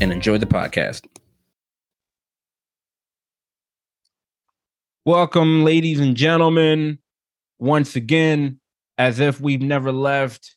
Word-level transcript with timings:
and 0.00 0.12
enjoy 0.12 0.38
the 0.38 0.46
podcast. 0.46 1.04
Welcome, 5.04 5.64
ladies 5.64 6.00
and 6.00 6.14
gentlemen, 6.14 6.98
once 7.58 7.96
again, 7.96 8.60
as 8.98 9.20
if 9.20 9.40
we've 9.40 9.62
never 9.62 9.90
left. 9.90 10.54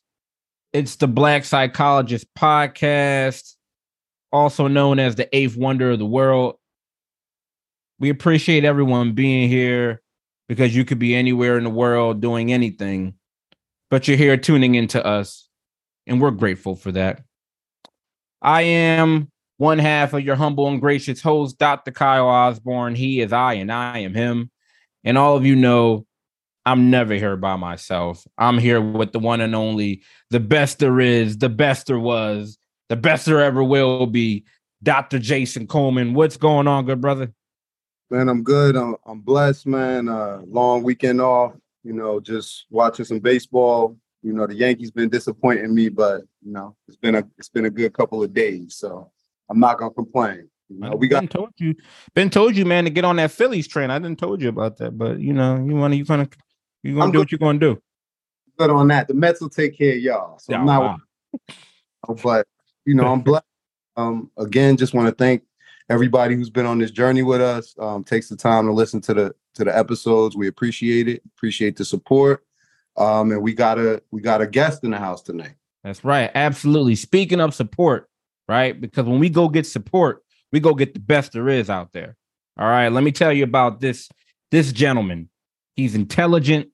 It's 0.72 0.96
the 0.96 1.08
Black 1.08 1.44
Psychologist 1.44 2.26
Podcast, 2.38 3.56
also 4.30 4.68
known 4.68 4.98
as 4.98 5.16
the 5.16 5.34
eighth 5.36 5.56
wonder 5.56 5.90
of 5.90 5.98
the 5.98 6.06
world. 6.06 6.56
We 7.98 8.10
appreciate 8.10 8.64
everyone 8.64 9.12
being 9.12 9.48
here 9.48 10.02
because 10.48 10.76
you 10.76 10.84
could 10.84 10.98
be 10.98 11.14
anywhere 11.14 11.56
in 11.58 11.64
the 11.64 11.70
world 11.70 12.20
doing 12.20 12.52
anything, 12.52 13.14
but 13.90 14.06
you're 14.06 14.16
here 14.16 14.36
tuning 14.36 14.74
into 14.74 15.04
us, 15.04 15.48
and 16.06 16.20
we're 16.20 16.30
grateful 16.30 16.76
for 16.76 16.92
that. 16.92 17.22
I 18.42 18.62
am 18.62 19.31
one 19.62 19.78
half 19.78 20.12
of 20.12 20.24
your 20.24 20.34
humble 20.34 20.66
and 20.66 20.80
gracious 20.80 21.22
host, 21.22 21.56
Dr. 21.56 21.92
Kyle 21.92 22.26
Osborne. 22.26 22.96
He 22.96 23.20
is 23.20 23.32
I, 23.32 23.54
and 23.54 23.70
I 23.70 23.98
am 23.98 24.12
him. 24.12 24.50
And 25.04 25.16
all 25.16 25.36
of 25.36 25.46
you 25.46 25.54
know 25.54 26.04
I'm 26.66 26.90
never 26.90 27.14
here 27.14 27.36
by 27.36 27.54
myself. 27.54 28.26
I'm 28.36 28.58
here 28.58 28.80
with 28.80 29.12
the 29.12 29.20
one 29.20 29.40
and 29.40 29.54
only, 29.54 30.02
the 30.30 30.40
best 30.40 30.80
there 30.80 30.98
is, 30.98 31.38
the 31.38 31.48
best 31.48 31.86
there 31.86 32.00
was, 32.00 32.58
the 32.88 32.96
best 32.96 33.26
there 33.26 33.40
ever 33.40 33.62
will 33.62 34.06
be, 34.06 34.44
Dr. 34.82 35.20
Jason 35.20 35.68
Coleman. 35.68 36.12
What's 36.12 36.36
going 36.36 36.66
on, 36.66 36.84
good 36.84 37.00
brother? 37.00 37.32
Man, 38.10 38.28
I'm 38.28 38.42
good. 38.42 38.74
I'm, 38.74 38.96
I'm 39.06 39.20
blessed, 39.20 39.68
man. 39.68 40.08
Uh, 40.08 40.40
long 40.44 40.82
weekend 40.82 41.20
off. 41.20 41.52
You 41.84 41.92
know, 41.92 42.18
just 42.18 42.66
watching 42.68 43.04
some 43.04 43.20
baseball. 43.20 43.96
You 44.24 44.32
know, 44.32 44.48
the 44.48 44.56
Yankees 44.56 44.90
been 44.90 45.08
disappointing 45.08 45.72
me, 45.72 45.88
but 45.88 46.22
you 46.44 46.52
know, 46.52 46.74
it's 46.88 46.96
been 46.96 47.14
a 47.14 47.24
it's 47.38 47.48
been 47.48 47.66
a 47.66 47.70
good 47.70 47.92
couple 47.92 48.24
of 48.24 48.34
days. 48.34 48.74
So 48.74 49.12
I'm 49.50 49.60
not 49.60 49.78
gonna 49.78 49.92
complain. 49.92 50.48
You 50.68 50.78
know, 50.78 50.96
we 50.96 51.08
got 51.08 51.28
told 51.30 51.50
you, 51.58 51.74
been 52.14 52.30
told 52.30 52.56
you, 52.56 52.64
man, 52.64 52.84
to 52.84 52.90
get 52.90 53.04
on 53.04 53.16
that 53.16 53.30
Phillies 53.30 53.68
train. 53.68 53.90
I 53.90 53.98
didn't 53.98 54.18
told 54.18 54.40
you 54.40 54.48
about 54.48 54.78
that, 54.78 54.96
but 54.96 55.18
you 55.18 55.32
know, 55.32 55.56
you 55.56 55.74
want 55.74 55.92
to, 55.92 55.98
you 55.98 56.04
gonna, 56.04 56.28
you 56.82 56.94
gonna 56.94 57.04
I'm 57.04 57.10
do 57.10 57.18
good. 57.18 57.18
what 57.18 57.32
you're 57.32 57.38
gonna 57.38 57.58
do. 57.58 57.82
Good 58.58 58.70
on 58.70 58.88
that. 58.88 59.08
The 59.08 59.14
Mets 59.14 59.40
will 59.40 59.50
take 59.50 59.76
care 59.76 59.92
of 59.92 59.98
y'all. 59.98 60.38
So 60.38 60.52
yeah, 60.52 60.60
I'm 60.60 60.66
not. 60.66 60.82
Wow. 60.82 60.96
But 62.22 62.46
you 62.84 62.94
know, 62.94 63.06
I'm 63.06 63.20
blessed. 63.22 63.44
Um, 63.96 64.30
again, 64.38 64.76
just 64.76 64.94
want 64.94 65.08
to 65.08 65.14
thank 65.14 65.42
everybody 65.88 66.34
who's 66.34 66.50
been 66.50 66.66
on 66.66 66.78
this 66.78 66.90
journey 66.90 67.22
with 67.22 67.40
us. 67.40 67.74
Um, 67.78 68.02
takes 68.02 68.28
the 68.28 68.36
time 68.36 68.66
to 68.66 68.72
listen 68.72 69.00
to 69.02 69.14
the 69.14 69.34
to 69.54 69.64
the 69.64 69.76
episodes. 69.76 70.36
We 70.36 70.48
appreciate 70.48 71.08
it. 71.08 71.22
Appreciate 71.36 71.76
the 71.76 71.84
support. 71.84 72.44
Um, 72.96 73.30
and 73.30 73.42
we 73.42 73.54
got 73.54 73.78
a 73.78 74.02
we 74.10 74.20
got 74.20 74.40
a 74.40 74.46
guest 74.46 74.84
in 74.84 74.90
the 74.90 74.98
house 74.98 75.22
tonight. 75.22 75.54
That's 75.84 76.04
right. 76.04 76.30
Absolutely. 76.34 76.94
Speaking 76.96 77.40
of 77.40 77.54
support, 77.54 78.08
right? 78.48 78.78
Because 78.78 79.06
when 79.06 79.18
we 79.18 79.28
go 79.28 79.48
get 79.48 79.66
support, 79.66 80.22
we 80.52 80.60
go 80.60 80.74
get 80.74 80.94
the 80.94 81.00
best 81.00 81.32
there 81.32 81.48
is 81.48 81.70
out 81.70 81.92
there. 81.92 82.16
All 82.58 82.68
right, 82.68 82.88
let 82.88 83.02
me 83.02 83.12
tell 83.12 83.32
you 83.32 83.44
about 83.44 83.80
this 83.80 84.08
this 84.50 84.72
gentleman. 84.72 85.30
He's 85.76 85.94
intelligent, 85.94 86.68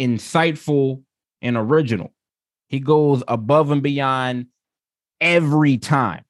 insightful, 0.00 1.02
and 1.42 1.56
original. 1.56 2.12
He 2.68 2.78
goes 2.78 3.22
above 3.26 3.70
and 3.70 3.82
beyond 3.82 4.46
every 5.20 5.78
time. 5.78 6.24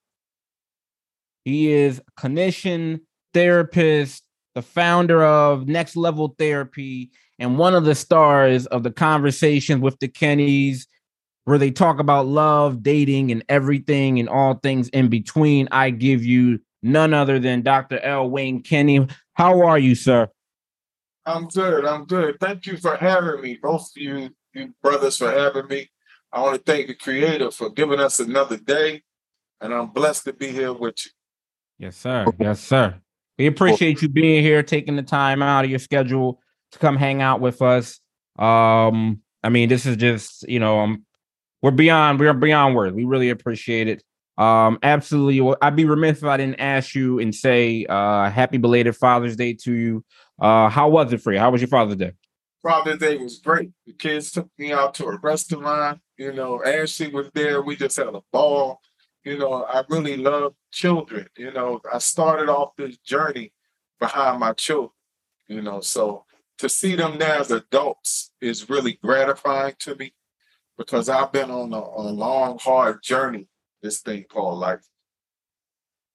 He 1.44 1.70
is 1.70 2.00
a 2.00 2.20
clinician, 2.20 3.00
therapist, 3.34 4.24
the 4.54 4.62
founder 4.62 5.22
of 5.22 5.68
Next 5.68 5.96
Level 5.96 6.34
Therapy, 6.38 7.10
and 7.38 7.58
one 7.58 7.74
of 7.74 7.84
the 7.84 7.94
stars 7.94 8.66
of 8.66 8.82
the 8.82 8.90
conversation 8.90 9.80
with 9.80 9.98
the 10.00 10.08
Kenneys 10.08 10.88
where 11.46 11.58
they 11.58 11.70
talk 11.70 12.00
about 12.00 12.26
love, 12.26 12.82
dating, 12.82 13.30
and 13.30 13.44
everything 13.48 14.18
and 14.18 14.28
all 14.28 14.54
things 14.54 14.88
in 14.88 15.08
between. 15.08 15.68
I 15.70 15.90
give 15.90 16.24
you 16.24 16.60
none 16.82 17.14
other 17.14 17.38
than 17.38 17.62
Dr. 17.62 18.00
L. 18.00 18.28
Wayne 18.28 18.62
Kenney. 18.62 19.06
How 19.34 19.64
are 19.64 19.78
you, 19.78 19.94
sir? 19.94 20.28
I'm 21.24 21.46
good. 21.46 21.84
I'm 21.84 22.04
good. 22.04 22.38
Thank 22.40 22.66
you 22.66 22.76
for 22.76 22.96
having 22.96 23.40
me, 23.40 23.58
both 23.62 23.92
of 23.96 24.02
you, 24.02 24.30
you 24.54 24.74
brothers, 24.82 25.18
for 25.18 25.30
having 25.30 25.68
me. 25.68 25.88
I 26.32 26.42
want 26.42 26.56
to 26.56 26.62
thank 26.62 26.88
the 26.88 26.94
Creator 26.94 27.52
for 27.52 27.70
giving 27.70 28.00
us 28.00 28.18
another 28.18 28.56
day, 28.56 29.02
and 29.60 29.72
I'm 29.72 29.90
blessed 29.90 30.24
to 30.24 30.32
be 30.32 30.48
here 30.48 30.72
with 30.72 30.96
you. 31.04 31.12
Yes, 31.78 31.96
sir. 31.96 32.26
Yes, 32.40 32.60
sir. 32.60 32.96
We 33.38 33.46
appreciate 33.46 34.02
you 34.02 34.08
being 34.08 34.42
here, 34.42 34.64
taking 34.64 34.96
the 34.96 35.02
time 35.04 35.42
out 35.42 35.64
of 35.64 35.70
your 35.70 35.78
schedule 35.78 36.40
to 36.72 36.78
come 36.80 36.96
hang 36.96 37.22
out 37.22 37.40
with 37.40 37.62
us. 37.62 38.00
Um, 38.36 39.22
I 39.44 39.48
mean, 39.48 39.68
this 39.68 39.86
is 39.86 39.96
just 39.96 40.48
you 40.48 40.58
know, 40.58 40.80
um, 40.80 41.05
we're 41.62 41.70
beyond 41.70 42.20
we're 42.20 42.32
beyond 42.32 42.74
words. 42.74 42.94
We 42.94 43.04
really 43.04 43.30
appreciate 43.30 43.88
it. 43.88 44.02
Um, 44.38 44.78
absolutely. 44.82 45.54
I'd 45.62 45.76
be 45.76 45.86
remiss 45.86 46.18
if 46.18 46.24
I 46.24 46.36
didn't 46.36 46.60
ask 46.60 46.94
you 46.94 47.18
and 47.18 47.34
say 47.34 47.86
uh 47.88 48.30
happy 48.30 48.58
belated 48.58 48.96
Father's 48.96 49.36
Day 49.36 49.54
to 49.64 49.72
you. 49.72 50.04
Uh 50.38 50.68
how 50.68 50.88
was 50.88 51.12
it 51.12 51.22
for 51.22 51.32
you? 51.32 51.38
How 51.38 51.50
was 51.50 51.60
your 51.60 51.68
Father's 51.68 51.96
Day? 51.96 52.12
Father's 52.62 52.98
Day 52.98 53.16
was 53.16 53.38
great. 53.38 53.70
The 53.86 53.92
kids 53.92 54.32
took 54.32 54.48
me 54.58 54.72
out 54.72 54.94
to 54.94 55.06
a 55.06 55.18
restaurant. 55.18 56.00
You 56.18 56.32
know, 56.32 56.62
Ashley 56.64 57.08
was 57.08 57.30
there. 57.32 57.62
We 57.62 57.76
just 57.76 57.96
had 57.96 58.08
a 58.08 58.22
ball. 58.32 58.80
You 59.24 59.38
know, 59.38 59.64
I 59.64 59.82
really 59.88 60.16
love 60.16 60.54
children. 60.70 61.26
You 61.36 61.52
know, 61.52 61.80
I 61.92 61.98
started 61.98 62.48
off 62.48 62.76
this 62.76 62.96
journey 62.98 63.52
behind 63.98 64.40
my 64.40 64.52
children. 64.52 64.90
You 65.48 65.62
know, 65.62 65.80
so 65.80 66.24
to 66.58 66.68
see 66.68 66.96
them 66.96 67.18
now 67.18 67.40
as 67.40 67.50
adults 67.50 68.32
is 68.40 68.68
really 68.68 68.98
gratifying 69.02 69.74
to 69.80 69.94
me 69.96 70.12
because 70.78 71.08
I've 71.08 71.32
been 71.32 71.50
on 71.50 71.72
a, 71.72 71.78
a 71.78 72.10
long, 72.12 72.58
hard 72.58 73.02
journey, 73.02 73.48
this 73.82 74.00
thing 74.00 74.24
called 74.28 74.58
life. 74.58 74.84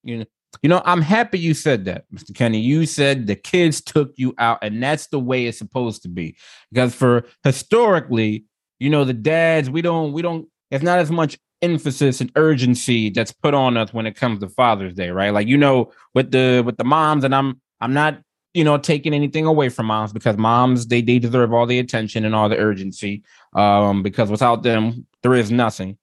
You 0.03 0.19
know, 0.19 0.25
you 0.61 0.69
know, 0.69 0.81
I'm 0.85 1.01
happy 1.01 1.39
you 1.39 1.53
said 1.53 1.85
that, 1.85 2.05
Mr. 2.13 2.35
Kenney. 2.35 2.59
You 2.59 2.85
said 2.85 3.27
the 3.27 3.35
kids 3.35 3.81
took 3.81 4.13
you 4.16 4.33
out, 4.38 4.59
and 4.61 4.81
that's 4.81 5.07
the 5.07 5.19
way 5.19 5.45
it's 5.45 5.57
supposed 5.57 6.03
to 6.03 6.09
be. 6.09 6.35
Because 6.71 6.94
for 6.94 7.25
historically, 7.44 8.45
you 8.79 8.89
know, 8.89 9.03
the 9.03 9.13
dads, 9.13 9.69
we 9.69 9.81
don't, 9.81 10.13
we 10.13 10.21
don't, 10.21 10.47
it's 10.69 10.83
not 10.83 11.00
as 11.00 11.11
much 11.11 11.38
emphasis 11.61 12.21
and 12.21 12.31
urgency 12.35 13.09
that's 13.09 13.31
put 13.31 13.53
on 13.53 13.77
us 13.77 13.94
when 13.94 14.07
it 14.07 14.16
comes 14.16 14.39
to 14.39 14.50
Father's 14.50 14.94
Day, 14.94 15.09
right? 15.09 15.33
Like, 15.33 15.47
you 15.47 15.57
know, 15.57 15.91
with 16.13 16.31
the 16.31 16.63
with 16.66 16.77
the 16.77 16.83
moms, 16.83 17.23
and 17.23 17.33
I'm 17.33 17.61
I'm 17.79 17.94
not 17.94 18.19
you 18.53 18.63
know, 18.63 18.78
taking 18.78 19.13
anything 19.13 19.45
away 19.45 19.69
from 19.69 19.85
moms 19.85 20.12
because 20.12 20.38
moms 20.38 20.88
they 20.88 21.01
they 21.01 21.19
deserve 21.19 21.53
all 21.53 21.66
the 21.66 21.79
attention 21.79 22.25
and 22.25 22.35
all 22.35 22.50
the 22.50 22.57
urgency. 22.57 23.23
Um, 23.53 24.03
because 24.03 24.29
without 24.29 24.63
them, 24.63 25.06
there 25.23 25.34
is 25.34 25.51
nothing. 25.51 25.97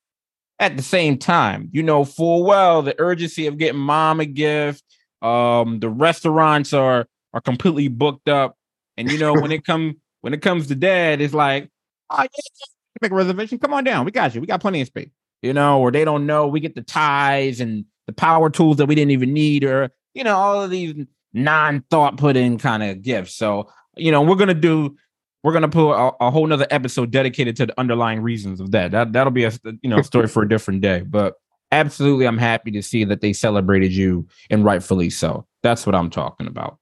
At 0.58 0.76
the 0.76 0.82
same 0.82 1.18
time, 1.18 1.68
you 1.72 1.82
know 1.82 2.04
full 2.04 2.44
well 2.44 2.82
the 2.82 2.94
urgency 2.98 3.46
of 3.46 3.58
getting 3.58 3.80
mom 3.80 4.20
a 4.20 4.26
gift. 4.26 4.82
Um, 5.22 5.80
the 5.80 5.88
restaurants 5.88 6.72
are 6.72 7.06
are 7.34 7.40
completely 7.40 7.88
booked 7.88 8.28
up, 8.28 8.56
and 8.96 9.10
you 9.10 9.18
know 9.18 9.34
when 9.34 9.52
it 9.52 9.64
come 9.66 10.00
when 10.22 10.32
it 10.32 10.42
comes 10.42 10.66
to 10.68 10.74
dad, 10.74 11.20
it's 11.20 11.34
like, 11.34 11.68
oh 12.10 12.22
yeah, 12.22 12.66
make 13.02 13.12
a 13.12 13.14
reservation. 13.14 13.58
Come 13.58 13.74
on 13.74 13.84
down, 13.84 14.04
we 14.04 14.10
got 14.10 14.34
you. 14.34 14.40
We 14.40 14.46
got 14.46 14.60
plenty 14.60 14.80
of 14.80 14.88
space. 14.88 15.10
You 15.42 15.52
know, 15.52 15.80
or 15.80 15.92
they 15.92 16.04
don't 16.04 16.26
know 16.26 16.48
we 16.48 16.58
get 16.58 16.74
the 16.74 16.82
ties 16.82 17.60
and 17.60 17.84
the 18.06 18.12
power 18.12 18.50
tools 18.50 18.78
that 18.78 18.86
we 18.86 18.96
didn't 18.96 19.12
even 19.12 19.32
need, 19.32 19.62
or 19.64 19.90
you 20.14 20.24
know 20.24 20.34
all 20.34 20.62
of 20.62 20.70
these 20.70 20.94
non-thought 21.32 22.16
put 22.16 22.36
in 22.36 22.58
kind 22.58 22.82
of 22.82 23.02
gifts. 23.02 23.34
So, 23.34 23.70
you 23.96 24.10
know, 24.12 24.22
we're 24.22 24.36
gonna 24.36 24.54
do 24.54 24.96
we're 25.42 25.52
gonna 25.52 25.68
put 25.68 25.92
a, 25.92 26.12
a, 26.20 26.30
whole 26.30 26.46
nother 26.46 26.66
episode 26.70 27.10
dedicated 27.10 27.56
to 27.56 27.66
the 27.66 27.80
underlying 27.80 28.20
reasons 28.20 28.60
of 28.60 28.72
that. 28.72 28.90
That 28.90 29.12
that'll 29.12 29.30
be 29.30 29.44
a 29.44 29.52
you 29.82 29.90
know 29.90 30.02
story 30.02 30.28
for 30.28 30.42
a 30.42 30.48
different 30.48 30.80
day. 30.80 31.02
But 31.02 31.34
absolutely, 31.70 32.26
I'm 32.26 32.38
happy 32.38 32.70
to 32.72 32.82
see 32.82 33.04
that 33.04 33.20
they 33.20 33.32
celebrated 33.32 33.92
you 33.92 34.26
and 34.50 34.64
rightfully 34.64 35.10
so. 35.10 35.46
That's 35.62 35.86
what 35.86 35.94
I'm 35.94 36.10
talking 36.10 36.46
about. 36.46 36.78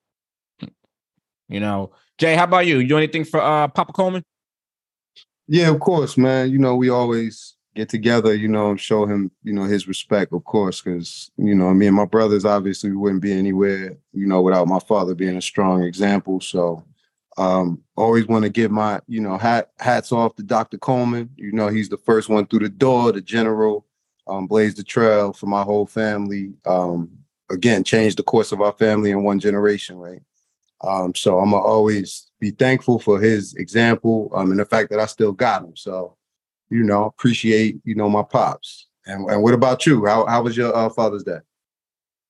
You 1.49 1.61
know, 1.61 1.93
Jay, 2.19 2.35
how 2.35 2.45
about 2.45 2.67
you? 2.67 2.79
You 2.79 2.89
do 2.89 2.97
anything 2.97 3.25
for 3.25 3.41
uh 3.41 3.69
Papa 3.69 3.93
Coleman? 3.93 4.23
Yeah, 5.49 5.69
of 5.69 5.81
course, 5.81 6.17
man. 6.17 6.51
You 6.51 6.59
know, 6.59 6.75
we 6.75 6.89
always 6.89 7.56
get 7.77 7.89
together, 7.89 8.35
you 8.35 8.49
know, 8.49 8.71
and 8.71 8.81
show 8.81 9.07
him, 9.07 9.31
you 9.45 9.53
know, 9.53 9.65
his 9.65 9.87
respect, 9.87 10.33
of 10.33 10.45
course, 10.45 10.81
because, 10.81 11.31
you 11.37 11.55
know, 11.55 11.73
me 11.73 11.87
and 11.87 11.97
my 11.97 12.07
brothers 12.07 12.45
obviously 12.45 12.91
wouldn't 12.93 13.23
be 13.23 13.33
anywhere, 13.33 13.97
you 14.13 14.27
know, 14.27 14.43
without 14.43 14.67
my 14.67 14.81
father 14.81 15.15
being 15.15 15.37
a 15.37 15.43
strong 15.43 15.83
example. 15.83 16.41
So 16.41 16.85
um, 17.37 17.83
always 17.97 18.27
want 18.27 18.45
to 18.45 18.51
give 18.51 18.71
my, 18.71 19.01
you 19.07 19.21
know, 19.21 19.39
hat 19.39 19.71
hats 19.79 20.11
off 20.11 20.35
to 20.37 20.43
Dr. 20.43 20.79
Coleman. 20.79 21.31
You 21.37 21.53
know, 21.53 21.69
he's 21.69 21.89
the 21.89 21.99
first 21.99 22.29
one 22.29 22.47
through 22.47 22.61
the 22.61 22.69
door, 22.69 23.13
the 23.13 23.21
general, 23.21 23.87
um, 24.27 24.47
blazed 24.47 24.79
the 24.79 24.83
trail 24.83 25.33
for 25.33 25.47
my 25.47 25.63
whole 25.63 25.87
family. 25.87 26.55
Um, 26.65 27.11
again 27.51 27.85
changed 27.85 28.19
the 28.19 28.23
course 28.23 28.53
of 28.53 28.61
our 28.61 28.73
family 28.73 29.11
in 29.11 29.23
one 29.23 29.39
generation, 29.39 29.97
right? 29.97 30.23
Um, 30.83 31.15
so 31.15 31.39
I'm 31.39 31.51
gonna 31.51 31.63
always 31.63 32.31
be 32.41 32.51
thankful 32.51 32.99
for 32.99 33.21
his 33.21 33.55
example 33.55 34.31
um, 34.35 34.51
and 34.51 34.61
the 34.61 34.65
fact 34.65 34.91
that 34.91 35.01
I 35.01 35.07
still 35.07 35.33
got 35.33 35.63
him. 35.63 35.77
So, 35.77 36.16
you 36.71 36.83
know, 36.83 37.05
appreciate 37.05 37.79
you 37.85 37.95
know 37.95 38.09
my 38.09 38.23
pops. 38.23 38.87
And, 39.07 39.29
and 39.31 39.43
what 39.43 39.55
about 39.55 39.87
you? 39.87 40.05
How 40.07 40.27
how 40.27 40.43
was 40.43 40.57
your 40.57 40.75
uh, 40.75 40.89
Father's 40.91 41.25
Day? 41.25 41.39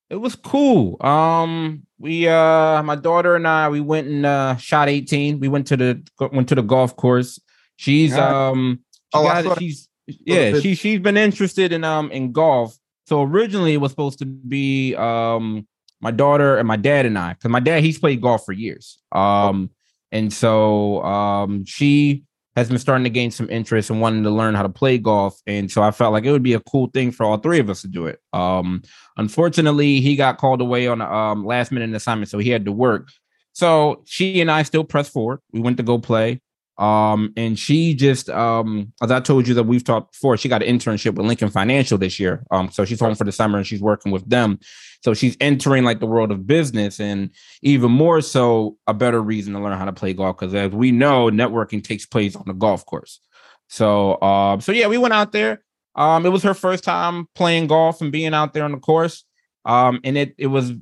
It 0.08 0.16
was 0.16 0.36
cool. 0.36 0.96
Um, 1.04 1.82
we 1.98 2.28
uh, 2.28 2.82
my 2.82 2.94
daughter 2.94 3.34
and 3.34 3.46
I, 3.48 3.68
we 3.68 3.80
went 3.80 4.06
and 4.06 4.24
uh, 4.24 4.56
shot 4.56 4.88
18. 4.88 5.40
We 5.40 5.48
went 5.48 5.66
to 5.68 5.76
the 5.76 6.02
went 6.32 6.48
to 6.50 6.54
the 6.54 6.62
golf 6.62 6.94
course. 6.96 7.40
She's 7.76 8.16
um, 8.16 8.80
she 9.12 9.18
Oh, 9.18 9.22
got, 9.24 9.58
she's 9.58 9.88
yeah, 10.06 10.52
she 10.60 10.74
she's 10.74 11.00
been 11.00 11.16
interested 11.16 11.72
in 11.72 11.82
um 11.82 12.10
in 12.12 12.32
golf. 12.32 12.76
So 13.06 13.22
originally 13.22 13.74
it 13.74 13.78
was 13.78 13.90
supposed 13.92 14.18
to 14.20 14.26
be 14.26 14.94
um 14.94 15.66
my 16.00 16.10
daughter 16.10 16.56
and 16.58 16.68
my 16.68 16.76
dad 16.76 17.06
and 17.06 17.18
I, 17.18 17.32
because 17.34 17.50
my 17.50 17.60
dad 17.60 17.82
he's 17.82 17.98
played 17.98 18.20
golf 18.20 18.44
for 18.44 18.52
years. 18.52 18.98
Um, 19.12 19.70
and 20.12 20.32
so 20.32 21.02
um 21.02 21.64
she 21.64 22.22
has 22.56 22.68
been 22.68 22.78
starting 22.78 23.04
to 23.04 23.10
gain 23.10 23.30
some 23.30 23.48
interest 23.50 23.90
and 23.90 24.00
wanting 24.00 24.22
to 24.22 24.30
learn 24.30 24.54
how 24.54 24.62
to 24.62 24.68
play 24.68 24.96
golf. 24.96 25.38
And 25.46 25.70
so 25.70 25.82
I 25.82 25.90
felt 25.90 26.12
like 26.12 26.24
it 26.24 26.32
would 26.32 26.42
be 26.42 26.54
a 26.54 26.60
cool 26.60 26.88
thing 26.88 27.12
for 27.12 27.24
all 27.24 27.36
three 27.36 27.60
of 27.60 27.68
us 27.68 27.82
to 27.82 27.88
do 27.88 28.06
it. 28.06 28.18
Um, 28.32 28.82
unfortunately, 29.18 30.00
he 30.00 30.16
got 30.16 30.38
called 30.38 30.62
away 30.62 30.86
on 30.86 31.02
a 31.02 31.12
um, 31.12 31.44
last 31.44 31.70
minute 31.70 31.94
assignment, 31.94 32.30
so 32.30 32.38
he 32.38 32.50
had 32.50 32.64
to 32.64 32.72
work. 32.72 33.10
So 33.52 34.02
she 34.06 34.40
and 34.40 34.50
I 34.50 34.62
still 34.62 34.84
pressed 34.84 35.12
forward. 35.12 35.40
We 35.52 35.60
went 35.60 35.76
to 35.76 35.82
go 35.82 35.98
play. 35.98 36.40
Um, 36.78 37.32
and 37.36 37.58
she 37.58 37.94
just 37.94 38.28
um, 38.28 38.92
as 39.02 39.10
I 39.10 39.20
told 39.20 39.48
you 39.48 39.54
that 39.54 39.64
we've 39.64 39.84
talked 39.84 40.12
before, 40.12 40.36
she 40.36 40.48
got 40.48 40.62
an 40.62 40.78
internship 40.78 41.14
with 41.14 41.26
Lincoln 41.26 41.48
Financial 41.48 41.96
this 41.96 42.20
year. 42.20 42.44
Um, 42.50 42.70
so 42.70 42.84
she's 42.84 43.00
home 43.00 43.14
for 43.14 43.24
the 43.24 43.32
summer 43.32 43.58
and 43.58 43.66
she's 43.66 43.80
working 43.80 44.12
with 44.12 44.28
them. 44.28 44.58
So 45.02 45.14
she's 45.14 45.36
entering 45.40 45.84
like 45.84 46.00
the 46.00 46.06
world 46.06 46.30
of 46.30 46.46
business 46.46 47.00
and 47.00 47.30
even 47.62 47.90
more 47.90 48.20
so 48.20 48.76
a 48.86 48.94
better 48.94 49.22
reason 49.22 49.54
to 49.54 49.60
learn 49.60 49.78
how 49.78 49.86
to 49.86 49.92
play 49.92 50.12
golf 50.12 50.38
because 50.38 50.54
as 50.54 50.72
we 50.72 50.90
know, 50.90 51.30
networking 51.30 51.82
takes 51.82 52.04
place 52.04 52.36
on 52.36 52.44
the 52.46 52.52
golf 52.52 52.84
course. 52.84 53.20
So 53.68 54.20
um, 54.20 54.60
so 54.60 54.72
yeah, 54.72 54.88
we 54.88 54.98
went 54.98 55.14
out 55.14 55.32
there. 55.32 55.62
Um, 55.94 56.26
it 56.26 56.30
was 56.30 56.42
her 56.42 56.54
first 56.54 56.84
time 56.84 57.26
playing 57.34 57.68
golf 57.68 58.02
and 58.02 58.12
being 58.12 58.34
out 58.34 58.52
there 58.52 58.64
on 58.64 58.72
the 58.72 58.78
course. 58.78 59.24
Um, 59.64 60.00
and 60.04 60.18
it 60.18 60.34
it 60.36 60.48
was 60.48 60.72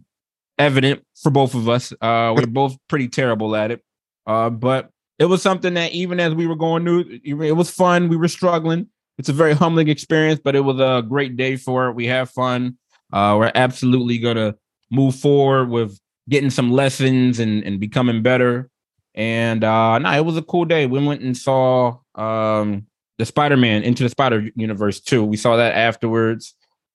evident 0.58 1.04
for 1.22 1.30
both 1.30 1.54
of 1.54 1.68
us. 1.68 1.92
Uh, 2.00 2.34
we're 2.36 2.46
both 2.46 2.76
pretty 2.88 3.08
terrible 3.08 3.54
at 3.54 3.70
it. 3.70 3.82
Uh, 4.26 4.50
but 4.50 4.90
it 5.18 5.26
was 5.26 5.42
something 5.42 5.74
that 5.74 5.92
even 5.92 6.20
as 6.20 6.34
we 6.34 6.46
were 6.46 6.56
going 6.56 6.84
through, 6.84 7.20
it 7.24 7.56
was 7.56 7.70
fun. 7.70 8.08
We 8.08 8.16
were 8.16 8.28
struggling. 8.28 8.88
It's 9.18 9.28
a 9.28 9.32
very 9.32 9.54
humbling 9.54 9.88
experience, 9.88 10.40
but 10.42 10.56
it 10.56 10.60
was 10.60 10.80
a 10.80 11.06
great 11.06 11.36
day 11.36 11.56
for 11.56 11.88
it. 11.88 11.92
We 11.94 12.06
have 12.06 12.30
fun. 12.30 12.78
Uh, 13.12 13.36
we're 13.38 13.52
absolutely 13.54 14.18
gonna 14.18 14.56
move 14.90 15.14
forward 15.14 15.70
with 15.70 15.98
getting 16.28 16.50
some 16.50 16.72
lessons 16.72 17.38
and, 17.38 17.62
and 17.64 17.78
becoming 17.78 18.22
better. 18.22 18.68
And 19.14 19.62
uh 19.62 19.98
no, 19.98 20.10
it 20.10 20.24
was 20.24 20.36
a 20.36 20.42
cool 20.42 20.64
day. 20.64 20.86
We 20.86 21.04
went 21.04 21.20
and 21.22 21.36
saw 21.36 21.98
um 22.16 22.86
the 23.18 23.24
Spider-Man 23.24 23.84
into 23.84 24.02
the 24.02 24.08
Spider 24.08 24.48
Universe 24.56 25.00
too. 25.00 25.22
We 25.24 25.36
saw 25.36 25.56
that 25.56 25.74
afterwards. 25.76 26.54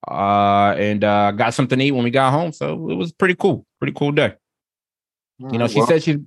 Uh 0.10 0.76
and 0.78 1.04
uh 1.04 1.32
got 1.32 1.54
something 1.54 1.80
to 1.80 1.86
eat 1.86 1.92
when 1.92 2.04
we 2.04 2.10
got 2.12 2.32
home. 2.32 2.52
So 2.52 2.90
it 2.90 2.96
was 2.96 3.14
pretty 3.14 3.36
cool. 3.36 3.66
Pretty 3.80 3.94
cool 3.94 4.12
day. 4.12 4.36
You 5.40 5.58
know, 5.58 5.68
she 5.68 5.78
Well, 5.80 5.88
said 5.88 6.04
she 6.04 6.20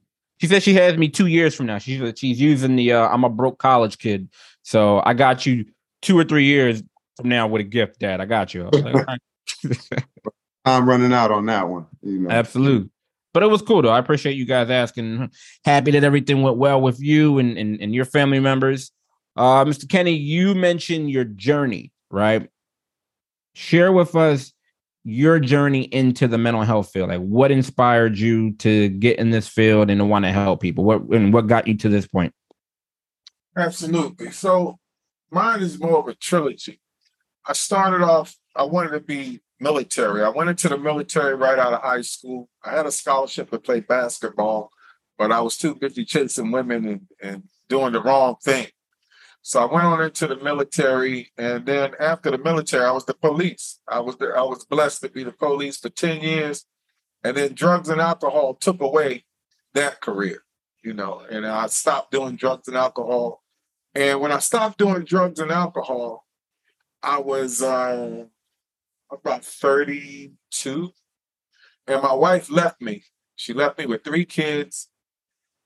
she 0.43 0.49
said 0.49 0.61
she 0.61 0.75
has 0.75 0.97
me 0.97 1.09
two 1.09 1.29
years 1.29 1.55
from 1.55 1.67
now. 1.67 1.79
She's 1.79 2.19
she's 2.19 2.41
using 2.41 2.75
the 2.75 2.95
uh, 2.95 3.09
I'm 3.11 3.23
a 3.23 3.29
broke 3.29 3.59
college 3.59 3.99
kid, 3.99 4.29
so 4.65 5.01
I 5.07 5.15
got 5.15 5.47
you 5.47 5.67
two 6.01 6.19
or 6.19 6.25
three 6.25 6.47
years 6.47 6.83
from 7.17 7.29
now 7.29 7.47
with 7.47 7.61
a 7.61 7.65
gift, 7.65 8.01
Dad. 8.01 8.21
I 8.21 8.25
got 8.25 8.53
you. 8.53 8.65
I 8.65 8.69
was 8.73 8.83
like, 8.83 8.95
"All 8.97 9.05
right." 9.05 10.05
I'm 10.65 10.89
running 10.89 11.13
out 11.13 11.31
on 11.31 11.47
that 11.47 11.69
one. 11.69 11.87
You 12.03 12.19
know, 12.19 12.31
Absolutely. 12.31 12.91
But 13.33 13.45
it 13.45 13.51
was 13.51 13.63
cool 13.63 13.83
though. 13.83 13.91
I 13.91 14.01
appreciate 14.01 14.35
you 14.35 14.45
guys 14.45 14.69
asking. 14.69 15.31
Happy 15.65 15.93
that 15.93 16.03
everything 16.03 16.43
went 16.43 16.57
well 16.57 16.81
with 16.81 17.01
you 17.01 17.39
and 17.39 17.57
and, 17.57 17.81
and 17.81 17.95
your 17.95 18.05
family 18.05 18.41
members. 18.41 18.91
Uh, 19.37 19.65
Mr. 19.65 19.89
Kenney, 19.89 20.15
you 20.15 20.57
mentioned 20.57 21.09
your 21.09 21.23
journey, 21.23 21.93
right? 22.11 22.51
Share 23.55 23.93
with 23.93 24.17
us 24.17 24.53
your 25.05 25.41
journey 25.41 25.83
into 25.83 26.29
the 26.29 26.39
mental 26.39 26.63
health 26.63 26.91
field. 26.93 27.09
Like 27.09 27.21
what 27.21 27.51
inspired 27.51 28.19
you 28.19 28.53
to 28.59 28.89
get 28.89 29.19
in 29.19 29.31
this 29.31 29.49
field 29.49 29.91
and 29.91 29.99
to 29.99 30.05
want 30.05 30.25
to 30.25 30.33
help 30.33 30.61
people? 30.61 30.85
What 30.85 31.03
and 31.11 31.33
what 31.33 31.47
got 31.47 31.67
you 31.67 31.77
to 31.79 31.89
this 31.89 32.07
point? 32.07 32.33
Absolutely. 33.57 34.31
So 34.31 34.79
mine 35.31 35.61
is 35.61 35.79
more 35.79 35.99
of 35.99 36.09
a 36.09 36.15
trilogy. 36.15 36.81
I 37.47 37.55
started 37.55 38.05
off, 38.05 38.37
I 38.55 38.63
wanted 38.65 38.91
to 38.91 39.01
be 39.01 39.41
military. 39.59 40.23
I 40.23 40.29
went 40.29 40.51
into 40.51 40.69
the 40.69 40.79
military 40.79 41.35
right 41.35 41.59
out 41.59 41.73
of 41.73 41.83
high 41.83 42.03
school. 42.03 42.49
I 42.65 42.77
had 42.77 42.87
a 42.87 42.93
scholarship 42.93 43.51
to 43.51 43.59
play 43.59 43.81
basketball, 43.81 44.71
but 45.19 45.33
I 45.33 45.41
was 45.41 45.57
too 45.57 45.75
busy 45.75 46.05
chasing 46.05 46.51
women 46.53 46.87
and, 46.87 47.01
and 47.21 47.43
doing 47.69 47.93
the 47.93 48.03
wrong 48.03 48.37
thing. 48.45 48.69
So 49.45 49.61
I 49.61 49.73
went 49.73 49.85
on 49.85 50.01
into 50.01 50.29
the 50.29 50.37
military, 50.37 51.33
and 51.37 51.67
then 51.67 51.95
after 51.99 52.31
the 52.31 52.39
military, 52.39 52.85
I 52.85 52.93
was 52.93 53.05
the 53.05 53.15
police. 53.15 53.81
I 53.89 53.99
was 53.99 54.17
the, 54.17 54.29
I 54.29 54.43
was 54.43 54.65
blessed 54.65 55.03
to 55.03 55.09
be 55.09 55.25
the 55.25 55.33
police 55.33 55.79
for 55.79 55.89
10 55.89 56.21
years. 56.21 56.65
And 57.25 57.37
then 57.37 57.53
drugs 57.53 57.89
and 57.89 58.01
alcohol 58.01 58.55
took 58.55 58.81
away 58.81 59.25
that 59.75 60.01
career, 60.01 60.45
you 60.85 60.93
know, 60.93 61.23
and 61.29 61.45
I 61.45 61.67
stopped 61.67 62.13
doing 62.13 62.37
drugs 62.37 62.69
and 62.69 62.77
alcohol. 62.77 63.43
And 63.95 64.21
when 64.21 64.31
I 64.31 64.39
stopped 64.39 64.79
doing 64.79 65.05
drugs 65.05 65.41
and 65.41 65.51
alcohol, 65.51 66.25
I 67.03 67.19
was 67.19 67.63
uh, 67.63 68.25
about 69.11 69.45
32. 69.45 70.93
And 71.89 72.03
my 72.03 72.13
wife 72.13 72.49
left 72.49 72.81
me. 72.81 73.03
She 73.35 73.53
left 73.53 73.79
me 73.79 73.87
with 73.87 74.05
three 74.05 74.25
kids, 74.25 74.89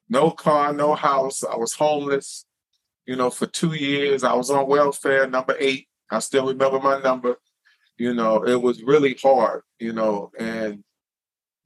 no 0.09 0.31
car, 0.31 0.73
no 0.73 0.95
house. 0.95 1.45
I 1.45 1.57
was 1.57 1.75
homeless, 1.75 2.46
you 3.07 3.17
know, 3.17 3.31
for 3.31 3.47
two 3.47 3.75
years. 3.75 4.25
I 4.25 4.35
was 4.35 4.51
on 4.51 4.69
welfare, 4.69 5.27
number 5.27 5.57
eight. 5.59 5.89
I 6.11 6.19
still 6.19 6.47
remember 6.47 6.81
my 6.81 7.01
number. 7.01 7.37
You 7.97 8.15
know, 8.15 8.45
it 8.45 8.61
was 8.61 8.83
really 8.83 9.17
hard, 9.23 9.63
you 9.79 9.93
know, 9.93 10.31
and 10.39 10.85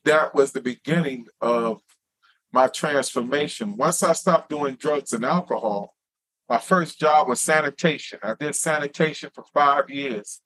that 0.04 0.34
was 0.34 0.52
the 0.52 0.60
beginning 0.60 1.26
of 1.40 1.80
my 2.52 2.68
transformation. 2.68 3.76
Once 3.76 4.02
I 4.02 4.12
stopped 4.12 4.48
doing 4.48 4.76
drugs 4.76 5.12
and 5.12 5.24
alcohol, 5.24 5.94
my 6.48 6.58
first 6.58 6.98
job 6.98 7.28
was 7.28 7.40
sanitation. 7.40 8.18
I 8.22 8.34
did 8.38 8.54
sanitation 8.54 9.30
for 9.34 9.44
five 9.52 9.88
years. 9.90 10.40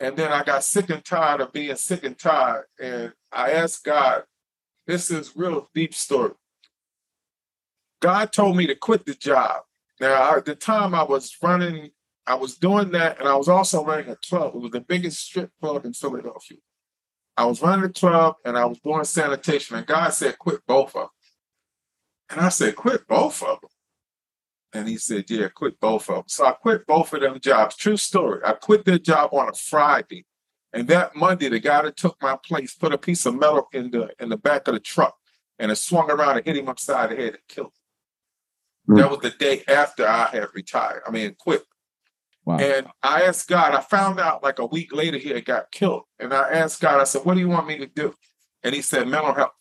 And 0.00 0.16
then 0.16 0.32
I 0.32 0.42
got 0.42 0.64
sick 0.64 0.90
and 0.90 1.04
tired 1.04 1.40
of 1.40 1.52
being 1.52 1.76
sick 1.76 2.04
and 2.04 2.18
tired. 2.18 2.64
And 2.80 3.12
I 3.32 3.52
asked 3.52 3.84
God, 3.84 4.24
this 4.86 5.10
is 5.10 5.36
real 5.36 5.70
deep 5.74 5.94
story. 5.94 6.32
God 8.02 8.32
told 8.32 8.56
me 8.56 8.66
to 8.66 8.74
quit 8.74 9.06
the 9.06 9.14
job. 9.14 9.62
Now, 10.00 10.36
at 10.36 10.44
the 10.44 10.54
time 10.54 10.94
I 10.94 11.02
was 11.02 11.36
running, 11.42 11.90
I 12.26 12.34
was 12.34 12.56
doing 12.56 12.90
that, 12.92 13.18
and 13.18 13.28
I 13.28 13.36
was 13.36 13.48
also 13.48 13.84
running 13.84 14.08
a 14.08 14.16
club. 14.16 14.54
It 14.54 14.60
was 14.60 14.72
the 14.72 14.80
biggest 14.80 15.20
strip 15.20 15.50
club 15.60 15.84
in 15.84 15.92
Philadelphia. 15.92 16.58
I 17.36 17.44
was 17.46 17.60
running 17.60 17.84
a 17.84 17.92
club 17.92 18.36
and 18.44 18.56
I 18.56 18.64
was 18.64 18.78
doing 18.78 19.04
sanitation, 19.04 19.76
and 19.76 19.86
God 19.86 20.10
said, 20.10 20.38
quit 20.38 20.60
both 20.66 20.94
of 20.96 21.02
them. 21.02 21.08
And 22.30 22.40
I 22.40 22.48
said, 22.48 22.76
quit 22.76 23.06
both 23.06 23.42
of 23.42 23.60
them. 23.60 23.70
And 24.72 24.88
he 24.88 24.96
said, 24.96 25.24
yeah, 25.28 25.48
quit 25.48 25.78
both 25.78 26.08
of 26.08 26.16
them. 26.16 26.24
So 26.26 26.46
I 26.46 26.52
quit 26.52 26.86
both 26.86 27.12
of 27.12 27.20
them 27.20 27.38
jobs. 27.38 27.76
True 27.76 27.96
story. 27.96 28.40
I 28.44 28.52
quit 28.52 28.84
their 28.84 28.98
job 28.98 29.32
on 29.32 29.48
a 29.48 29.52
Friday. 29.52 30.26
And 30.72 30.88
that 30.88 31.14
Monday, 31.14 31.48
the 31.48 31.60
guy 31.60 31.82
that 31.82 31.96
took 31.96 32.20
my 32.20 32.36
place 32.44 32.74
put 32.74 32.92
a 32.92 32.98
piece 32.98 33.26
of 33.26 33.36
metal 33.36 33.68
in 33.72 33.92
the 33.92 34.10
in 34.18 34.28
the 34.28 34.36
back 34.36 34.66
of 34.66 34.74
the 34.74 34.80
truck 34.80 35.14
and 35.60 35.70
it 35.70 35.76
swung 35.76 36.10
around 36.10 36.38
and 36.38 36.44
hit 36.44 36.56
him 36.56 36.68
upside 36.68 37.10
the 37.10 37.16
head 37.16 37.34
and 37.34 37.48
killed 37.48 37.68
him. 37.68 37.83
Mm. 38.88 38.98
That 38.98 39.10
was 39.10 39.20
the 39.20 39.30
day 39.30 39.62
after 39.68 40.06
I 40.06 40.26
had 40.26 40.48
retired. 40.54 41.02
I 41.06 41.10
mean, 41.10 41.34
quit. 41.38 41.64
Wow. 42.44 42.58
And 42.58 42.86
I 43.02 43.22
asked 43.22 43.48
God, 43.48 43.74
I 43.74 43.80
found 43.80 44.20
out 44.20 44.42
like 44.42 44.58
a 44.58 44.66
week 44.66 44.94
later 44.94 45.16
he 45.16 45.30
had 45.30 45.46
got 45.46 45.72
killed. 45.72 46.02
And 46.18 46.34
I 46.34 46.50
asked 46.50 46.80
God, 46.80 47.00
I 47.00 47.04
said, 47.04 47.24
What 47.24 47.34
do 47.34 47.40
you 47.40 47.48
want 47.48 47.66
me 47.66 47.78
to 47.78 47.86
do? 47.86 48.14
And 48.62 48.74
he 48.74 48.82
said, 48.82 49.08
Mental 49.08 49.32
health. 49.32 49.52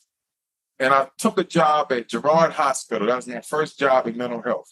And 0.80 0.94
I 0.94 1.08
took 1.18 1.38
a 1.38 1.44
job 1.44 1.92
at 1.92 2.10
Girard 2.10 2.52
Hospital. 2.52 3.08
That 3.08 3.16
was 3.16 3.28
my 3.28 3.42
first 3.42 3.80
job 3.80 4.08
in 4.08 4.18
mental 4.18 4.42
health. 4.42 4.70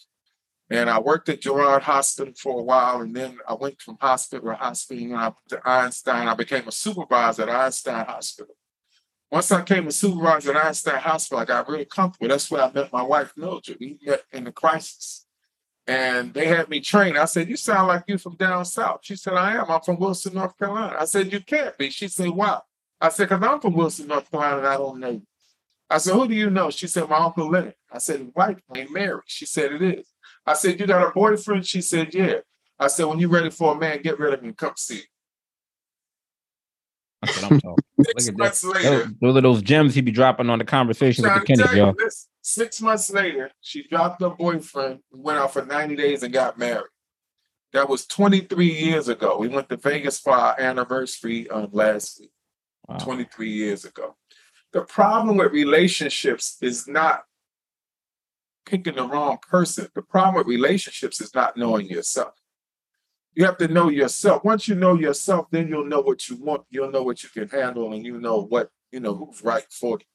And 0.70 0.89
I 0.89 1.00
worked 1.00 1.29
at 1.29 1.41
Girard 1.41 1.84
Hospital 1.84 2.34
for 2.38 2.60
a 2.60 2.63
while. 2.63 3.01
And 3.01 3.15
then 3.15 3.38
I 3.48 3.53
went 3.53 3.81
from 3.81 3.98
hospital 4.01 4.50
to 4.50 4.55
hospital. 4.55 5.03
And 5.03 5.15
I 5.15 5.24
went 5.25 5.36
to 5.50 5.62
Einstein. 5.63 6.27
I 6.27 6.34
became 6.34 6.67
a 6.67 6.72
supervisor 6.72 7.43
at 7.43 7.50
Einstein 7.50 8.05
Hospital. 8.05 8.55
Once 9.32 9.52
I 9.52 9.62
came 9.62 9.88
a 9.88 9.92
supervisor 9.92 10.56
at 10.56 10.66
Einstein 10.66 11.00
Hospital, 11.00 11.40
I 11.40 11.46
got 11.46 11.70
really 11.70 11.86
comfortable. 11.86 12.28
That's 12.28 12.52
where 12.52 12.64
I 12.64 12.72
met 12.72 12.92
my 12.92 13.02
wife, 13.02 13.32
Mildred. 13.38 13.78
We 13.80 13.98
met 14.06 14.24
in 14.34 14.44
the 14.44 14.52
crisis 14.52 15.26
and 15.88 16.34
they 16.34 16.48
had 16.48 16.70
me 16.70 16.80
trained. 16.82 17.18
I 17.18 17.26
said, 17.26 17.50
You 17.50 17.56
sound 17.56 17.88
like 17.88 18.04
you 18.08 18.18
from 18.18 18.36
down 18.36 18.66
south. 18.66 19.00
She 19.04 19.16
said, 19.16 19.34
I 19.34 19.56
am. 19.56 19.70
I'm 19.70 19.82
from 19.82 20.00
Wilson, 20.00 20.34
North 20.34 20.58
Carolina. 20.58 20.96
I 21.00 21.06
said, 21.06 21.32
You 21.32 21.40
can't 21.40 21.78
be. 21.78 21.90
She 21.90 22.08
said, 22.08 22.30
Wow. 22.30 22.64
I 23.00 23.10
said, 23.10 23.30
Because 23.30 23.44
I'm 23.44 23.60
from 23.60 23.74
Wilson, 23.74 24.08
North 24.08 24.30
Carolina, 24.30 24.58
and 24.58 24.68
I 24.68 24.78
don't 24.78 25.00
know 25.00 25.10
you. 25.12 25.28
I 25.90 25.98
said, 25.98 26.14
Who 26.14 26.28
do 26.28 26.36
you 26.36 26.50
know? 26.50 26.70
She 26.70 26.88
said, 26.88 27.10
My 27.10 27.18
Uncle 27.18 27.50
Leonard. 27.50 27.76
I 27.92 27.98
said, 27.98 28.32
Wife 28.36 28.58
named 28.74 28.92
Mary. 28.92 29.22
She 29.26 29.46
said, 29.46 29.74
It 29.74 29.82
is. 29.82 30.08
I 30.46 30.54
said, 30.54 30.80
You 30.80 30.88
got 30.88 31.08
a 31.08 31.12
boyfriend? 31.12 31.66
She 31.66 31.82
said, 31.82 32.14
Yeah. 32.14 32.36
I 32.80 32.88
said, 32.88 33.06
When 33.06 33.20
you're 33.20 33.30
ready 33.30 33.50
for 33.50 33.74
a 33.74 33.80
man, 33.80 34.02
get 34.02 34.20
rid 34.20 34.34
of 34.34 34.40
him 34.40 34.48
and 34.48 34.58
come 34.58 34.74
see. 34.76 34.96
me." 34.96 35.02
That's 37.22 37.42
what 37.42 37.52
I'm 37.52 37.60
talking. 37.60 37.84
Six 38.05 38.27
at 38.29 38.38
months 38.38 38.62
that. 38.62 38.70
later, 38.74 38.89
Those, 38.89 39.13
those 39.22 39.38
are 39.38 39.41
those 39.41 39.62
gems 39.62 39.96
he 39.96 40.01
be 40.01 40.12
dropping 40.12 40.50
on 40.50 40.60
the 40.60 40.65
conversation 40.65 41.24
with 41.24 41.34
the 41.34 41.41
Kennedy, 41.41 41.77
y'all. 41.77 41.93
this, 41.98 42.27
six 42.41 42.81
months 42.81 43.10
later, 43.12 43.51
she 43.62 43.88
dropped 43.88 44.22
her 44.22 44.29
boyfriend, 44.29 45.00
went 45.12 45.39
out 45.39 45.53
for 45.53 45.65
90 45.65 45.96
days 45.96 46.24
and 46.24 46.34
got 46.34 46.58
married. 46.58 46.86
That 47.74 47.88
was 47.88 48.05
23 48.08 48.65
years 48.65 49.08
ago. 49.08 49.38
We 49.38 49.48
went 49.48 49.70
to 49.70 49.77
Vegas 49.77 50.20
for 50.20 50.34
our 50.34 50.60
anniversary 50.60 51.50
um, 51.50 51.70
last 51.72 52.20
week, 52.20 52.31
Wow. 52.88 52.98
23 52.98 53.50
years 53.50 53.86
ago. 53.86 54.15
The 54.74 54.81
problem 54.81 55.38
with 55.38 55.51
relationships 55.53 56.58
is 56.62 56.88
not 56.88 57.24
picking 58.65 58.96
the 58.96 59.08
wrong 59.08 59.38
person. 59.50 59.88
The 59.96 60.01
problem 60.01 60.36
with 60.36 60.48
relationships 60.48 61.22
is 61.22 61.34
not 61.34 61.55
knowing 61.58 61.88
yourself. 61.88 62.34
You 63.34 63.46
have 63.46 63.58
to 63.58 63.68
know 63.68 63.90
yourself. 63.90 64.44
Once 64.44 64.68
you 64.68 64.76
know 64.76 64.96
yourself, 64.96 65.48
then 65.52 65.70
you'll 65.70 65.86
know 65.86 66.02
what 66.02 66.28
you 66.28 66.36
want. 66.38 66.64
You'll 66.70 66.92
know 66.92 67.04
what 67.04 67.24
you 67.24 67.30
can 67.30 67.48
handle, 67.48 67.94
and 67.94 68.06
you 68.06 68.20
know 68.20 68.42
what 68.42 68.70
you 68.92 69.00
know 69.00 69.16
who's 69.16 69.44
right 69.44 69.66
for 69.72 70.00
you. 70.00 70.06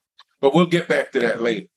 But 0.40 0.54
we'll 0.54 0.66
get 0.66 0.88
back 0.88 1.12
to 1.12 1.20
that 1.20 1.40
later. 1.40 1.68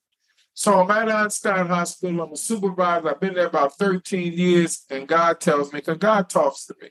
So 0.54 0.82
I'm 0.82 0.92
at 0.92 1.10
Einstein 1.10 1.68
Hospital. 1.68 2.22
I'm 2.22 2.34
a 2.34 2.38
supervisor. 2.38 3.10
I've 3.10 3.22
been 3.22 3.34
there 3.34 3.48
about 3.48 3.78
13 3.78 4.34
years, 4.34 4.84
and 4.90 5.08
God 5.08 5.40
tells 5.40 5.72
me, 5.72 5.80
because 5.80 5.98
God 5.98 6.30
talks 6.30 6.66
to 6.66 6.76
me. 6.82 6.90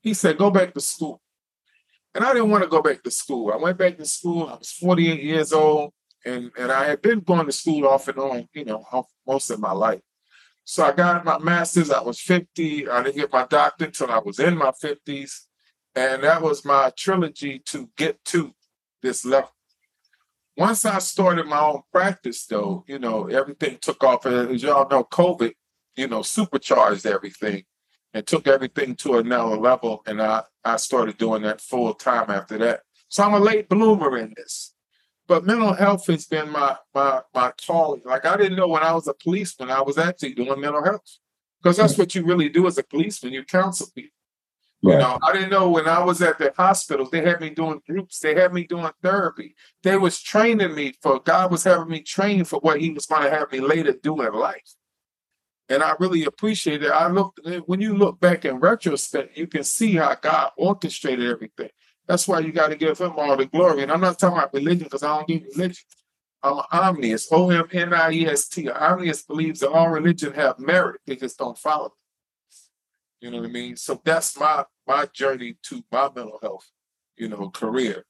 He 0.00 0.14
said, 0.14 0.38
"Go 0.38 0.50
back 0.50 0.72
to 0.74 0.80
school." 0.80 1.20
And 2.14 2.24
I 2.24 2.32
didn't 2.32 2.50
want 2.50 2.62
to 2.62 2.70
go 2.70 2.82
back 2.82 3.02
to 3.02 3.10
school. 3.10 3.52
I 3.52 3.56
went 3.56 3.78
back 3.78 3.96
to 3.98 4.04
school. 4.04 4.46
I 4.48 4.54
was 4.54 4.70
48 4.70 5.22
years 5.22 5.52
old, 5.52 5.92
and 6.24 6.52
and 6.56 6.70
I 6.70 6.84
had 6.84 7.02
been 7.02 7.20
going 7.20 7.46
to 7.46 7.52
school 7.52 7.88
off 7.88 8.06
and 8.06 8.18
on, 8.18 8.48
you 8.54 8.64
know, 8.64 8.84
most 9.26 9.50
of 9.50 9.58
my 9.58 9.72
life. 9.72 10.00
So 10.64 10.84
I 10.84 10.92
got 10.92 11.24
my 11.24 11.38
master's. 11.38 11.90
I 11.90 12.00
was 12.00 12.20
50. 12.20 12.88
I 12.88 13.02
didn't 13.02 13.16
get 13.16 13.32
my 13.32 13.46
doctorate 13.46 13.98
until 14.00 14.14
I 14.14 14.18
was 14.18 14.38
in 14.38 14.56
my 14.56 14.70
50s, 14.70 15.40
and 15.94 16.22
that 16.22 16.40
was 16.40 16.64
my 16.64 16.92
trilogy 16.96 17.60
to 17.66 17.90
get 17.96 18.24
to 18.26 18.54
this 19.02 19.24
level. 19.24 19.50
Once 20.56 20.84
I 20.84 20.98
started 20.98 21.46
my 21.46 21.60
own 21.60 21.82
practice, 21.90 22.46
though, 22.46 22.84
you 22.86 22.98
know, 22.98 23.26
everything 23.26 23.78
took 23.80 24.04
off. 24.04 24.26
As 24.26 24.62
y'all 24.62 24.88
know, 24.88 25.04
COVID, 25.04 25.52
you 25.96 26.08
know, 26.08 26.22
supercharged 26.22 27.06
everything 27.06 27.64
and 28.14 28.26
took 28.26 28.46
everything 28.46 28.94
to 28.96 29.18
another 29.18 29.56
level. 29.56 30.02
And 30.06 30.20
I, 30.20 30.42
I 30.64 30.76
started 30.76 31.16
doing 31.16 31.42
that 31.42 31.60
full 31.60 31.94
time 31.94 32.30
after 32.30 32.58
that. 32.58 32.80
So 33.08 33.24
I'm 33.24 33.34
a 33.34 33.38
late 33.38 33.68
bloomer 33.68 34.16
in 34.18 34.34
this. 34.36 34.71
But 35.32 35.46
mental 35.46 35.72
health 35.72 36.08
has 36.08 36.26
been 36.26 36.50
my 36.50 36.76
my 36.94 37.22
my 37.34 37.52
calling. 37.66 38.02
Like 38.04 38.26
I 38.26 38.36
didn't 38.36 38.58
know 38.58 38.68
when 38.68 38.82
I 38.82 38.92
was 38.92 39.08
a 39.08 39.14
policeman, 39.14 39.70
I 39.70 39.80
was 39.80 39.96
actually 39.96 40.34
doing 40.34 40.60
mental 40.60 40.84
health. 40.84 41.10
Because 41.58 41.78
that's 41.78 41.96
what 41.96 42.14
you 42.14 42.22
really 42.22 42.50
do 42.50 42.66
as 42.66 42.76
a 42.76 42.82
policeman, 42.82 43.32
you 43.32 43.42
counsel 43.42 43.86
people. 43.94 44.10
You 44.82 44.98
know, 44.98 45.18
I 45.22 45.32
didn't 45.32 45.48
know 45.48 45.70
when 45.70 45.88
I 45.88 46.04
was 46.04 46.20
at 46.20 46.38
the 46.38 46.52
hospitals, 46.54 47.10
they 47.10 47.24
had 47.24 47.40
me 47.40 47.48
doing 47.48 47.80
groups, 47.88 48.18
they 48.18 48.34
had 48.34 48.52
me 48.52 48.64
doing 48.64 48.90
therapy. 49.02 49.54
They 49.82 49.96
was 49.96 50.20
training 50.20 50.74
me 50.74 50.92
for 51.00 51.18
God 51.18 51.50
was 51.50 51.64
having 51.64 51.88
me 51.88 52.02
train 52.02 52.44
for 52.44 52.58
what 52.60 52.78
he 52.82 52.90
was 52.90 53.06
going 53.06 53.22
to 53.22 53.30
have 53.30 53.50
me 53.50 53.60
later 53.60 53.94
do 53.94 54.20
in 54.20 54.34
life. 54.34 54.74
And 55.70 55.82
I 55.82 55.94
really 55.98 56.24
appreciate 56.24 56.82
it. 56.82 56.90
I 56.90 57.08
looked 57.08 57.40
when 57.64 57.80
you 57.80 57.96
look 57.96 58.20
back 58.20 58.44
in 58.44 58.56
retrospect, 58.56 59.38
you 59.38 59.46
can 59.46 59.64
see 59.64 59.94
how 59.94 60.14
God 60.14 60.50
orchestrated 60.58 61.30
everything. 61.30 61.70
That's 62.12 62.28
why 62.28 62.40
you 62.40 62.52
got 62.52 62.68
to 62.68 62.76
give 62.76 62.98
him 62.98 63.14
all 63.16 63.34
the 63.38 63.46
glory. 63.46 63.82
And 63.82 63.90
I'm 63.90 64.02
not 64.02 64.18
talking 64.18 64.36
about 64.36 64.52
religion 64.52 64.84
because 64.84 65.02
I 65.02 65.16
don't 65.16 65.26
do 65.26 65.40
religion. 65.56 65.82
I'm 66.42 66.58
an 66.58 66.64
omnius, 66.70 67.26
O 67.32 67.48
M 67.48 67.66
N 67.72 67.94
I 67.94 68.10
E 68.12 68.26
S 68.26 68.48
T. 68.48 68.66
An 68.66 69.12
believes 69.26 69.60
that 69.60 69.70
all 69.70 69.88
religion 69.88 70.34
have 70.34 70.58
merit, 70.58 71.00
they 71.06 71.16
just 71.16 71.38
don't 71.38 71.56
follow 71.56 71.86
it. 71.86 71.92
You 73.22 73.30
know 73.30 73.38
what 73.38 73.48
I 73.48 73.50
mean? 73.50 73.76
So 73.78 73.98
that's 74.04 74.38
my 74.38 74.66
my 74.86 75.06
journey 75.06 75.56
to 75.62 75.82
my 75.90 76.10
mental 76.14 76.38
health, 76.42 76.70
you 77.16 77.30
know, 77.30 77.48
career. 77.48 78.04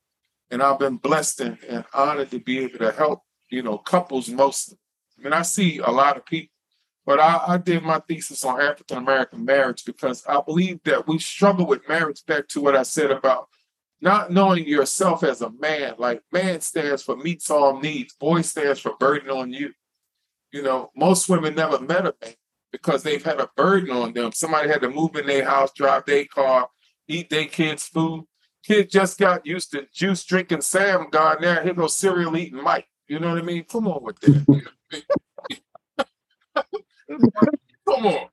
And 0.51 0.65
I've 0.65 0.81
been 0.81 0.97
blessed 0.97 1.41
and, 1.41 1.59
and 1.69 1.85
honored 1.95 2.33
to 2.33 2.41
be 2.41 2.59
able 2.59 2.81
to 2.81 2.91
help, 2.91 3.21
you 3.51 3.63
know, 3.63 3.79
couples 3.79 4.29
mostly. 4.29 4.79
I 5.17 5.23
mean, 5.23 5.33
I 5.33 5.43
see 5.43 5.79
a 5.79 5.93
lot 5.93 6.17
of 6.17 6.27
people, 6.27 6.57
but 7.07 7.21
I, 7.21 7.41
I 7.47 7.59
did 7.59 7.85
my 7.85 8.01
thesis 8.01 8.45
on 8.45 8.61
African 8.61 8.99
American 8.99 9.45
marriage 9.45 9.85
because 9.85 10.27
I 10.27 10.41
believe 10.41 10.81
that 10.87 11.07
we 11.07 11.21
struggle 11.21 11.69
with 11.69 11.89
marriage 11.89 12.27
back 12.27 12.49
to 12.49 12.61
what 12.61 12.75
I 12.75 12.83
said 12.83 13.13
about 13.13 13.47
not 14.03 14.33
knowing 14.33 14.67
yourself 14.67 15.23
as 15.23 15.41
a 15.41 15.51
man. 15.51 15.95
Like 15.97 16.23
man 16.33 16.61
stands 16.61 17.03
for 17.03 17.17
meets 17.17 17.49
all 17.51 17.81
needs, 17.81 18.15
boy 18.15 18.43
stands 18.43 18.81
for 18.81 18.97
burden 18.99 19.31
on 19.31 19.53
you. 19.53 19.73
You 20.51 20.63
know, 20.63 20.91
most 20.95 21.29
women 21.29 21.55
never 21.55 21.81
met 21.81 22.07
a 22.07 22.15
man 22.21 22.35
because 22.73 23.03
they've 23.03 23.25
had 23.25 23.41
a 23.41 23.49
burden 23.57 23.91
on 23.91 24.13
them. 24.13 24.33
Somebody 24.33 24.69
had 24.69 24.83
to 24.83 24.91
move 24.91 25.15
in 25.17 25.27
their 25.27 25.45
house, 25.45 25.73
drive 25.73 26.05
their 26.05 26.27
car, 26.27 26.69
eat 27.09 27.31
their 27.31 27.47
kids' 27.47 27.87
food. 27.87 28.27
Kid 28.65 28.91
just 28.91 29.19
got 29.19 29.47
used 29.47 29.73
to 29.73 29.87
juice 29.95 30.25
drinking 30.25 30.61
Sam 30.61 31.09
gone 31.11 31.39
there. 31.41 31.63
Here 31.63 31.75
goes 31.75 31.97
cereal 31.97 32.37
eating 32.37 32.63
Mike. 32.63 32.87
You 33.09 33.19
know 33.19 33.31
what 33.31 33.39
I 33.39 33.43
mean? 33.43 33.65
Come 33.65 33.89
on 33.89 34.03
with 34.03 34.21
that. 34.21 34.63
Come 37.89 38.07
on. 38.07 38.29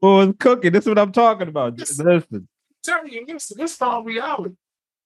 Well, 0.00 0.20
it's 0.22 0.38
cooking. 0.38 0.72
This 0.72 0.84
is 0.84 0.88
what 0.88 0.98
I'm 0.98 1.12
talking 1.12 1.48
about. 1.48 1.78
Listen. 1.78 2.48
Tell 2.82 3.08
you, 3.08 3.24
listen, 3.26 3.56
this 3.58 3.74
is 3.74 3.80
all 3.80 4.04
reality. 4.04 4.54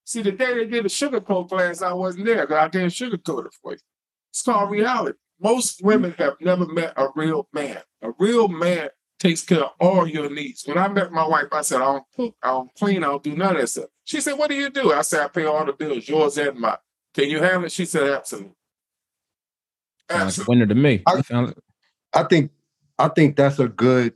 See, 0.09 0.23
the 0.23 0.31
day 0.31 0.55
they 0.55 0.65
did 0.65 0.87
a 0.87 0.89
sugar 0.89 1.21
coat 1.21 1.49
class, 1.49 1.83
I 1.83 1.93
wasn't 1.93 2.25
there 2.25 2.47
because 2.47 2.57
I 2.57 2.67
didn't 2.67 2.89
sugarcoat 2.89 3.45
it 3.45 3.53
for 3.61 3.73
you. 3.73 3.77
It's 4.31 4.41
called 4.41 4.63
mm-hmm. 4.63 4.71
reality. 4.71 5.19
Most 5.39 5.83
women 5.83 6.15
have 6.17 6.33
never 6.41 6.65
met 6.65 6.93
a 6.97 7.09
real 7.15 7.47
man. 7.53 7.77
A 8.01 8.09
real 8.17 8.47
man 8.47 8.89
takes 9.19 9.43
care 9.43 9.65
of 9.65 9.73
all 9.79 10.07
your 10.07 10.27
needs. 10.31 10.63
When 10.65 10.79
I 10.79 10.87
met 10.87 11.11
my 11.11 11.27
wife, 11.27 11.49
I 11.51 11.61
said, 11.61 11.81
I 11.81 11.85
don't 11.85 12.03
cook, 12.15 12.35
I 12.41 12.47
don't 12.47 12.73
clean, 12.73 13.03
I 13.03 13.07
don't 13.07 13.21
do 13.21 13.35
none 13.35 13.53
of 13.53 13.61
that 13.61 13.67
stuff. 13.67 13.85
She 14.03 14.19
said, 14.19 14.33
What 14.33 14.49
do 14.49 14.55
you 14.55 14.71
do? 14.71 14.91
I 14.91 15.03
said, 15.03 15.25
I 15.25 15.27
pay 15.27 15.45
all 15.45 15.63
the 15.63 15.73
bills, 15.73 16.09
yours 16.09 16.39
and 16.39 16.59
mine. 16.59 16.77
Can 17.13 17.29
you 17.29 17.39
handle 17.39 17.65
it? 17.65 17.71
She 17.71 17.85
said, 17.85 18.11
Absolutely. 18.11 18.55
Sounds 20.09 20.39
like 20.39 20.47
a 20.47 20.49
winner 20.49 20.65
to 20.65 20.73
me. 20.73 21.03
I- 21.05 21.53
I 22.13 22.23
think 22.23 22.49
I 22.97 23.09
think 23.09 23.35
that's 23.35 23.59
a 23.59 23.67
good 23.67 24.15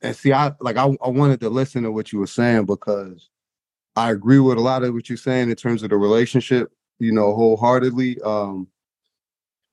and 0.00 0.16
see 0.16 0.32
I 0.32 0.52
like 0.58 0.78
I, 0.78 0.86
I 1.04 1.08
wanted 1.10 1.40
to 1.40 1.50
listen 1.50 1.82
to 1.82 1.92
what 1.92 2.14
you 2.14 2.18
were 2.18 2.26
saying 2.26 2.64
because 2.64 3.28
I 3.96 4.10
agree 4.10 4.38
with 4.38 4.58
a 4.58 4.60
lot 4.62 4.84
of 4.84 4.94
what 4.94 5.08
you're 5.08 5.18
saying 5.18 5.50
in 5.50 5.56
terms 5.56 5.82
of 5.82 5.90
the 5.90 5.96
relationship, 5.96 6.72
you 6.98 7.12
know, 7.12 7.34
wholeheartedly. 7.34 8.20
Um 8.22 8.68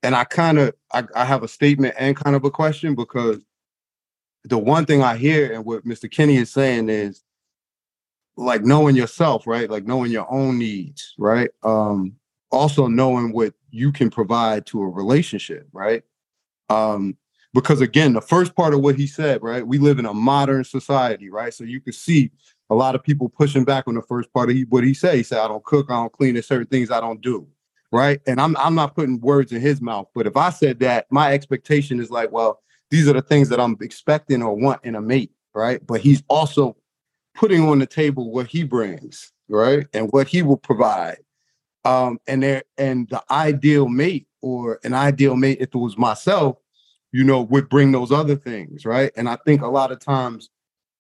and 0.04 0.16
I 0.16 0.24
kind 0.24 0.60
of 0.60 0.74
I, 0.94 1.04
I 1.16 1.26
have 1.26 1.44
a 1.44 1.48
statement 1.48 1.96
and 1.98 2.16
kind 2.16 2.36
of 2.36 2.44
a 2.44 2.52
question 2.52 2.96
because 2.96 3.40
the 4.44 4.58
one 4.58 4.86
thing 4.86 5.02
I 5.02 5.18
hear 5.18 5.52
and 5.52 5.66
what 5.66 5.86
Mr. 5.86 6.10
Kenney 6.10 6.38
is 6.38 6.52
saying 6.52 6.90
is 6.90 7.24
like 8.38 8.64
knowing 8.64 8.96
yourself, 8.96 9.48
right? 9.48 9.70
Like 9.70 9.86
knowing 9.86 10.12
your 10.12 10.32
own 10.32 10.58
needs, 10.60 11.14
right? 11.18 11.50
Um 11.64 12.16
also 12.52 12.88
knowing 12.88 13.32
what 13.32 13.54
you 13.70 13.92
can 13.92 14.10
provide 14.10 14.66
to 14.68 14.82
a 14.82 14.88
relationship, 14.88 15.68
right? 15.72 16.04
Um 16.70 17.18
because 17.54 17.80
again, 17.80 18.12
the 18.12 18.22
first 18.22 18.54
part 18.54 18.74
of 18.74 18.82
what 18.82 18.96
he 18.96 19.08
said, 19.08 19.42
right? 19.42 19.66
We 19.66 19.78
live 19.78 19.98
in 19.98 20.06
a 20.06 20.14
modern 20.14 20.66
society, 20.66 21.30
right? 21.30 21.54
So 21.54 21.64
you 21.64 21.80
can 21.80 21.94
see 21.94 22.32
a 22.70 22.76
lot 22.76 22.96
of 22.96 23.04
people 23.04 23.30
pushing 23.30 23.64
back 23.64 23.88
on 23.88 23.96
the 23.96 24.02
first 24.02 24.32
part 24.34 24.50
of 24.50 24.58
what 24.70 24.84
he 24.84 24.94
said. 24.94 25.16
He 25.16 25.24
said, 25.24 25.40
"I 25.40 25.48
don't 25.48 25.64
cook, 25.64 25.88
I 25.90 25.96
don't 25.96 26.12
clean. 26.12 26.34
There's 26.34 26.48
certain 26.48 26.68
things 26.68 26.92
I 26.92 27.00
don't 27.00 27.22
do." 27.22 27.48
Right? 27.92 28.20
And 28.28 28.42
I'm 28.42 28.58
I'm 28.58 28.76
not 28.76 28.96
putting 28.96 29.20
words 29.22 29.52
in 29.52 29.62
his 29.62 29.82
mouth, 29.82 30.08
but 30.14 30.28
if 30.28 30.36
I 30.36 30.50
said 30.50 30.80
that, 30.80 31.06
my 31.10 31.34
expectation 31.34 32.00
is 32.00 32.10
like, 32.10 32.32
well, 32.32 32.62
these 32.90 33.08
are 33.08 33.14
the 33.14 33.22
things 33.22 33.50
that 33.50 33.60
I'm 33.60 33.78
expecting 33.82 34.42
or 34.42 34.56
want 34.56 34.84
in 34.84 34.96
a 34.96 35.02
mate, 35.02 35.32
right? 35.54 35.86
But 35.86 36.02
he's 36.02 36.24
also 36.28 36.76
putting 37.36 37.68
on 37.68 37.80
the 37.80 37.86
table 37.86 38.32
what 38.32 38.48
he 38.48 38.64
brings, 38.64 39.32
right, 39.50 39.88
and 39.94 40.12
what 40.12 40.28
he 40.28 40.42
will 40.42 40.58
provide. 40.58 41.18
Um, 41.84 42.20
and 42.26 42.42
there 42.42 42.64
and 42.78 43.08
the 43.10 43.24
ideal 43.30 43.88
mate 43.88 44.28
or 44.42 44.80
an 44.84 44.94
ideal 44.94 45.36
mate, 45.36 45.60
if 45.62 45.70
it 45.70 45.78
was 45.78 45.98
myself, 45.98 46.58
you 47.12 47.24
know, 47.24 47.42
would 47.42 47.70
bring 47.70 47.92
those 47.92 48.12
other 48.12 48.36
things, 48.36 48.86
right? 48.86 49.12
And 49.16 49.30
I 49.30 49.38
think 49.46 49.62
a 49.62 49.68
lot 49.68 49.92
of 49.92 50.00
times, 50.00 50.50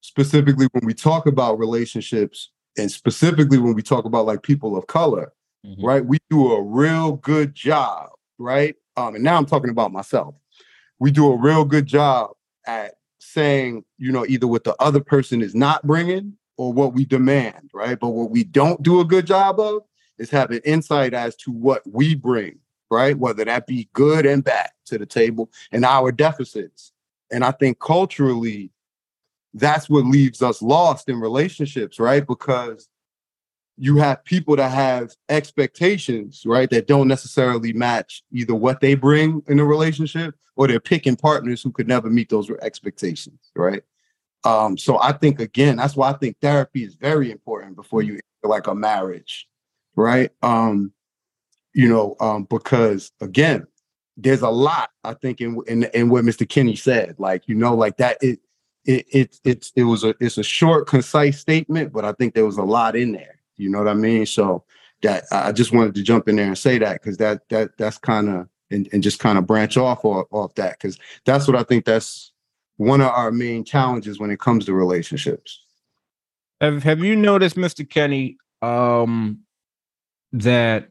specifically 0.05 0.67
when 0.71 0.85
we 0.85 0.93
talk 0.93 1.25
about 1.25 1.57
relationships, 1.59 2.51
and 2.77 2.91
specifically 2.91 3.57
when 3.57 3.73
we 3.73 3.81
talk 3.81 4.05
about 4.05 4.25
like 4.25 4.43
people 4.43 4.77
of 4.77 4.85
color, 4.87 5.33
Mhm. 5.65 5.83
right? 5.83 6.05
We 6.05 6.19
do 6.29 6.51
a 6.53 6.61
real 6.61 7.13
good 7.13 7.55
job, 7.55 8.09
right? 8.37 8.75
Um, 8.97 9.15
and 9.15 9.23
now 9.23 9.37
I'm 9.37 9.45
talking 9.45 9.71
about 9.71 9.91
myself. 9.91 10.35
We 10.99 11.11
do 11.11 11.31
a 11.31 11.37
real 11.37 11.65
good 11.65 11.85
job 11.85 12.31
at 12.67 12.95
saying, 13.19 13.83
you 13.97 14.11
know, 14.11 14.25
either 14.27 14.47
what 14.47 14.63
the 14.63 14.75
other 14.79 14.99
person 14.99 15.41
is 15.41 15.55
not 15.55 15.85
bringing 15.85 16.33
or 16.57 16.71
what 16.71 16.93
we 16.93 17.05
demand, 17.05 17.71
right? 17.73 17.99
But 17.99 18.09
what 18.09 18.29
we 18.29 18.43
don't 18.43 18.81
do 18.83 18.99
a 18.99 19.05
good 19.05 19.25
job 19.25 19.59
of 19.59 19.83
is 20.19 20.29
having 20.29 20.59
insight 20.59 21.13
as 21.13 21.35
to 21.37 21.51
what 21.51 21.81
we 21.91 22.15
bring, 22.15 22.59
right? 22.91 23.17
Whether 23.17 23.43
that 23.45 23.67
be 23.67 23.89
good 23.93 24.25
and 24.25 24.43
bad 24.43 24.69
to 24.85 24.97
the 24.97 25.05
table 25.05 25.49
and 25.71 25.83
our 25.83 26.11
deficits. 26.11 26.91
And 27.31 27.43
I 27.43 27.51
think 27.51 27.79
culturally, 27.79 28.71
that's 29.55 29.89
what 29.89 30.05
leaves 30.05 30.41
us 30.41 30.61
lost 30.61 31.09
in 31.09 31.19
relationships, 31.19 31.97
right? 31.97 32.27
Because 32.27 32.89
you 33.77 33.97
have 33.97 34.23
people 34.25 34.55
that 34.57 34.71
have 34.71 35.13
expectations, 35.29 36.43
right, 36.45 36.69
that 36.69 36.87
don't 36.87 37.07
necessarily 37.07 37.73
match 37.73 38.21
either 38.31 38.53
what 38.53 38.81
they 38.81 38.95
bring 38.95 39.41
in 39.47 39.59
a 39.59 39.65
relationship 39.65 40.35
or 40.55 40.67
they're 40.67 40.79
picking 40.79 41.15
partners 41.15 41.61
who 41.61 41.71
could 41.71 41.87
never 41.87 42.09
meet 42.09 42.29
those 42.29 42.49
expectations, 42.61 43.39
right? 43.55 43.83
Um, 44.43 44.77
so 44.77 44.99
I 45.01 45.13
think 45.13 45.39
again, 45.39 45.77
that's 45.77 45.95
why 45.95 46.09
I 46.09 46.13
think 46.13 46.37
therapy 46.41 46.83
is 46.83 46.95
very 46.95 47.31
important 47.31 47.75
before 47.75 48.01
you 48.01 48.19
like 48.43 48.67
a 48.67 48.75
marriage, 48.75 49.47
right? 49.95 50.31
Um, 50.41 50.93
you 51.73 51.89
know, 51.89 52.15
um, 52.19 52.43
because 52.43 53.11
again, 53.21 53.65
there's 54.17 54.41
a 54.41 54.49
lot 54.49 54.91
I 55.03 55.13
think 55.13 55.41
in 55.41 55.61
in, 55.67 55.83
in 55.93 56.09
what 56.09 56.23
Mr. 56.23 56.47
Kenney 56.47 56.75
said. 56.75 57.15
Like, 57.17 57.47
you 57.47 57.55
know, 57.55 57.73
like 57.75 57.97
that 57.97 58.17
it 58.21 58.39
it 58.85 59.05
it 59.11 59.39
it's 59.43 59.71
it 59.75 59.83
was 59.83 60.03
a 60.03 60.15
it's 60.19 60.37
a 60.37 60.43
short, 60.43 60.87
concise 60.87 61.39
statement, 61.39 61.91
but 61.91 62.05
I 62.05 62.13
think 62.13 62.33
there 62.33 62.45
was 62.45 62.57
a 62.57 62.63
lot 62.63 62.95
in 62.95 63.11
there. 63.11 63.39
You 63.57 63.69
know 63.69 63.79
what 63.79 63.87
I 63.87 63.93
mean? 63.93 64.25
So 64.25 64.63
that 65.01 65.25
I 65.31 65.51
just 65.51 65.73
wanted 65.73 65.95
to 65.95 66.03
jump 66.03 66.27
in 66.27 66.35
there 66.35 66.47
and 66.47 66.57
say 66.57 66.77
that 66.79 67.01
because 67.01 67.17
that 67.17 67.47
that 67.49 67.77
that's 67.77 67.97
kind 67.97 68.29
of 68.29 68.47
and, 68.71 68.89
and 68.91 69.03
just 69.03 69.19
kind 69.19 69.37
of 69.37 69.45
branch 69.45 69.77
off 69.77 70.03
off, 70.03 70.27
off 70.31 70.55
that 70.55 70.77
because 70.79 70.97
that's 71.25 71.47
what 71.47 71.55
I 71.55 71.63
think 71.63 71.85
that's 71.85 72.31
one 72.77 73.01
of 73.01 73.07
our 73.07 73.31
main 73.31 73.63
challenges 73.63 74.19
when 74.19 74.31
it 74.31 74.39
comes 74.39 74.65
to 74.65 74.73
relationships. 74.73 75.63
Have 76.61 76.83
Have 76.83 76.99
you 76.99 77.15
noticed, 77.15 77.55
Mr. 77.55 77.87
Kenney, 77.87 78.37
um, 78.61 79.39
that 80.31 80.89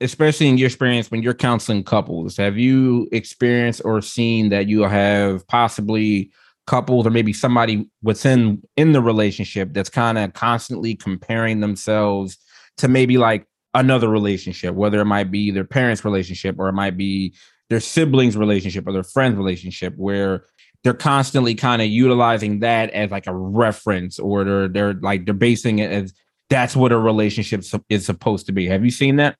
especially 0.00 0.48
in 0.48 0.56
your 0.56 0.66
experience 0.66 1.10
when 1.10 1.22
you're 1.22 1.34
counseling 1.34 1.84
couples, 1.84 2.36
have 2.36 2.56
you 2.56 3.08
experienced 3.12 3.82
or 3.84 4.00
seen 4.00 4.48
that 4.48 4.66
you 4.66 4.82
have 4.82 5.46
possibly 5.46 6.30
couples 6.70 7.04
or 7.04 7.10
maybe 7.10 7.32
somebody 7.32 7.84
within 8.00 8.62
in 8.76 8.92
the 8.92 9.02
relationship 9.02 9.70
that's 9.72 9.90
kind 9.90 10.16
of 10.16 10.32
constantly 10.34 10.94
comparing 10.94 11.58
themselves 11.58 12.38
to 12.76 12.86
maybe 12.86 13.18
like 13.18 13.44
another 13.74 14.08
relationship, 14.08 14.76
whether 14.76 15.00
it 15.00 15.04
might 15.04 15.32
be 15.32 15.50
their 15.50 15.64
parents' 15.64 16.04
relationship 16.04 16.54
or 16.60 16.68
it 16.68 16.72
might 16.72 16.96
be 16.96 17.34
their 17.70 17.80
siblings' 17.80 18.36
relationship 18.36 18.86
or 18.86 18.92
their 18.92 19.02
friends' 19.02 19.36
relationship, 19.36 19.94
where 19.96 20.44
they're 20.84 20.94
constantly 20.94 21.56
kind 21.56 21.82
of 21.82 21.88
utilizing 21.88 22.60
that 22.60 22.90
as 22.90 23.10
like 23.10 23.26
a 23.26 23.34
reference 23.34 24.20
or 24.20 24.44
they're 24.44 24.68
they're 24.68 24.94
like 24.94 25.24
they're 25.24 25.34
basing 25.34 25.80
it 25.80 25.90
as 25.90 26.14
that's 26.50 26.76
what 26.76 26.92
a 26.92 26.98
relationship 26.98 27.64
is 27.88 28.06
supposed 28.06 28.46
to 28.46 28.52
be. 28.52 28.68
Have 28.68 28.84
you 28.84 28.92
seen 28.92 29.16
that? 29.16 29.34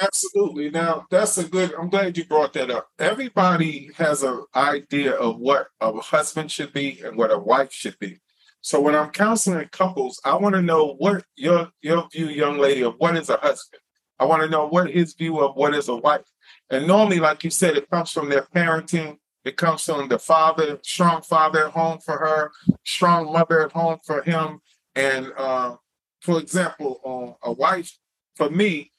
Absolutely. 0.00 0.70
Now 0.70 1.04
that's 1.10 1.36
a 1.36 1.44
good. 1.44 1.74
I'm 1.74 1.90
glad 1.90 2.16
you 2.16 2.24
brought 2.24 2.54
that 2.54 2.70
up. 2.70 2.88
Everybody 2.98 3.90
has 3.96 4.22
an 4.22 4.44
idea 4.56 5.12
of 5.12 5.38
what 5.38 5.68
a 5.80 5.92
husband 6.00 6.50
should 6.50 6.72
be 6.72 7.00
and 7.04 7.16
what 7.16 7.30
a 7.30 7.38
wife 7.38 7.72
should 7.72 7.98
be. 7.98 8.18
So 8.62 8.80
when 8.80 8.94
I'm 8.94 9.10
counseling 9.10 9.68
couples, 9.72 10.20
I 10.24 10.36
want 10.36 10.54
to 10.54 10.62
know 10.62 10.94
what 10.98 11.24
your 11.36 11.68
your 11.82 12.08
view, 12.12 12.26
young 12.28 12.58
lady, 12.58 12.82
of 12.82 12.94
what 12.98 13.16
is 13.16 13.28
a 13.28 13.36
husband. 13.36 13.80
I 14.18 14.24
want 14.24 14.42
to 14.42 14.48
know 14.48 14.66
what 14.68 14.90
his 14.90 15.14
view 15.14 15.40
of 15.40 15.54
what 15.56 15.74
is 15.74 15.88
a 15.88 15.96
wife. 15.96 16.24
And 16.70 16.86
normally, 16.86 17.20
like 17.20 17.44
you 17.44 17.50
said, 17.50 17.76
it 17.76 17.90
comes 17.90 18.10
from 18.10 18.28
their 18.30 18.46
parenting. 18.54 19.18
It 19.44 19.56
comes 19.56 19.82
from 19.84 20.08
the 20.08 20.18
father, 20.18 20.78
strong 20.82 21.22
father 21.22 21.66
at 21.66 21.72
home 21.72 21.98
for 22.04 22.18
her, 22.18 22.50
strong 22.84 23.32
mother 23.32 23.64
at 23.64 23.72
home 23.72 23.98
for 24.06 24.22
him. 24.22 24.60
And 24.94 25.32
uh, 25.36 25.76
for 26.20 26.38
example, 26.38 27.38
uh, 27.44 27.48
a 27.48 27.52
wife 27.52 27.96
for 28.36 28.50
me 28.50 28.92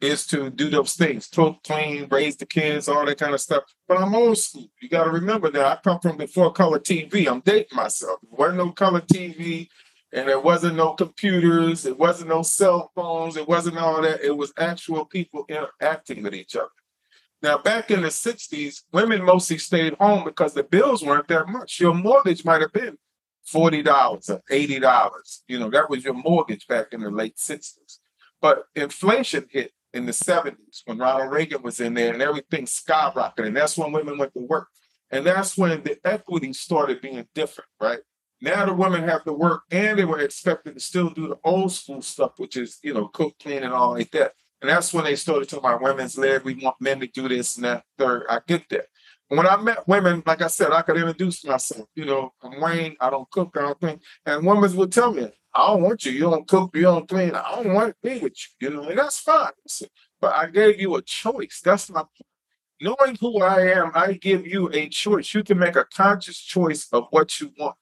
is 0.00 0.26
to 0.28 0.50
do 0.50 0.70
those 0.70 0.94
things, 0.94 1.26
cook, 1.26 1.62
clean, 1.64 2.06
raise 2.10 2.36
the 2.36 2.46
kids, 2.46 2.88
all 2.88 3.04
that 3.04 3.18
kind 3.18 3.34
of 3.34 3.40
stuff. 3.40 3.64
But 3.86 3.98
I'm 3.98 4.14
old 4.14 4.38
school. 4.38 4.70
You 4.80 4.88
got 4.88 5.04
to 5.04 5.10
remember 5.10 5.50
that 5.50 5.66
I 5.66 5.78
come 5.82 5.98
from 6.00 6.16
before 6.16 6.52
color 6.52 6.78
TV. 6.78 7.26
I'm 7.26 7.40
dating 7.40 7.76
myself. 7.76 8.20
There 8.22 8.38
wasn't 8.38 8.58
no 8.58 8.72
color 8.72 9.00
TV, 9.00 9.68
and 10.12 10.28
there 10.28 10.40
wasn't 10.40 10.76
no 10.76 10.92
computers. 10.92 11.84
It 11.84 11.98
wasn't 11.98 12.30
no 12.30 12.42
cell 12.42 12.92
phones. 12.94 13.36
It 13.36 13.48
wasn't 13.48 13.78
all 13.78 14.00
that. 14.02 14.22
It 14.22 14.36
was 14.36 14.52
actual 14.56 15.04
people 15.04 15.44
interacting 15.48 16.22
with 16.22 16.34
each 16.34 16.54
other. 16.54 16.68
Now, 17.42 17.58
back 17.58 17.90
in 17.90 18.02
the 18.02 18.08
60s, 18.08 18.82
women 18.92 19.24
mostly 19.24 19.58
stayed 19.58 19.94
home 19.94 20.24
because 20.24 20.54
the 20.54 20.64
bills 20.64 21.04
weren't 21.04 21.28
that 21.28 21.48
much. 21.48 21.78
Your 21.80 21.94
mortgage 21.94 22.44
might 22.44 22.60
have 22.60 22.72
been 22.72 22.98
$40 23.52 24.30
or 24.30 24.42
$80. 24.50 25.40
You 25.46 25.58
know, 25.58 25.70
that 25.70 25.88
was 25.88 26.04
your 26.04 26.14
mortgage 26.14 26.66
back 26.66 26.92
in 26.92 27.00
the 27.00 27.10
late 27.10 27.36
60s. 27.36 27.98
But 28.40 28.64
inflation 28.74 29.46
hit 29.50 29.72
in 29.92 30.06
the 30.06 30.12
70s 30.12 30.82
when 30.84 30.98
Ronald 30.98 31.32
Reagan 31.32 31.62
was 31.62 31.80
in 31.80 31.94
there 31.94 32.12
and 32.12 32.22
everything 32.22 32.66
skyrocketed. 32.66 33.46
And 33.46 33.56
that's 33.56 33.76
when 33.76 33.92
women 33.92 34.18
went 34.18 34.34
to 34.34 34.40
work. 34.40 34.68
And 35.10 35.24
that's 35.24 35.56
when 35.56 35.82
the 35.82 35.98
equity 36.04 36.52
started 36.52 37.00
being 37.00 37.26
different, 37.34 37.70
right? 37.80 38.00
Now 38.40 38.66
the 38.66 38.74
women 38.74 39.08
have 39.08 39.24
to 39.24 39.32
work 39.32 39.62
and 39.70 39.98
they 39.98 40.04
were 40.04 40.20
expected 40.20 40.74
to 40.74 40.80
still 40.80 41.10
do 41.10 41.28
the 41.28 41.38
old 41.42 41.72
school 41.72 42.02
stuff, 42.02 42.32
which 42.36 42.56
is, 42.56 42.78
you 42.82 42.94
know, 42.94 43.08
cook, 43.08 43.34
clean, 43.42 43.62
and 43.64 43.72
all 43.72 43.92
like 43.92 44.10
that. 44.12 44.32
And 44.60 44.68
that's 44.68 44.92
when 44.92 45.04
they 45.04 45.16
started 45.16 45.48
talking 45.48 45.64
about 45.64 45.82
women's 45.82 46.18
led. 46.18 46.44
We 46.44 46.54
want 46.54 46.76
men 46.80 47.00
to 47.00 47.06
do 47.06 47.28
this 47.28 47.56
and 47.56 47.64
that. 47.64 47.84
Third, 47.96 48.24
I 48.28 48.40
get 48.46 48.68
that. 48.70 48.86
When 49.28 49.46
I 49.46 49.56
met 49.56 49.86
women, 49.86 50.22
like 50.24 50.40
I 50.40 50.46
said, 50.46 50.72
I 50.72 50.82
could 50.82 50.96
introduce 50.96 51.44
myself. 51.44 51.86
You 51.94 52.06
know, 52.06 52.32
I'm 52.42 52.60
Wayne. 52.60 52.96
I 53.00 53.10
don't 53.10 53.30
cook. 53.30 53.54
I 53.56 53.60
don't 53.60 53.78
clean. 53.78 54.00
And 54.24 54.46
women 54.46 54.74
would 54.76 54.90
tell 54.90 55.12
me, 55.12 55.28
I 55.54 55.66
don't 55.66 55.82
want 55.82 56.04
you. 56.04 56.12
You 56.12 56.30
don't 56.30 56.48
cook. 56.48 56.74
You 56.74 56.82
don't 56.82 57.08
clean. 57.08 57.34
I 57.34 57.56
don't 57.56 57.74
want 57.74 57.90
to 57.90 57.96
be 58.02 58.20
with 58.20 58.34
you. 58.60 58.68
You 58.68 58.76
know, 58.76 58.88
and 58.88 58.98
that's 58.98 59.20
fine. 59.20 59.50
But 60.20 60.34
I 60.34 60.46
gave 60.46 60.80
you 60.80 60.96
a 60.96 61.02
choice. 61.02 61.60
That's 61.62 61.90
my 61.90 62.00
point. 62.00 62.26
Knowing 62.80 63.16
who 63.16 63.42
I 63.42 63.72
am, 63.72 63.90
I 63.94 64.12
give 64.12 64.46
you 64.46 64.70
a 64.72 64.88
choice. 64.88 65.34
You 65.34 65.42
can 65.42 65.58
make 65.58 65.76
a 65.76 65.84
conscious 65.84 66.38
choice 66.38 66.88
of 66.92 67.06
what 67.10 67.40
you 67.40 67.52
want. 67.58 67.76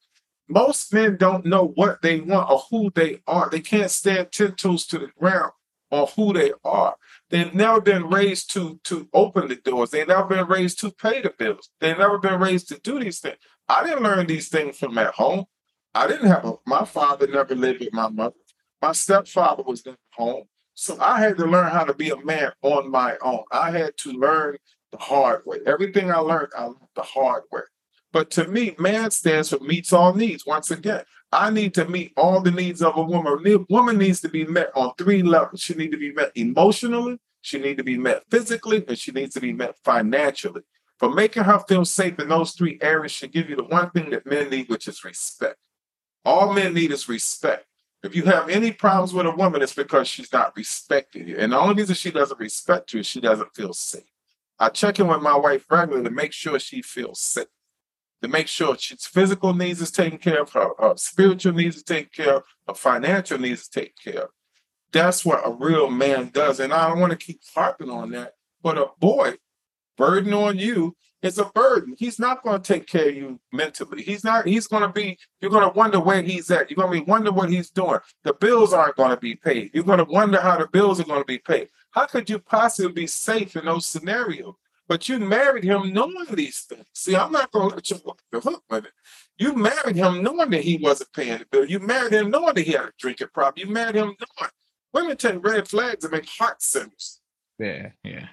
Most 0.49 0.93
men 0.93 1.17
don't 1.17 1.45
know 1.45 1.73
what 1.75 2.03
they 2.03 2.21
want 2.21 2.51
or 2.51 2.63
who 2.71 2.91
they 2.95 3.21
are. 3.27 3.51
They 3.51 3.61
can't 3.61 3.91
stand 3.91 4.33
10 4.33 4.53
toes 4.53 4.87
to 4.87 4.99
the 4.99 5.09
ground 5.19 5.53
on 5.91 6.09
who 6.17 6.33
they 6.33 6.53
are. 6.65 6.97
They've 7.31 7.55
never 7.55 7.81
been 7.81 8.09
raised 8.09 8.53
to 8.55 8.81
to 8.85 9.09
open 9.13 9.49
the 9.49 9.57
doors. 9.57 9.91
They've 9.91 10.07
never 10.07 10.25
been 10.25 10.47
raised 10.47 10.81
to 10.81 10.91
pay 10.91 11.21
the 11.21 11.33
bills. 11.37 11.71
They've 11.81 11.99
never 11.99 12.19
been 12.19 12.41
raised 12.41 12.69
to 12.69 12.79
do 12.81 12.99
these 13.01 13.21
things. 13.21 13.37
I 13.69 13.85
didn't 13.85 14.03
learn 14.03 14.27
these 14.27 14.49
things 14.49 14.79
from 14.79 14.97
at 14.99 15.15
home. 15.15 15.45
I 15.95 16.07
didn't 16.07 16.29
have 16.29 16.45
a, 16.45 16.55
my 16.67 16.85
father 16.85 17.27
never 17.27 17.55
lived 17.55 17.81
with 17.81 17.93
my 17.93 18.09
mother. 18.09 18.37
My 18.83 18.93
stepfather 18.93 19.63
was 19.63 19.85
never 19.85 19.99
home. 20.13 20.45
So 20.75 20.99
I 21.01 21.21
had 21.21 21.39
to 21.39 21.47
learn 21.47 21.71
how 21.71 21.85
to 21.85 21.95
be 21.95 22.11
a 22.11 22.23
man 22.23 22.53
on 22.63 22.91
my 22.91 23.17
own. 23.23 23.45
I 23.51 23.71
had 23.71 23.97
to 23.99 24.13
learn 24.13 24.59
the 24.93 24.99
hard 24.99 25.43
way. 25.47 25.59
Everything 25.67 26.11
I 26.11 26.19
learned, 26.19 26.53
I 26.57 26.65
learned 26.65 26.77
the 26.95 27.03
hard 27.03 27.45
way. 27.51 27.63
But 28.13 28.31
to 28.33 28.47
me, 28.47 28.75
man 28.79 29.11
stands 29.11 29.51
for 29.51 29.59
meets 29.59 29.93
all 29.93 30.15
needs. 30.15 30.47
Once 30.47 30.71
again, 30.71 31.03
I 31.33 31.51
need 31.51 31.75
to 31.75 31.89
meet 31.89 32.13
all 32.17 32.41
the 32.41 32.51
needs 32.51 32.83
of 32.83 32.97
a 32.97 33.03
woman. 33.03 33.39
A 33.45 33.59
woman 33.69 33.99
needs 33.99 34.21
to 34.21 34.29
be 34.29 34.45
met 34.45 34.71
on 34.75 34.93
three 34.97 35.23
levels. 35.23 35.61
She 35.61 35.75
needs 35.75 35.93
to 35.93 35.99
be 35.99 36.13
met 36.13 36.33
emotionally, 36.35 37.19
she 37.41 37.59
needs 37.59 37.79
to 37.79 37.85
be 37.85 37.99
met 37.99 38.23
physically, 38.31 38.85
and 38.87 38.99
she 38.99 39.13
needs 39.13 39.35
to 39.35 39.41
be 39.41 39.53
met 39.53 39.77
financially. 39.85 40.63
For 40.99 41.11
making 41.13 41.45
her 41.45 41.59
feel 41.69 41.85
safe 41.85 42.19
in 42.19 42.29
those 42.29 42.53
three 42.53 42.79
areas 42.81 43.13
should 43.13 43.33
give 43.33 43.51
you 43.51 43.57
the 43.57 43.65
one 43.65 43.91
thing 43.91 44.11
that 44.11 44.27
men 44.27 44.49
need, 44.51 44.69
which 44.69 44.89
is 44.89 45.05
respect. 45.05 45.59
All 46.25 46.53
men 46.53 46.75
need 46.75 46.91
is 46.91 47.09
respect. 47.09 47.67
If 48.03 48.15
you 48.15 48.23
have 48.25 48.49
any 48.49 48.73
problems 48.73 49.13
with 49.13 49.27
a 49.27 49.31
woman, 49.31 49.63
it's 49.63 49.75
because 49.75 50.09
she's 50.09 50.33
not 50.33 50.57
respecting 50.57 51.29
you. 51.29 51.37
And 51.39 51.53
the 51.53 51.59
only 51.59 51.75
reason 51.75 51.95
she 51.97 52.11
doesn't 52.11 52.41
respect 52.41 52.93
you 52.93 53.01
is 53.01 53.07
she 53.07 53.21
doesn't 53.21 53.55
feel 53.55 53.73
safe. 53.73 54.11
I 54.59 54.71
check 54.71 54.99
in 55.01 55.09
with 55.09 55.21
my 55.21 55.37
wife 55.37 55.67
regularly 55.71 56.05
to 56.05 56.11
make 56.11 56.33
sure 56.33 56.59
she 56.59 56.83
feels 56.83 57.21
safe 57.21 57.47
to 58.23 58.29
make 58.29 58.49
sure 58.49 58.77
she's 58.79 59.07
physical 59.07 59.55
needs 59.55 59.81
is 59.81 59.91
taken 59.91 60.19
care 60.19 60.43
of, 60.43 60.53
her, 60.53 60.71
her 60.79 60.95
spiritual 60.97 61.53
needs 61.53 61.77
is 61.77 61.83
taken 61.83 62.11
care 62.13 62.37
of, 62.37 62.43
her 62.67 62.75
financial 62.75 63.39
needs 63.39 63.63
is 63.63 63.69
taken 63.69 64.13
care 64.13 64.23
of. 64.25 64.29
That's 64.93 65.25
what 65.25 65.47
a 65.47 65.53
real 65.53 65.91
man 65.91 66.31
does. 66.33 66.61
And 66.61 66.73
I 66.73 66.89
don't 66.89 67.01
want 67.01 67.11
to 67.13 67.19
keep 67.19 67.41
harping 67.55 67.91
on 67.91 68.11
that. 68.13 68.33
But 68.63 68.79
a 68.79 68.87
boy, 68.99 69.35
burden 69.97 70.33
on 70.33 70.59
you 70.59 70.97
is 71.23 71.39
a 71.39 71.45
burden. 71.45 71.95
He's 71.99 72.19
not 72.19 72.43
going 72.43 72.63
to 72.63 72.73
take 72.73 72.87
care 72.87 73.09
of 73.09 73.15
you 73.17 73.41
mentally. 73.53 74.03
He's 74.03 74.25
not, 74.25 74.47
he's 74.47 74.67
going 74.67 74.83
to 74.83 74.89
be, 74.89 75.19
you're 75.41 75.51
going 75.51 75.69
to 75.69 75.77
wonder 75.77 76.01
where 76.01 76.23
he's 76.23 76.51
at. 76.51 76.71
You're 76.71 76.77
going 76.77 76.93
to 76.93 77.05
be 77.05 77.11
wonder 77.11 77.33
what 77.33 77.51
he's 77.51 77.71
doing. 77.71 77.99
The 78.25 78.33
bills 78.35 78.73
aren't 78.73 78.97
going 78.97 79.11
to 79.11 79.17
be 79.17 79.35
paid. 79.35 79.71
You're 79.75 79.85
going 79.85 79.99
to 79.99 80.05
wonder 80.05 80.41
how 80.41 80.57
the 80.59 80.69
bills 80.69 81.01
are 81.01 81.05
going 81.05 81.21
to 81.21 81.27
be 81.27 81.39
paid. 81.39 81.69
How 81.91 82.07
could 82.07 82.31
you 82.31 82.39
possibly 82.39 82.93
be 82.93 83.07
safe 83.07 83.57
in 83.57 83.65
those 83.65 83.87
scenarios? 83.87 84.55
But 84.89 85.09
you 85.09 85.19
married 85.19 85.65
him 85.65 85.93
knowing 85.93 86.27
these 86.33 86.61
things. 86.61 86.87
See, 86.95 87.17
I'm 87.17 87.33
not 87.33 87.51
going 87.51 87.71
to 87.71 87.75
let 87.75 87.91
you 87.91 87.97
off 88.07 88.19
the 88.31 88.41
hook 88.41 88.63
with 88.71 88.85
it. 88.85 88.93
You 89.37 89.55
married 89.55 89.97
him 89.97 90.23
knowing 90.23 90.51
that 90.51 90.63
he 90.63 90.77
wasn't 90.77 91.13
paying 91.13 91.39
the 91.39 91.47
bill. 91.51 91.65
You 91.65 91.81
married 91.81 92.13
him 92.13 92.31
knowing 92.31 92.55
that 92.55 92.63
he 92.63 92.73
had 92.73 92.87
a 92.87 92.93
drinking 92.99 93.29
problem. 93.35 93.67
You 93.67 93.73
married 93.73 93.97
him 93.97 94.15
knowing. 94.41 94.51
Women 94.95 95.17
take 95.17 95.45
red 95.45 95.69
flags 95.69 96.05
and 96.05 96.13
make 96.13 96.29
heart 96.29 96.63
centers. 96.63 97.21
Yeah, 97.59 97.91
yeah. 98.05 98.29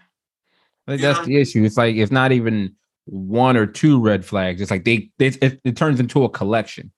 I 0.87 0.91
think 0.91 1.01
that's 1.01 1.25
the 1.25 1.37
issue. 1.37 1.63
It's 1.63 1.77
like 1.77 1.95
it's 1.95 2.11
not 2.11 2.31
even 2.31 2.75
one 3.05 3.57
or 3.57 3.65
two 3.65 3.99
red 3.99 4.23
flags. 4.23 4.61
It's 4.61 4.71
like 4.71 4.85
they, 4.85 5.09
they 5.17 5.27
it, 5.27 5.59
it 5.63 5.75
turns 5.75 5.99
into 5.99 6.23
a 6.23 6.29
collection, 6.29 6.91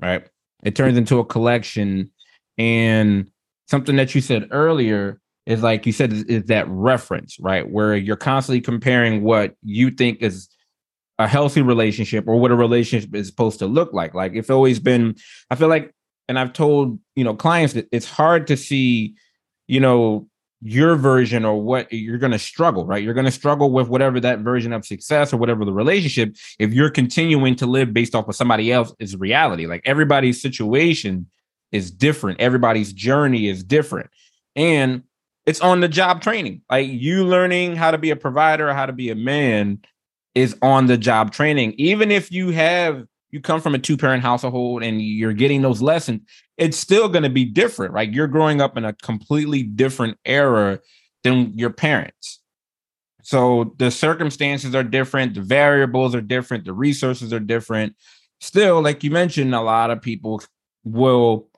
right? 0.00 0.26
It 0.64 0.74
turns 0.74 0.96
into 0.96 1.18
a 1.18 1.24
collection, 1.24 2.10
and 2.56 3.30
something 3.68 3.96
that 3.96 4.14
you 4.14 4.20
said 4.20 4.48
earlier 4.50 5.20
is 5.46 5.62
like 5.62 5.86
you 5.86 5.92
said 5.92 6.12
is, 6.12 6.44
that 6.44 6.68
reference 6.68 7.38
right? 7.40 7.68
Where 7.68 7.96
you're 7.96 8.16
constantly 8.16 8.60
comparing 8.60 9.22
what 9.22 9.54
you 9.62 9.90
think 9.90 10.20
is 10.20 10.48
a 11.18 11.26
healthy 11.26 11.62
relationship 11.62 12.26
or 12.26 12.38
what 12.38 12.50
a 12.50 12.56
relationship 12.56 13.14
is 13.14 13.28
supposed 13.28 13.58
to 13.60 13.66
look 13.66 13.92
like. 13.92 14.14
Like 14.14 14.32
it's 14.34 14.50
always 14.50 14.78
been 14.80 15.16
i 15.50 15.54
feel 15.54 15.68
like 15.68 15.94
and 16.28 16.38
i've 16.38 16.52
told 16.52 16.98
you 17.14 17.24
know 17.24 17.34
clients 17.34 17.74
that 17.74 17.88
it's 17.92 18.10
hard 18.10 18.48
to 18.48 18.56
see 18.56 19.14
you 19.68 19.80
know 19.80 20.28
your 20.62 20.96
version 20.96 21.44
or 21.44 21.62
what 21.62 21.90
you're 21.92 22.18
going 22.18 22.32
to 22.32 22.38
struggle 22.38 22.86
right? 22.86 23.02
You're 23.02 23.14
going 23.14 23.26
to 23.26 23.30
struggle 23.30 23.70
with 23.70 23.88
whatever 23.88 24.18
that 24.20 24.40
version 24.40 24.72
of 24.72 24.86
success 24.86 25.32
or 25.32 25.36
whatever 25.36 25.64
the 25.64 25.72
relationship 25.72 26.34
if 26.58 26.72
you're 26.72 26.90
continuing 26.90 27.56
to 27.56 27.66
live 27.66 27.92
based 27.92 28.14
off 28.14 28.28
of 28.28 28.34
somebody 28.34 28.72
else's 28.72 29.16
reality. 29.16 29.66
Like 29.66 29.82
everybody's 29.84 30.40
situation 30.40 31.26
is 31.72 31.90
different. 31.90 32.40
Everybody's 32.40 32.92
journey 32.92 33.48
is 33.48 33.62
different. 33.62 34.10
And 34.54 35.02
it's 35.46 35.60
on 35.60 35.80
the 35.80 35.88
job 35.88 36.20
training. 36.20 36.62
Like 36.70 36.88
you 36.88 37.24
learning 37.24 37.76
how 37.76 37.92
to 37.92 37.98
be 37.98 38.10
a 38.10 38.16
provider, 38.16 38.72
how 38.74 38.86
to 38.86 38.92
be 38.92 39.10
a 39.10 39.14
man 39.14 39.80
is 40.34 40.56
on 40.60 40.86
the 40.86 40.98
job 40.98 41.32
training. 41.32 41.74
Even 41.78 42.10
if 42.10 42.30
you 42.30 42.50
have 42.50 43.06
you 43.30 43.40
come 43.40 43.60
from 43.60 43.74
a 43.74 43.78
two 43.78 43.96
parent 43.96 44.22
household 44.22 44.82
and 44.82 45.00
you're 45.00 45.32
getting 45.32 45.62
those 45.62 45.82
lessons, 45.82 46.22
it's 46.56 46.76
still 46.76 47.08
going 47.08 47.22
to 47.22 47.30
be 47.30 47.44
different, 47.44 47.92
right? 47.92 48.12
You're 48.12 48.28
growing 48.28 48.60
up 48.60 48.76
in 48.76 48.84
a 48.84 48.92
completely 48.92 49.62
different 49.62 50.18
era 50.24 50.80
than 51.24 51.52
your 51.58 51.70
parents. 51.70 52.40
So 53.22 53.74
the 53.78 53.90
circumstances 53.90 54.74
are 54.74 54.84
different, 54.84 55.34
the 55.34 55.40
variables 55.40 56.14
are 56.14 56.20
different, 56.20 56.64
the 56.64 56.72
resources 56.72 57.32
are 57.32 57.40
different. 57.40 57.96
Still, 58.40 58.80
like 58.80 59.02
you 59.02 59.10
mentioned, 59.10 59.54
a 59.54 59.60
lot 59.60 59.90
of 59.90 60.00
people 60.00 60.40
will, 60.84 61.48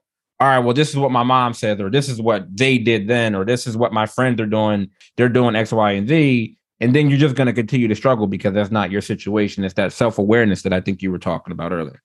all 0.41 0.49
right, 0.49 0.59
well, 0.59 0.75
this 0.75 0.91
is 0.91 0.97
what 0.97 1.11
my 1.11 1.25
mom 1.25 1.53
said, 1.53 1.81
or 1.81 1.91
this 1.91 2.09
is 2.09 2.23
what 2.23 2.47
they 2.57 2.79
did 2.79 3.09
then, 3.09 3.35
or 3.35 3.45
this 3.45 3.67
is 3.67 3.77
what 3.77 3.93
my 3.93 4.07
friends 4.07 4.41
are 4.41 4.47
doing. 4.47 4.89
They're 5.17 5.29
doing 5.29 5.57
X, 5.57 5.73
Y, 5.73 5.93
and 5.93 6.09
Z. 6.09 6.57
And 6.81 6.95
then 6.95 7.11
you're 7.11 7.19
just 7.19 7.35
going 7.35 7.49
to 7.49 7.53
continue 7.53 7.89
to 7.89 7.97
struggle 7.97 8.29
because 8.29 8.55
that's 8.55 8.71
not 8.71 8.93
your 8.93 9.01
situation. 9.01 9.65
It's 9.65 9.75
that 9.75 9.93
self 9.93 10.17
awareness 10.19 10.63
that 10.63 10.73
I 10.73 10.81
think 10.81 11.03
you 11.03 11.11
were 11.11 11.19
talking 11.19 11.53
about 11.53 11.73
earlier. 11.73 12.01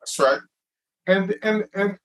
That's 0.00 0.18
right. 0.20 0.40
And 1.08 1.34
and 1.42 1.64
and 1.74 1.98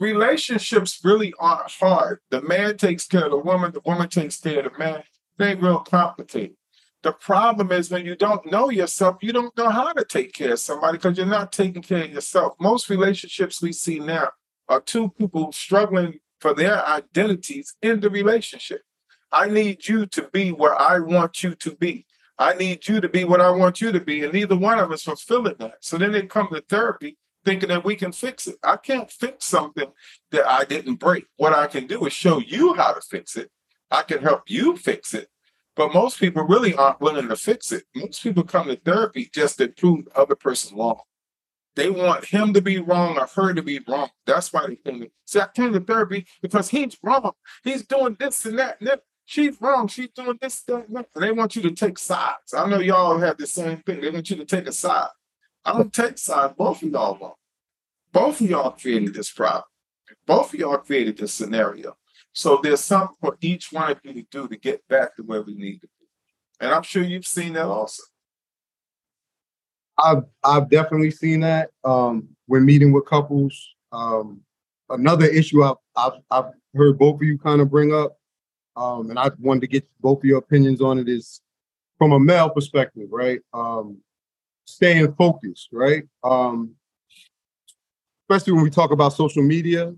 relationships 0.00 1.00
really 1.04 1.32
aren't 1.38 1.70
hard. 1.70 2.18
The 2.30 2.42
man 2.42 2.76
takes 2.78 3.06
care 3.06 3.26
of 3.26 3.30
the 3.30 3.38
woman, 3.38 3.70
the 3.72 3.80
woman 3.86 4.08
takes 4.08 4.40
care 4.40 4.58
of 4.58 4.72
the 4.72 4.78
man 4.78 5.04
they 5.38 5.54
real 5.54 5.78
complicated. 5.78 6.56
The 7.02 7.12
problem 7.12 7.70
is 7.70 7.90
when 7.90 8.04
you 8.04 8.16
don't 8.16 8.50
know 8.50 8.70
yourself, 8.70 9.18
you 9.22 9.32
don't 9.32 9.56
know 9.56 9.70
how 9.70 9.92
to 9.92 10.04
take 10.04 10.32
care 10.32 10.54
of 10.54 10.58
somebody 10.58 10.98
because 10.98 11.16
you're 11.16 11.26
not 11.26 11.52
taking 11.52 11.80
care 11.80 12.02
of 12.02 12.10
yourself. 12.10 12.54
Most 12.58 12.90
relationships 12.90 13.62
we 13.62 13.72
see 13.72 14.00
now 14.00 14.30
are 14.68 14.80
two 14.80 15.10
people 15.10 15.52
struggling 15.52 16.20
for 16.40 16.54
their 16.54 16.86
identities 16.86 17.74
in 17.82 18.00
the 18.00 18.10
relationship. 18.10 18.82
I 19.32 19.48
need 19.48 19.88
you 19.88 20.06
to 20.06 20.28
be 20.32 20.52
where 20.52 20.80
I 20.80 21.00
want 21.00 21.42
you 21.42 21.54
to 21.54 21.74
be. 21.74 22.06
I 22.38 22.54
need 22.54 22.86
you 22.86 23.00
to 23.00 23.08
be 23.08 23.24
what 23.24 23.40
I 23.40 23.50
want 23.50 23.80
you 23.80 23.90
to 23.92 24.00
be. 24.00 24.22
And 24.22 24.32
neither 24.32 24.56
one 24.56 24.78
of 24.78 24.92
us 24.92 25.02
fulfilling 25.02 25.56
that. 25.58 25.76
So 25.80 25.98
then 25.98 26.12
they 26.12 26.22
come 26.22 26.48
to 26.52 26.62
therapy 26.68 27.18
thinking 27.44 27.70
that 27.70 27.84
we 27.84 27.96
can 27.96 28.12
fix 28.12 28.46
it. 28.46 28.56
I 28.62 28.76
can't 28.76 29.10
fix 29.10 29.44
something 29.46 29.90
that 30.30 30.48
I 30.48 30.64
didn't 30.64 30.96
break. 30.96 31.26
What 31.36 31.52
I 31.52 31.66
can 31.66 31.86
do 31.86 32.06
is 32.06 32.12
show 32.12 32.38
you 32.38 32.74
how 32.74 32.92
to 32.92 33.00
fix 33.00 33.36
it 33.36 33.50
I 33.90 34.02
can 34.02 34.22
help 34.22 34.42
you 34.46 34.76
fix 34.76 35.14
it. 35.14 35.28
But 35.76 35.94
most 35.94 36.18
people 36.18 36.42
really 36.42 36.74
aren't 36.74 37.00
willing 37.00 37.28
to 37.28 37.36
fix 37.36 37.72
it. 37.72 37.84
Most 37.94 38.22
people 38.22 38.42
come 38.42 38.66
to 38.66 38.76
therapy 38.76 39.30
just 39.32 39.58
to 39.58 39.68
prove 39.68 40.06
the 40.06 40.18
other 40.18 40.34
person 40.34 40.76
wrong. 40.76 41.00
They 41.78 41.90
want 41.90 42.24
him 42.24 42.52
to 42.54 42.60
be 42.60 42.80
wrong 42.80 43.16
or 43.16 43.28
her 43.36 43.54
to 43.54 43.62
be 43.62 43.80
wrong. 43.86 44.10
That's 44.26 44.52
why 44.52 44.66
they 44.66 44.76
come 44.76 45.00
to. 45.00 45.10
See, 45.26 45.38
I 45.40 45.46
came 45.54 45.72
to 45.72 45.80
therapy 45.80 46.26
because 46.42 46.68
he's 46.68 46.98
wrong. 47.04 47.30
He's 47.62 47.86
doing 47.86 48.16
this 48.18 48.44
and 48.44 48.58
that. 48.58 48.80
And. 48.80 49.00
She's 49.24 49.60
wrong. 49.60 49.88
She's 49.88 50.08
doing 50.08 50.38
this, 50.40 50.62
that, 50.62 50.88
and 50.88 50.96
that. 50.96 51.06
And 51.14 51.22
they 51.22 51.32
want 51.32 51.54
you 51.54 51.60
to 51.60 51.70
take 51.72 51.98
sides. 51.98 52.54
I 52.56 52.66
know 52.66 52.80
y'all 52.80 53.18
have 53.18 53.36
the 53.36 53.46
same 53.46 53.76
thing. 53.82 54.00
They 54.00 54.08
want 54.08 54.30
you 54.30 54.36
to 54.36 54.46
take 54.46 54.66
a 54.66 54.72
side. 54.72 55.10
I 55.66 55.74
don't 55.74 55.92
take 55.92 56.16
sides. 56.16 56.54
Both 56.56 56.82
of 56.82 56.90
y'all 56.90 57.18
wrong. 57.20 57.34
Both 58.10 58.40
of 58.40 58.48
y'all 58.48 58.70
created 58.70 59.12
this 59.12 59.30
problem. 59.30 59.64
Both 60.26 60.54
of 60.54 60.60
y'all 60.60 60.78
created 60.78 61.18
this 61.18 61.34
scenario. 61.34 61.98
So 62.32 62.58
there's 62.62 62.80
something 62.80 63.16
for 63.20 63.36
each 63.42 63.70
one 63.70 63.90
of 63.90 64.00
you 64.02 64.14
to 64.14 64.26
do 64.30 64.48
to 64.48 64.56
get 64.56 64.88
back 64.88 65.14
to 65.16 65.22
where 65.22 65.42
we 65.42 65.54
need 65.54 65.80
to 65.82 65.88
be. 65.88 66.06
And 66.60 66.72
I'm 66.72 66.82
sure 66.82 67.02
you've 67.02 67.26
seen 67.26 67.52
that 67.52 67.66
also. 67.66 68.02
I've 69.98 70.24
I've 70.44 70.70
definitely 70.70 71.10
seen 71.10 71.40
that 71.40 71.70
um, 71.84 72.28
when 72.46 72.64
meeting 72.64 72.92
with 72.92 73.06
couples. 73.06 73.74
Um, 73.92 74.40
another 74.90 75.26
issue 75.26 75.62
I've, 75.62 75.76
I've, 75.96 76.12
I've 76.30 76.52
heard 76.74 76.98
both 76.98 77.16
of 77.16 77.22
you 77.22 77.38
kind 77.38 77.60
of 77.60 77.70
bring 77.70 77.92
up, 77.92 78.16
um, 78.76 79.10
and 79.10 79.18
I 79.18 79.30
wanted 79.38 79.62
to 79.62 79.66
get 79.66 79.86
both 80.00 80.18
of 80.18 80.24
your 80.24 80.38
opinions 80.38 80.80
on 80.80 80.98
it 80.98 81.08
is 81.08 81.40
from 81.98 82.12
a 82.12 82.20
male 82.20 82.50
perspective, 82.50 83.08
right? 83.10 83.40
Um, 83.52 83.98
staying 84.66 85.12
focused, 85.14 85.68
right? 85.72 86.04
Um, 86.22 86.74
especially 88.30 88.52
when 88.52 88.62
we 88.62 88.70
talk 88.70 88.92
about 88.92 89.14
social 89.14 89.42
media, 89.42 89.94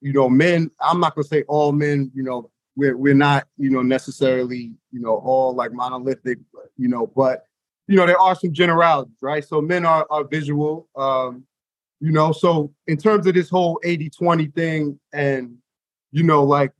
you 0.00 0.12
know, 0.12 0.28
men, 0.28 0.70
I'm 0.80 1.00
not 1.00 1.14
gonna 1.14 1.24
say 1.24 1.42
all 1.48 1.72
men, 1.72 2.10
you 2.14 2.22
know, 2.22 2.50
we're 2.76 2.96
we're 2.96 3.14
not, 3.14 3.48
you 3.56 3.70
know, 3.70 3.82
necessarily, 3.82 4.74
you 4.92 5.00
know, 5.00 5.16
all 5.16 5.54
like 5.54 5.72
monolithic, 5.72 6.38
you 6.76 6.88
know, 6.88 7.06
but 7.06 7.45
you 7.88 7.96
know, 7.96 8.06
there 8.06 8.18
are 8.18 8.34
some 8.34 8.52
generalities, 8.52 9.16
right? 9.20 9.44
So 9.44 9.60
men 9.60 9.86
are 9.86 10.06
are 10.10 10.24
visual. 10.24 10.88
Um, 10.96 11.44
you 12.00 12.12
know, 12.12 12.32
so 12.32 12.72
in 12.86 12.98
terms 12.98 13.26
of 13.26 13.34
this 13.34 13.48
whole 13.48 13.80
80-20 13.82 14.54
thing 14.54 15.00
and 15.14 15.56
you 16.12 16.22
know, 16.22 16.44
like 16.44 16.72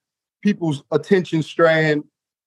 people's 0.43 0.83
attention 0.93 1.43
strand 1.43 2.05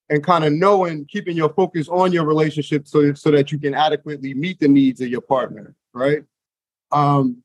and 0.10 0.24
kind 0.24 0.43
of 0.43 0.54
knowing, 0.54 1.06
keeping 1.06 1.36
your 1.36 1.50
focus 1.50 1.88
on 1.89 2.12
your 2.12 2.26
relationship 2.26 2.88
so, 2.88 3.13
so 3.13 3.32
that 3.32 3.52
you 3.52 3.60
can 3.60 3.74
adequately 3.74 4.34
meet 4.34 4.60
the 4.60 4.67
needs 4.67 5.02
of 5.02 5.08
your 5.08 5.22
partner, 5.22 5.76
right? 5.93 6.24
Um, 6.91 7.43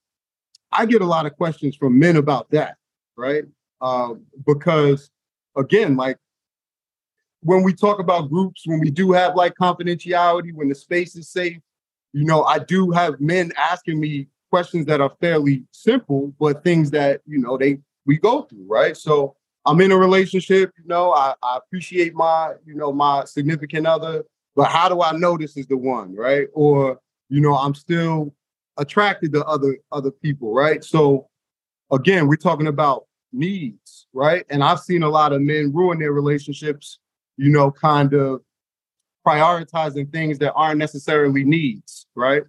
I 0.73 0.87
get 0.87 1.03
a 1.03 1.07
lot 1.07 1.27
of 1.27 1.37
questions 1.37 1.75
from 1.77 1.99
men 1.99 2.17
about 2.17 2.51
that 2.51 2.77
right? 3.17 3.45
Uh, 3.81 4.15
because 4.47 5.11
again, 5.57 5.97
like 5.97 6.19
when 7.45 7.63
we 7.63 7.75
talk 7.75 7.99
about 7.99 8.31
groups, 8.31 8.63
when 8.65 8.81
we 8.81 8.91
do 8.91 9.13
have 9.13 9.37
like 9.37 9.55
confidentiality, 9.55 10.53
when 10.55 10.69
the 10.69 10.75
space 10.75 11.15
is 11.15 11.29
safe, 11.29 11.59
you 12.15 12.25
know, 12.25 12.43
I 12.45 12.59
do 12.59 12.91
have 12.91 13.21
men 13.21 13.53
asking 13.59 14.01
me 14.01 14.29
questions 14.51 14.87
that 14.87 15.03
are 15.03 15.13
fairly 15.21 15.65
simple, 15.71 16.35
but 16.41 16.65
things 16.65 16.91
that, 16.93 17.21
you 17.27 17.39
know, 17.39 17.59
they 17.59 17.79
we 18.07 18.17
go 18.17 18.43
through, 18.43 18.65
right? 18.67 18.97
So 18.97 19.37
I'm 19.67 19.81
in 19.83 19.93
a 19.93 19.97
relationship, 19.97 20.73
you 20.79 20.87
know, 20.87 21.13
I, 21.13 21.35
I 21.43 21.59
appreciate 21.59 22.15
my, 22.15 22.55
you 22.65 22.75
know, 22.75 22.93
my 22.93 23.25
significant 23.25 23.87
other, 23.87 24.25
but 24.57 24.71
how 24.71 24.89
do 24.89 25.03
I 25.03 25.13
know 25.13 25.37
this 25.37 25.57
is 25.57 25.67
the 25.67 25.77
one, 25.77 26.15
right? 26.15 26.49
Or, 26.55 26.99
you 27.29 27.43
know, 27.43 27.55
I'm 27.57 27.75
still 27.75 28.35
attracted 28.79 29.33
to 29.35 29.45
other 29.45 29.77
other 29.93 30.11
people, 30.11 30.55
right? 30.55 30.83
So 30.83 31.29
again, 31.93 32.27
we're 32.27 32.37
talking 32.37 32.69
about 32.69 33.05
needs, 33.35 34.07
right? 34.15 34.47
And 34.49 34.65
I've 34.65 34.81
seen 34.81 35.03
a 35.03 35.11
lot 35.11 35.33
of 35.33 35.43
men 35.43 35.73
ruin 35.75 35.99
their 35.99 36.13
relationships, 36.13 37.01
you 37.37 37.51
know, 37.51 37.71
kind 37.71 38.15
of 38.15 38.41
prioritizing 39.27 40.11
things 40.13 40.39
that 40.39 40.53
aren't 40.53 40.79
necessarily 40.79 41.45
needs, 41.45 42.07
right? 42.15 42.43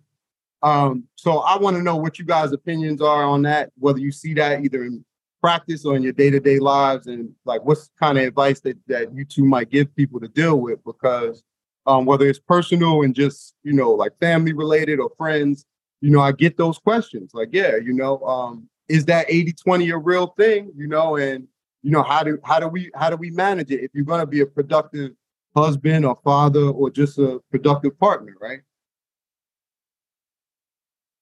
Um, 0.61 1.05
so 1.15 1.39
I 1.39 1.57
want 1.57 1.77
to 1.77 1.83
know 1.83 1.95
what 1.95 2.19
you 2.19 2.25
guys' 2.25 2.51
opinions 2.51 3.01
are 3.01 3.23
on 3.23 3.43
that, 3.43 3.71
whether 3.77 3.99
you 3.99 4.11
see 4.11 4.33
that 4.35 4.63
either 4.63 4.83
in 4.83 5.05
practice 5.41 5.85
or 5.85 5.95
in 5.95 6.03
your 6.03 6.13
day-to-day 6.13 6.59
lives, 6.59 7.07
and 7.07 7.29
like 7.45 7.63
what's 7.63 7.91
kind 7.99 8.17
of 8.17 8.23
advice 8.23 8.59
that, 8.61 8.77
that 8.87 9.13
you 9.13 9.25
two 9.25 9.45
might 9.45 9.69
give 9.69 9.95
people 9.95 10.19
to 10.19 10.27
deal 10.27 10.59
with, 10.59 10.83
because 10.83 11.43
um, 11.85 12.05
whether 12.05 12.27
it's 12.27 12.39
personal 12.39 13.03
and 13.03 13.13
just, 13.13 13.53
you 13.63 13.73
know, 13.73 13.91
like 13.91 14.17
family 14.19 14.53
related 14.53 14.99
or 14.99 15.11
friends, 15.17 15.65
you 16.01 16.09
know, 16.09 16.19
I 16.19 16.31
get 16.31 16.57
those 16.57 16.79
questions. 16.79 17.31
Like, 17.33 17.49
yeah, 17.51 17.75
you 17.75 17.93
know, 17.93 18.19
um, 18.23 18.67
is 18.87 19.05
that 19.05 19.27
80-20 19.27 19.93
a 19.93 19.97
real 19.97 20.27
thing 20.37 20.71
you 20.75 20.87
know 20.87 21.15
and 21.15 21.47
you 21.85 21.91
know 21.91 22.01
how 22.01 22.23
do 22.23 22.39
how 22.43 22.59
do 22.59 22.67
we 22.67 22.89
how 22.95 23.11
do 23.11 23.15
we 23.15 23.29
manage 23.29 23.69
it 23.69 23.81
if 23.81 23.91
you're 23.93 24.03
going 24.03 24.19
to 24.19 24.25
be 24.25 24.41
a 24.41 24.45
productive 24.45 25.11
husband 25.55 26.03
or 26.03 26.17
father 26.23 26.63
or 26.69 26.89
just 26.89 27.19
a 27.19 27.39
productive 27.51 27.97
partner 27.99 28.33
right 28.41 28.61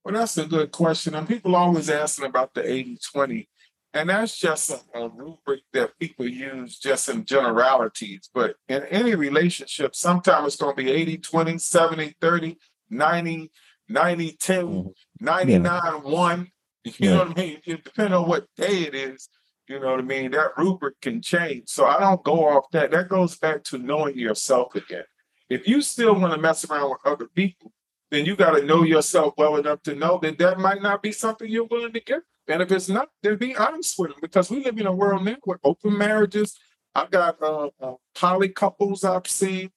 well 0.05 0.13
that's 0.13 0.37
a 0.37 0.45
good 0.45 0.71
question 0.71 1.15
and 1.15 1.27
people 1.27 1.53
always 1.53 1.89
asking 1.89 2.25
about 2.25 2.53
the 2.53 2.61
80-20 2.61 3.47
and 3.93 4.09
that's 4.09 4.39
just 4.39 4.69
a, 4.71 4.79
a 4.97 5.09
rubric 5.09 5.61
that 5.73 5.91
people 5.99 6.27
use 6.27 6.79
just 6.79 7.09
in 7.09 7.25
generalities 7.25 8.29
but 8.33 8.55
in 8.69 8.83
any 8.85 9.15
relationship 9.15 9.93
sometimes 9.93 10.47
it's 10.47 10.55
going 10.55 10.75
to 10.77 10.81
be 10.81 10.89
80 10.89 11.17
20 11.17 11.57
70 11.57 12.15
30 12.21 12.57
90 12.89 13.51
90 13.89 14.31
10 14.39 14.65
mm-hmm. 14.65 15.25
99 15.25 16.03
1 16.03 16.47
you 16.85 16.93
yeah. 16.99 17.11
know 17.11 17.19
what 17.19 17.37
I 17.37 17.41
mean? 17.41 17.61
It 17.65 17.83
depends 17.83 18.13
on 18.13 18.27
what 18.27 18.45
day 18.57 18.81
it 18.81 18.93
is. 18.93 19.29
You 19.73 19.79
know 19.79 19.89
what 19.89 20.01
I 20.01 20.03
mean? 20.03 20.29
That 20.29 20.55
rubric 20.55 21.01
can 21.01 21.19
change. 21.19 21.63
So 21.65 21.87
I 21.87 21.99
don't 21.99 22.23
go 22.23 22.47
off 22.47 22.69
that. 22.73 22.91
That 22.91 23.09
goes 23.09 23.35
back 23.35 23.63
to 23.63 23.79
knowing 23.79 24.15
yourself 24.15 24.75
again. 24.75 25.05
If 25.49 25.67
you 25.67 25.81
still 25.81 26.13
want 26.13 26.31
to 26.31 26.39
mess 26.39 26.63
around 26.69 26.91
with 26.91 26.99
other 27.03 27.27
people, 27.33 27.71
then 28.11 28.23
you 28.23 28.35
got 28.35 28.51
to 28.51 28.63
know 28.63 28.83
yourself 28.83 29.33
well 29.35 29.55
enough 29.55 29.81
to 29.83 29.95
know 29.95 30.19
that 30.21 30.37
that 30.37 30.59
might 30.59 30.83
not 30.83 31.01
be 31.01 31.11
something 31.11 31.49
you're 31.49 31.65
willing 31.65 31.91
to 31.93 31.99
give. 31.99 32.21
And 32.47 32.61
if 32.61 32.71
it's 32.71 32.87
not, 32.87 33.09
then 33.23 33.37
be 33.37 33.55
honest 33.55 33.97
with 33.97 34.11
them 34.11 34.19
because 34.21 34.51
we 34.51 34.63
live 34.63 34.77
in 34.77 34.85
a 34.85 34.93
world 34.93 35.25
now 35.25 35.37
with 35.43 35.59
open 35.63 35.97
marriages. 35.97 36.55
I've 36.93 37.09
got 37.09 37.41
uh, 37.41 37.69
uh, 37.81 37.93
poly 38.13 38.49
couples 38.49 39.03
I've 39.03 39.25
seen. 39.25 39.71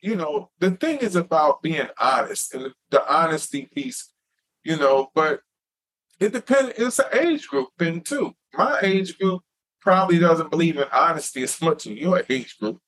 You 0.00 0.16
know, 0.16 0.50
the 0.58 0.72
thing 0.72 0.98
is 0.98 1.14
about 1.14 1.62
being 1.62 1.86
honest 2.00 2.52
and 2.52 2.72
the 2.90 3.14
honesty 3.14 3.68
piece, 3.72 4.12
you 4.64 4.76
know, 4.76 5.12
but 5.14 5.42
it 6.18 6.32
depends. 6.32 6.72
It's 6.76 6.98
an 6.98 7.06
age 7.12 7.46
group 7.46 7.68
thing 7.78 8.00
too. 8.00 8.34
My 8.54 8.78
age 8.82 9.18
group 9.18 9.42
probably 9.80 10.18
doesn't 10.18 10.50
believe 10.50 10.76
in 10.76 10.86
honesty 10.92 11.42
as 11.42 11.60
much 11.60 11.86
as 11.86 11.92
your 11.92 12.22
age 12.28 12.58
group, 12.58 12.80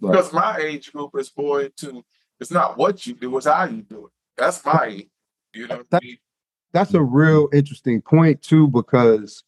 right. 0.00 0.12
because 0.12 0.32
my 0.32 0.56
age 0.58 0.92
group 0.92 1.10
is 1.18 1.32
more 1.36 1.62
into 1.62 2.04
it's 2.40 2.50
not 2.50 2.76
what 2.76 3.06
you 3.06 3.14
do, 3.14 3.36
it's 3.36 3.46
how 3.46 3.64
you 3.64 3.82
do 3.82 4.06
it. 4.06 4.12
That's 4.36 4.64
my 4.64 4.84
age. 4.86 5.08
You 5.52 5.68
know. 5.68 5.84
That, 5.90 6.02
I 6.02 6.06
mean? 6.06 6.18
That's 6.72 6.94
a 6.94 7.02
real 7.02 7.48
interesting 7.52 8.02
point 8.02 8.42
too, 8.42 8.66
because 8.68 9.44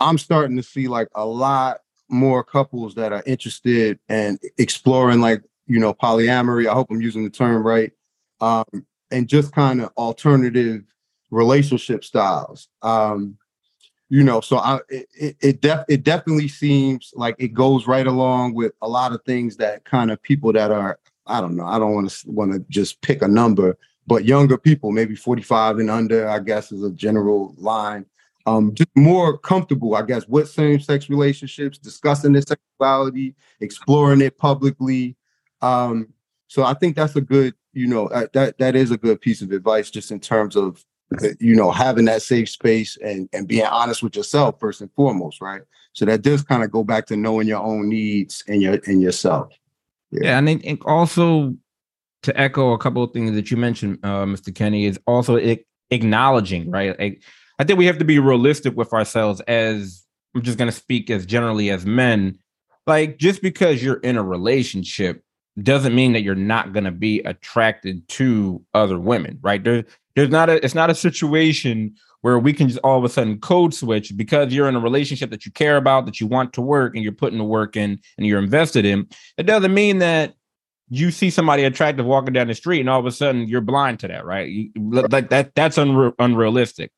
I'm 0.00 0.18
starting 0.18 0.56
to 0.56 0.62
see 0.62 0.88
like 0.88 1.08
a 1.14 1.24
lot 1.24 1.80
more 2.08 2.44
couples 2.44 2.94
that 2.94 3.12
are 3.12 3.22
interested 3.26 3.98
and 4.08 4.38
exploring 4.58 5.20
like 5.20 5.42
you 5.66 5.80
know 5.80 5.94
polyamory. 5.94 6.68
I 6.68 6.74
hope 6.74 6.88
I'm 6.90 7.00
using 7.00 7.24
the 7.24 7.30
term 7.30 7.66
right, 7.66 7.92
um, 8.40 8.64
and 9.10 9.28
just 9.28 9.52
kind 9.52 9.80
of 9.80 9.90
alternative 9.96 10.82
relationship 11.30 12.04
styles. 12.04 12.68
Um, 12.82 13.38
you 14.08 14.22
know, 14.22 14.40
so 14.40 14.58
I 14.58 14.80
it 14.88 15.36
it, 15.40 15.60
def, 15.60 15.84
it 15.88 16.04
definitely 16.04 16.48
seems 16.48 17.12
like 17.14 17.36
it 17.38 17.54
goes 17.54 17.86
right 17.86 18.06
along 18.06 18.54
with 18.54 18.72
a 18.82 18.88
lot 18.88 19.12
of 19.12 19.22
things 19.24 19.56
that 19.56 19.84
kind 19.84 20.10
of 20.10 20.22
people 20.22 20.52
that 20.52 20.70
are 20.70 20.98
I 21.26 21.40
don't 21.40 21.56
know. 21.56 21.66
I 21.66 21.78
don't 21.78 21.94
want 21.94 22.10
to 22.10 22.30
want 22.30 22.52
to 22.52 22.64
just 22.68 23.00
pick 23.00 23.22
a 23.22 23.28
number, 23.28 23.76
but 24.06 24.24
younger 24.24 24.58
people, 24.58 24.92
maybe 24.92 25.16
45 25.16 25.78
and 25.78 25.90
under, 25.90 26.28
I 26.28 26.38
guess 26.38 26.70
is 26.70 26.84
a 26.84 26.90
general 26.92 27.54
line 27.58 28.06
um, 28.46 28.72
just 28.74 28.88
more 28.94 29.36
comfortable, 29.36 29.96
I 29.96 30.02
guess, 30.02 30.26
with 30.28 30.48
same-sex 30.48 31.10
relationships, 31.10 31.78
discussing 31.78 32.32
their 32.32 32.42
sexuality, 32.42 33.34
exploring 33.60 34.20
it 34.20 34.38
publicly. 34.38 35.16
Um, 35.60 36.12
so 36.46 36.62
I 36.62 36.74
think 36.74 36.94
that's 36.94 37.16
a 37.16 37.20
good, 37.20 37.54
you 37.72 37.88
know, 37.88 38.06
uh, 38.06 38.28
that 38.34 38.58
that 38.58 38.76
is 38.76 38.92
a 38.92 38.96
good 38.96 39.20
piece 39.20 39.42
of 39.42 39.50
advice, 39.50 39.90
just 39.90 40.12
in 40.12 40.20
terms 40.20 40.54
of, 40.54 40.84
you 41.40 41.54
know, 41.54 41.70
having 41.70 42.04
that 42.06 42.22
safe 42.22 42.48
space 42.48 42.96
and 42.98 43.28
and 43.32 43.46
being 43.46 43.66
honest 43.66 44.02
with 44.02 44.16
yourself 44.16 44.58
first 44.58 44.80
and 44.80 44.90
foremost, 44.94 45.40
right? 45.40 45.62
So 45.92 46.04
that 46.04 46.22
does 46.22 46.42
kind 46.42 46.62
of 46.62 46.70
go 46.70 46.84
back 46.84 47.06
to 47.06 47.16
knowing 47.16 47.48
your 47.48 47.62
own 47.62 47.88
needs 47.88 48.44
and 48.48 48.60
your 48.62 48.78
and 48.86 49.00
yourself. 49.00 49.52
Yeah, 50.10 50.20
yeah 50.24 50.38
and 50.38 50.48
I 50.48 50.56
think 50.56 50.86
also 50.86 51.54
to 52.22 52.38
echo 52.38 52.72
a 52.72 52.78
couple 52.78 53.02
of 53.02 53.12
things 53.12 53.32
that 53.32 53.50
you 53.50 53.56
mentioned, 53.56 53.98
uh, 54.02 54.24
Mr. 54.24 54.54
Kenney, 54.54 54.84
is 54.84 54.98
also 55.06 55.38
acknowledging, 55.90 56.70
right? 56.70 56.98
Like, 56.98 57.22
I 57.58 57.64
think 57.64 57.78
we 57.78 57.86
have 57.86 57.98
to 57.98 58.04
be 58.04 58.18
realistic 58.18 58.76
with 58.76 58.92
ourselves 58.92 59.40
as 59.42 60.04
I'm 60.34 60.42
just 60.42 60.58
going 60.58 60.70
to 60.70 60.76
speak 60.76 61.08
as 61.08 61.24
generally 61.24 61.70
as 61.70 61.86
men. 61.86 62.38
Like, 62.86 63.18
just 63.18 63.42
because 63.42 63.82
you're 63.82 63.98
in 63.98 64.16
a 64.16 64.24
relationship 64.24 65.22
doesn't 65.62 65.94
mean 65.94 66.12
that 66.12 66.22
you're 66.22 66.34
not 66.34 66.72
going 66.72 66.84
to 66.84 66.90
be 66.90 67.20
attracted 67.20 68.06
to 68.08 68.62
other 68.74 68.98
women, 68.98 69.38
right? 69.40 69.62
There, 69.62 69.84
there's 70.16 70.30
not 70.30 70.50
a, 70.50 70.64
it's 70.64 70.74
not 70.74 70.90
a 70.90 70.94
situation 70.94 71.94
where 72.22 72.38
we 72.38 72.52
can 72.52 72.66
just 72.66 72.80
all 72.82 72.98
of 72.98 73.04
a 73.04 73.08
sudden 73.08 73.38
code 73.38 73.72
switch 73.72 74.16
because 74.16 74.52
you're 74.52 74.68
in 74.68 74.74
a 74.74 74.80
relationship 74.80 75.30
that 75.30 75.46
you 75.46 75.52
care 75.52 75.76
about, 75.76 76.06
that 76.06 76.20
you 76.20 76.26
want 76.26 76.52
to 76.54 76.62
work, 76.62 76.94
and 76.94 77.04
you're 77.04 77.12
putting 77.12 77.38
the 77.38 77.44
work 77.44 77.76
in 77.76 78.00
and 78.16 78.26
you're 78.26 78.40
invested 78.40 78.84
in. 78.84 79.06
It 79.36 79.44
doesn't 79.44 79.72
mean 79.72 79.98
that 79.98 80.34
you 80.88 81.10
see 81.10 81.30
somebody 81.30 81.64
attractive 81.64 82.06
walking 82.06 82.32
down 82.32 82.46
the 82.46 82.54
street 82.54 82.80
and 82.80 82.88
all 82.88 82.98
of 82.98 83.06
a 83.06 83.12
sudden 83.12 83.46
you're 83.46 83.60
blind 83.60 84.00
to 84.00 84.08
that, 84.08 84.24
right? 84.24 84.48
You, 84.48 84.70
like 84.76 85.28
that, 85.30 85.54
that's 85.54 85.76
unre- 85.76 86.14
unrealistic. 86.18 86.90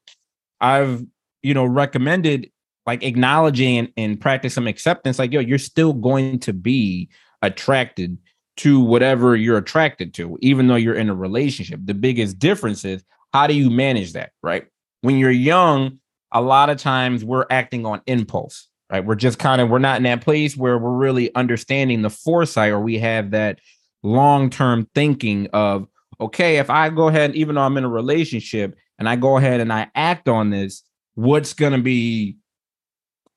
I've, 0.60 1.04
you 1.42 1.54
know, 1.54 1.64
recommended 1.64 2.50
like 2.86 3.02
acknowledging 3.02 3.78
and, 3.78 3.92
and 3.96 4.20
practice 4.20 4.54
some 4.54 4.66
acceptance. 4.66 5.18
Like, 5.18 5.32
yo, 5.32 5.40
you're 5.40 5.58
still 5.58 5.92
going 5.92 6.38
to 6.40 6.52
be 6.52 7.08
attracted 7.42 8.18
to 8.58 8.80
whatever 8.80 9.36
you're 9.36 9.58
attracted 9.58 10.14
to, 10.14 10.36
even 10.40 10.66
though 10.66 10.76
you're 10.76 10.94
in 10.94 11.08
a 11.08 11.14
relationship. 11.14 11.80
The 11.84 11.94
biggest 11.94 12.38
difference 12.38 12.84
is 12.84 13.02
how 13.32 13.46
do 13.46 13.54
you 13.54 13.70
manage 13.70 14.12
that, 14.12 14.32
right? 14.42 14.66
When 15.02 15.16
you're 15.16 15.30
young, 15.30 16.00
a 16.32 16.40
lot 16.40 16.68
of 16.68 16.78
times 16.78 17.24
we're 17.24 17.46
acting 17.50 17.86
on 17.86 18.02
impulse, 18.06 18.68
right? 18.90 19.04
We're 19.04 19.14
just 19.14 19.38
kind 19.38 19.60
of, 19.60 19.70
we're 19.70 19.78
not 19.78 19.98
in 19.98 20.02
that 20.02 20.22
place 20.22 20.56
where 20.56 20.76
we're 20.76 20.96
really 20.96 21.34
understanding 21.34 22.02
the 22.02 22.10
foresight 22.10 22.72
or 22.72 22.80
we 22.80 22.98
have 22.98 23.30
that 23.30 23.60
long 24.02 24.50
term 24.50 24.88
thinking 24.94 25.48
of, 25.52 25.86
okay, 26.20 26.56
if 26.56 26.68
I 26.68 26.90
go 26.90 27.08
ahead, 27.08 27.36
even 27.36 27.54
though 27.54 27.62
I'm 27.62 27.76
in 27.76 27.84
a 27.84 27.88
relationship, 27.88 28.76
and 28.98 29.08
I 29.08 29.14
go 29.16 29.36
ahead 29.36 29.60
and 29.60 29.72
I 29.72 29.88
act 29.94 30.28
on 30.28 30.50
this, 30.50 30.82
what's 31.14 31.54
going 31.54 31.72
to 31.72 31.80
be 31.80 32.36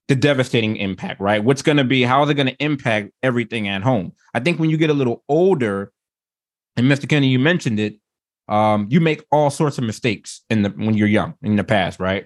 the 0.08 0.16
devastating 0.16 0.78
impact, 0.78 1.22
right? 1.22 1.44
What's 1.44 1.62
going 1.62 1.78
to 1.78 1.84
be, 1.84 2.04
how 2.04 2.24
is 2.24 2.30
it 2.30 2.34
going 2.34 2.48
to 2.48 2.64
impact 2.64 3.12
everything 3.24 3.68
at 3.68 3.82
home? 3.82 4.14
I 4.34 4.40
think 4.40 4.60
when 4.60 4.70
you 4.70 4.78
get 4.78 4.90
a 4.90 4.94
little 4.94 5.24
older, 5.30 5.92
and 6.76 6.88
Mr. 6.88 7.08
Kenney, 7.08 7.28
you 7.28 7.40
mentioned 7.40 7.80
it, 7.80 7.98
um, 8.48 8.88
you 8.90 9.00
make 9.00 9.24
all 9.32 9.50
sorts 9.50 9.78
of 9.78 9.84
mistakes 9.84 10.42
in 10.50 10.64
the 10.64 10.70
when 10.70 10.96
you're 10.96 11.08
young 11.08 11.36
in 11.42 11.56
the 11.56 11.64
past, 11.64 12.00
right? 12.00 12.26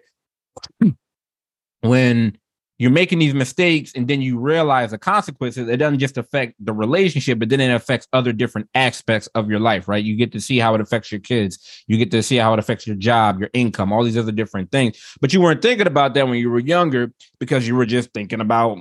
when 1.81 2.37
you're 2.77 2.91
making 2.91 3.19
these 3.19 3.33
mistakes 3.33 3.93
and 3.95 4.07
then 4.07 4.21
you 4.21 4.37
realize 4.37 4.91
the 4.91 4.97
consequences 4.97 5.67
it 5.67 5.77
doesn't 5.77 5.99
just 5.99 6.17
affect 6.17 6.53
the 6.59 6.73
relationship 6.73 7.39
but 7.39 7.49
then 7.49 7.61
it 7.61 7.73
affects 7.73 8.07
other 8.11 8.33
different 8.33 8.67
aspects 8.75 9.27
of 9.35 9.49
your 9.49 9.59
life 9.59 9.87
right? 9.87 10.03
You 10.03 10.15
get 10.15 10.31
to 10.33 10.41
see 10.41 10.57
how 10.57 10.75
it 10.75 10.81
affects 10.81 11.11
your 11.11 11.21
kids. 11.21 11.83
You 11.87 11.97
get 11.97 12.11
to 12.11 12.21
see 12.21 12.37
how 12.37 12.53
it 12.53 12.59
affects 12.59 12.85
your 12.85 12.95
job 12.95 13.39
your 13.39 13.49
income 13.53 13.93
all 13.93 14.03
these 14.03 14.17
other 14.17 14.31
different 14.31 14.71
things. 14.71 14.97
But 15.21 15.33
you 15.33 15.41
weren't 15.41 15.61
thinking 15.61 15.87
about 15.87 16.13
that 16.15 16.27
when 16.27 16.37
you 16.37 16.49
were 16.49 16.59
younger 16.59 17.11
because 17.39 17.67
you 17.67 17.75
were 17.75 17.85
just 17.85 18.11
thinking 18.13 18.41
about 18.41 18.79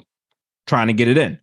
trying 0.66 0.88
to 0.88 0.92
get 0.92 1.09
it 1.09 1.18
in. 1.18 1.38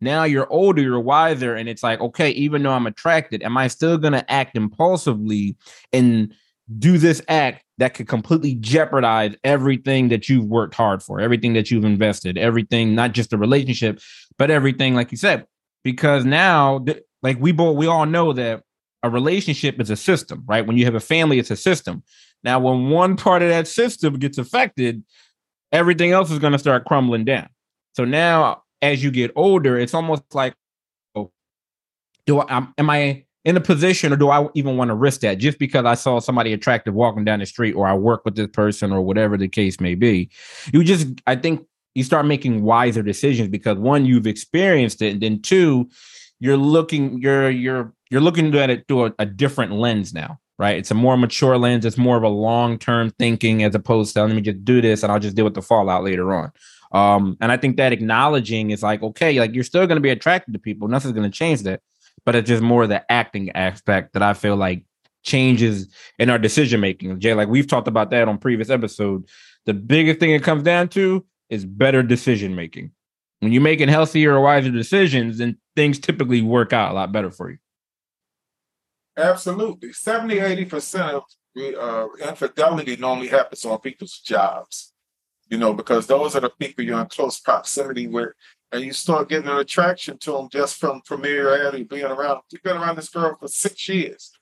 Now 0.00 0.24
you're 0.24 0.50
older 0.52 0.82
you're 0.82 0.98
wiser 0.98 1.54
and 1.54 1.68
it's 1.68 1.82
like 1.82 2.00
okay 2.00 2.30
even 2.30 2.62
though 2.62 2.72
i'm 2.72 2.88
attracted 2.88 3.42
am 3.44 3.56
i 3.56 3.68
still 3.68 3.98
going 3.98 4.14
to 4.14 4.30
act 4.30 4.56
impulsively 4.56 5.56
and 5.92 6.34
do 6.78 6.98
this 6.98 7.22
act 7.28 7.64
that 7.82 7.94
could 7.94 8.06
completely 8.06 8.54
jeopardize 8.54 9.34
everything 9.42 10.08
that 10.08 10.28
you've 10.28 10.44
worked 10.44 10.74
hard 10.74 11.02
for, 11.02 11.20
everything 11.20 11.52
that 11.54 11.68
you've 11.68 11.84
invested, 11.84 12.38
everything, 12.38 12.94
not 12.94 13.10
just 13.10 13.30
the 13.30 13.36
relationship, 13.36 14.00
but 14.38 14.52
everything, 14.52 14.94
like 14.94 15.10
you 15.10 15.18
said. 15.18 15.44
Because 15.82 16.24
now, 16.24 16.84
like 17.22 17.40
we 17.40 17.50
both, 17.50 17.76
we 17.76 17.88
all 17.88 18.06
know 18.06 18.32
that 18.34 18.62
a 19.02 19.10
relationship 19.10 19.80
is 19.80 19.90
a 19.90 19.96
system, 19.96 20.44
right? 20.46 20.64
When 20.64 20.78
you 20.78 20.84
have 20.84 20.94
a 20.94 21.00
family, 21.00 21.40
it's 21.40 21.50
a 21.50 21.56
system. 21.56 22.04
Now, 22.44 22.60
when 22.60 22.88
one 22.88 23.16
part 23.16 23.42
of 23.42 23.48
that 23.48 23.66
system 23.66 24.14
gets 24.14 24.38
affected, 24.38 25.02
everything 25.72 26.12
else 26.12 26.30
is 26.30 26.38
going 26.38 26.52
to 26.52 26.60
start 26.60 26.84
crumbling 26.84 27.24
down. 27.24 27.48
So 27.96 28.04
now, 28.04 28.62
as 28.80 29.02
you 29.02 29.10
get 29.10 29.32
older, 29.34 29.76
it's 29.76 29.92
almost 29.92 30.22
like, 30.32 30.54
oh, 31.16 31.32
do 32.26 32.42
I, 32.42 32.68
am 32.78 32.90
I 32.90 33.24
in 33.44 33.56
a 33.56 33.60
position 33.60 34.12
or 34.12 34.16
do 34.16 34.30
I 34.30 34.48
even 34.54 34.76
want 34.76 34.88
to 34.88 34.94
risk 34.94 35.20
that 35.20 35.38
just 35.38 35.58
because 35.58 35.84
I 35.84 35.94
saw 35.94 36.20
somebody 36.20 36.52
attractive 36.52 36.94
walking 36.94 37.24
down 37.24 37.40
the 37.40 37.46
street 37.46 37.72
or 37.72 37.86
I 37.86 37.94
work 37.94 38.24
with 38.24 38.36
this 38.36 38.46
person 38.48 38.92
or 38.92 39.02
whatever 39.02 39.36
the 39.36 39.48
case 39.48 39.80
may 39.80 39.94
be? 39.94 40.30
You 40.72 40.84
just, 40.84 41.08
I 41.26 41.36
think 41.36 41.66
you 41.94 42.04
start 42.04 42.26
making 42.26 42.62
wiser 42.62 43.02
decisions 43.02 43.48
because 43.48 43.78
one, 43.78 44.06
you've 44.06 44.26
experienced 44.26 45.02
it, 45.02 45.12
and 45.12 45.20
then 45.20 45.42
two, 45.42 45.88
you're 46.40 46.56
looking, 46.56 47.20
you're 47.20 47.50
you're 47.50 47.92
you're 48.10 48.20
looking 48.20 48.54
at 48.56 48.70
it 48.70 48.86
through 48.88 49.06
a, 49.06 49.14
a 49.20 49.26
different 49.26 49.72
lens 49.72 50.14
now, 50.14 50.38
right? 50.58 50.76
It's 50.76 50.90
a 50.90 50.94
more 50.94 51.16
mature 51.16 51.58
lens. 51.58 51.84
It's 51.84 51.98
more 51.98 52.16
of 52.16 52.22
a 52.22 52.28
long 52.28 52.78
term 52.78 53.10
thinking 53.18 53.62
as 53.62 53.74
opposed 53.74 54.14
to 54.14 54.24
let 54.24 54.34
me 54.34 54.40
just 54.40 54.64
do 54.64 54.80
this 54.80 55.02
and 55.02 55.12
I'll 55.12 55.20
just 55.20 55.36
deal 55.36 55.44
with 55.44 55.54
the 55.54 55.62
fallout 55.62 56.04
later 56.04 56.32
on. 56.34 56.52
Um, 56.92 57.36
and 57.40 57.50
I 57.50 57.56
think 57.56 57.76
that 57.78 57.92
acknowledging 57.92 58.70
is 58.70 58.82
like, 58.82 59.02
okay, 59.02 59.38
like 59.40 59.54
you're 59.54 59.64
still 59.64 59.86
going 59.86 59.96
to 59.96 60.02
be 60.02 60.10
attracted 60.10 60.52
to 60.52 60.58
people. 60.58 60.88
Nothing's 60.88 61.14
going 61.14 61.30
to 61.30 61.36
change 61.36 61.62
that 61.62 61.80
but 62.24 62.34
it's 62.34 62.48
just 62.48 62.62
more 62.62 62.86
the 62.86 63.10
acting 63.10 63.50
aspect 63.50 64.12
that 64.12 64.22
I 64.22 64.34
feel 64.34 64.56
like 64.56 64.84
changes 65.22 65.88
in 66.18 66.30
our 66.30 66.38
decision 66.38 66.80
making. 66.80 67.18
Jay, 67.20 67.34
like 67.34 67.48
we've 67.48 67.66
talked 67.66 67.88
about 67.88 68.10
that 68.10 68.28
on 68.28 68.38
previous 68.38 68.70
episode. 68.70 69.28
The 69.66 69.74
biggest 69.74 70.20
thing 70.20 70.30
it 70.30 70.42
comes 70.42 70.62
down 70.62 70.88
to 70.90 71.24
is 71.48 71.64
better 71.64 72.02
decision 72.02 72.54
making. 72.54 72.90
When 73.40 73.52
you're 73.52 73.62
making 73.62 73.88
healthier 73.88 74.34
or 74.34 74.40
wiser 74.40 74.70
decisions, 74.70 75.38
then 75.38 75.58
things 75.74 75.98
typically 75.98 76.42
work 76.42 76.72
out 76.72 76.92
a 76.92 76.94
lot 76.94 77.12
better 77.12 77.30
for 77.30 77.50
you. 77.50 77.58
Absolutely. 79.16 79.92
70, 79.92 80.36
80% 80.36 81.10
of 81.10 81.24
uh, 81.78 82.06
infidelity 82.28 82.96
normally 82.96 83.28
happens 83.28 83.64
on 83.64 83.78
people's 83.80 84.18
jobs, 84.20 84.92
you 85.48 85.58
know, 85.58 85.74
because 85.74 86.06
those 86.06 86.34
are 86.34 86.40
the 86.40 86.50
people 86.50 86.84
you're 86.84 87.00
in 87.00 87.06
close 87.06 87.40
proximity 87.40 88.06
with 88.06 88.30
and 88.72 88.82
you 88.82 88.92
start 88.92 89.28
getting 89.28 89.48
an 89.50 89.58
attraction 89.58 90.16
to 90.18 90.32
them 90.32 90.48
just 90.50 90.76
from 90.76 91.02
familiarity, 91.02 91.84
being 91.84 92.04
around. 92.04 92.40
You've 92.50 92.62
been 92.62 92.78
around 92.78 92.96
this 92.96 93.10
girl 93.10 93.36
for 93.38 93.48
six 93.48 93.88
years. 93.88 94.32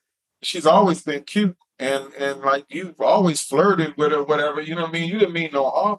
She's 0.43 0.67
always 0.67 1.03
been 1.03 1.25
cute, 1.25 1.57
and 1.79 2.15
and 2.15 2.41
like 2.41 2.65
you've 2.69 3.01
always 3.01 3.41
flirted 3.43 3.97
with 3.97 4.13
her, 4.13 4.23
whatever. 4.23 4.61
You 4.61 4.77
know 4.77 4.83
what 4.83 4.91
I 4.91 4.93
mean? 4.93 5.09
You 5.11 5.19
didn't 5.19 5.35
mean 5.35 5.51
no 5.53 5.69
harm, 5.69 5.99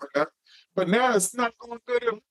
but 0.76 0.89
now 0.89 1.13
it's 1.13 1.36
not 1.36 1.54
going 1.60 1.80
good. 1.86 2.22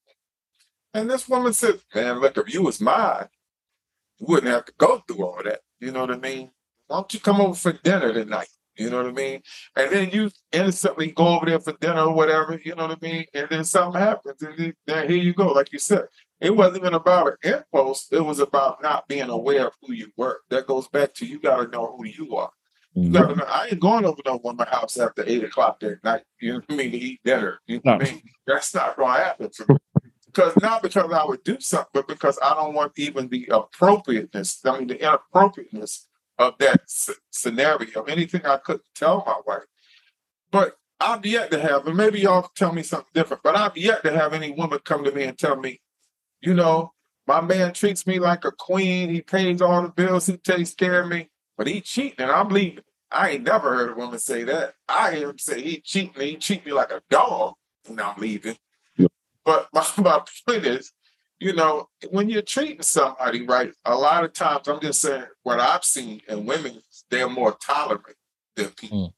And 0.94 1.08
this 1.08 1.28
woman 1.28 1.52
said, 1.52 1.80
"Man, 1.94 2.18
look, 2.18 2.36
if 2.36 2.52
you 2.52 2.62
was 2.62 2.80
mine, 2.80 3.28
you 4.18 4.26
wouldn't 4.26 4.52
have 4.52 4.64
to 4.64 4.72
go 4.78 5.04
through 5.06 5.24
all 5.24 5.42
that." 5.44 5.60
You 5.78 5.92
know 5.92 6.00
what 6.00 6.10
I 6.10 6.16
mean? 6.16 6.50
Why 6.86 6.96
don't 6.96 7.14
you 7.14 7.20
come 7.20 7.40
over 7.40 7.54
for 7.54 7.72
dinner 7.72 8.12
tonight? 8.12 8.48
You 8.80 8.88
know 8.88 8.96
what 8.96 9.06
I 9.06 9.12
mean? 9.12 9.42
And 9.76 9.92
then 9.92 10.10
you 10.10 10.30
innocently 10.52 11.12
go 11.12 11.28
over 11.28 11.46
there 11.46 11.60
for 11.60 11.72
dinner 11.72 12.00
or 12.00 12.14
whatever, 12.14 12.58
you 12.64 12.74
know 12.74 12.86
what 12.86 12.98
I 13.02 13.06
mean? 13.06 13.26
And 13.34 13.46
then 13.50 13.62
something 13.62 14.00
happens, 14.00 14.40
and 14.40 14.74
then 14.86 15.08
here 15.08 15.18
you 15.18 15.34
go. 15.34 15.48
Like 15.48 15.70
you 15.70 15.78
said, 15.78 16.04
it 16.40 16.56
wasn't 16.56 16.78
even 16.78 16.94
about 16.94 17.36
an 17.42 17.52
impulse, 17.52 18.08
it 18.10 18.24
was 18.24 18.38
about 18.40 18.82
not 18.82 19.06
being 19.06 19.28
aware 19.28 19.66
of 19.66 19.74
who 19.82 19.92
you 19.92 20.10
were. 20.16 20.40
That 20.48 20.66
goes 20.66 20.88
back 20.88 21.12
to 21.14 21.26
you 21.26 21.38
got 21.38 21.62
to 21.62 21.68
know 21.68 21.94
who 21.94 22.06
you 22.06 22.36
are. 22.36 22.50
You 22.94 23.02
mm-hmm. 23.02 23.12
gotta 23.12 23.36
know, 23.36 23.44
I 23.44 23.66
ain't 23.66 23.80
going 23.80 24.04
over 24.04 24.20
no 24.24 24.40
woman's 24.42 24.70
house 24.70 24.98
after 24.98 25.22
eight 25.26 25.44
o'clock 25.44 25.78
that 25.80 26.02
night, 26.02 26.22
you 26.40 26.54
know 26.54 26.60
what 26.60 26.64
I 26.70 26.76
mean, 26.76 26.90
to 26.92 26.98
eat 26.98 27.20
dinner. 27.24 27.60
You 27.66 27.80
know 27.84 27.92
what 27.92 28.08
I 28.08 28.12
mean? 28.12 28.22
That's 28.46 28.74
not 28.74 28.96
gonna 28.96 29.22
happen 29.22 29.50
for 29.50 29.72
me. 29.72 29.78
Because 30.26 30.56
not 30.56 30.82
because 30.82 31.12
I 31.12 31.24
would 31.24 31.44
do 31.44 31.60
something, 31.60 31.90
but 31.92 32.08
because 32.08 32.38
I 32.42 32.54
don't 32.54 32.74
want 32.74 32.92
even 32.96 33.28
the 33.28 33.48
appropriateness, 33.52 34.60
I 34.64 34.78
mean 34.78 34.88
the 34.88 35.00
inappropriateness 35.00 36.06
of 36.40 36.56
that 36.58 36.80
scenario, 37.30 38.02
anything 38.04 38.44
I 38.46 38.56
couldn't 38.56 38.84
tell 38.94 39.22
my 39.26 39.40
wife. 39.46 39.66
But 40.50 40.76
I've 40.98 41.24
yet 41.24 41.50
to 41.50 41.60
have, 41.60 41.86
and 41.86 41.96
maybe 41.96 42.20
y'all 42.20 42.50
tell 42.54 42.72
me 42.72 42.82
something 42.82 43.10
different, 43.14 43.42
but 43.42 43.56
I've 43.56 43.76
yet 43.76 44.02
to 44.04 44.12
have 44.12 44.32
any 44.32 44.50
woman 44.50 44.80
come 44.82 45.04
to 45.04 45.12
me 45.12 45.24
and 45.24 45.38
tell 45.38 45.56
me, 45.56 45.80
you 46.40 46.54
know, 46.54 46.92
my 47.26 47.42
man 47.42 47.74
treats 47.74 48.06
me 48.06 48.18
like 48.18 48.44
a 48.46 48.52
queen. 48.52 49.10
He 49.10 49.20
pays 49.20 49.60
all 49.60 49.82
the 49.82 49.88
bills. 49.88 50.26
He 50.26 50.38
takes 50.38 50.74
care 50.74 51.02
of 51.02 51.08
me, 51.08 51.28
but 51.56 51.66
he 51.66 51.82
cheating 51.82 52.20
and 52.20 52.30
I'm 52.30 52.48
leaving. 52.48 52.84
I 53.12 53.30
ain't 53.30 53.44
never 53.44 53.74
heard 53.74 53.90
a 53.90 53.94
woman 53.94 54.18
say 54.18 54.44
that. 54.44 54.74
I 54.88 55.14
hear 55.14 55.30
him 55.30 55.38
say 55.38 55.60
he 55.60 55.80
cheating. 55.80 56.20
He 56.20 56.36
treat 56.36 56.64
me 56.64 56.72
like 56.72 56.90
a 56.90 57.02
dog 57.10 57.54
and 57.86 58.00
I'm 58.00 58.18
leaving. 58.18 58.56
Yeah. 58.96 59.08
But 59.44 59.68
my, 59.74 59.84
my 59.98 60.22
point 60.46 60.64
is, 60.64 60.92
you 61.40 61.54
know, 61.54 61.88
when 62.10 62.28
you're 62.28 62.42
treating 62.42 62.82
somebody 62.82 63.46
right, 63.46 63.72
a 63.86 63.94
lot 63.94 64.24
of 64.24 64.32
times 64.34 64.68
I'm 64.68 64.80
just 64.80 65.00
saying 65.00 65.24
what 65.42 65.58
I've 65.58 65.84
seen 65.84 66.20
in 66.28 66.44
women, 66.44 66.82
they're 67.10 67.30
more 67.30 67.56
tolerant 67.66 68.16
than 68.56 68.68
people. 68.70 69.14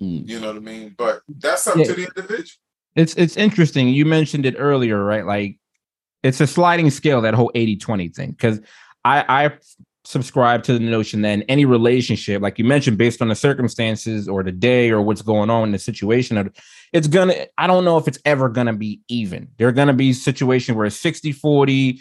Mm. 0.00 0.06
Mm. 0.06 0.28
You 0.28 0.40
know 0.40 0.48
what 0.48 0.56
I 0.56 0.60
mean? 0.60 0.94
But 0.96 1.22
that's 1.28 1.66
up 1.66 1.76
yeah. 1.76 1.84
to 1.84 1.92
the 1.92 2.04
individual. 2.04 2.60
It's 2.94 3.14
it's 3.14 3.36
interesting. 3.36 3.88
You 3.88 4.06
mentioned 4.06 4.46
it 4.46 4.54
earlier, 4.56 5.02
right? 5.02 5.26
Like 5.26 5.58
it's 6.22 6.40
a 6.40 6.46
sliding 6.46 6.90
scale, 6.90 7.20
that 7.22 7.34
whole 7.34 7.50
80-20 7.54 8.14
thing. 8.14 8.36
Cause 8.38 8.60
I 9.04 9.24
I 9.46 9.50
subscribe 10.04 10.62
to 10.62 10.74
the 10.74 10.80
notion 10.80 11.22
that 11.22 11.32
in 11.32 11.42
any 11.44 11.64
relationship, 11.64 12.42
like 12.42 12.58
you 12.58 12.64
mentioned, 12.64 12.98
based 12.98 13.22
on 13.22 13.28
the 13.28 13.34
circumstances 13.34 14.28
or 14.28 14.42
the 14.42 14.52
day 14.52 14.90
or 14.90 15.00
what's 15.00 15.22
going 15.22 15.50
on 15.50 15.64
in 15.64 15.72
the 15.72 15.78
situation, 15.78 16.52
it's 16.92 17.08
gonna, 17.08 17.46
I 17.56 17.66
don't 17.66 17.84
know 17.84 17.96
if 17.96 18.06
it's 18.06 18.18
ever 18.24 18.48
gonna 18.48 18.74
be 18.74 19.00
even. 19.08 19.48
There 19.56 19.66
are 19.68 19.72
gonna 19.72 19.94
be 19.94 20.12
situations 20.12 20.76
where 20.76 20.86
it's 20.86 20.96
60 20.96 21.32
40, 21.32 22.00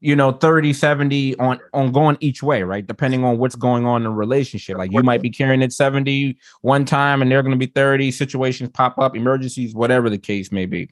you 0.00 0.16
know, 0.16 0.32
30 0.32 0.72
70 0.72 1.38
on, 1.38 1.60
on 1.74 1.92
going 1.92 2.16
each 2.20 2.42
way, 2.42 2.62
right? 2.62 2.86
Depending 2.86 3.22
on 3.22 3.36
what's 3.38 3.54
going 3.54 3.84
on 3.84 4.02
in 4.02 4.04
the 4.04 4.10
relationship. 4.10 4.78
Like 4.78 4.92
you 4.92 5.02
might 5.02 5.22
be 5.22 5.30
carrying 5.30 5.62
it 5.62 5.72
70 5.72 6.38
one 6.62 6.86
time 6.86 7.20
and 7.20 7.30
they're 7.30 7.42
gonna 7.42 7.56
be 7.56 7.66
30, 7.66 8.10
situations 8.12 8.70
pop 8.72 8.98
up, 8.98 9.14
emergencies, 9.14 9.74
whatever 9.74 10.08
the 10.08 10.18
case 10.18 10.50
may 10.50 10.64
be. 10.64 10.88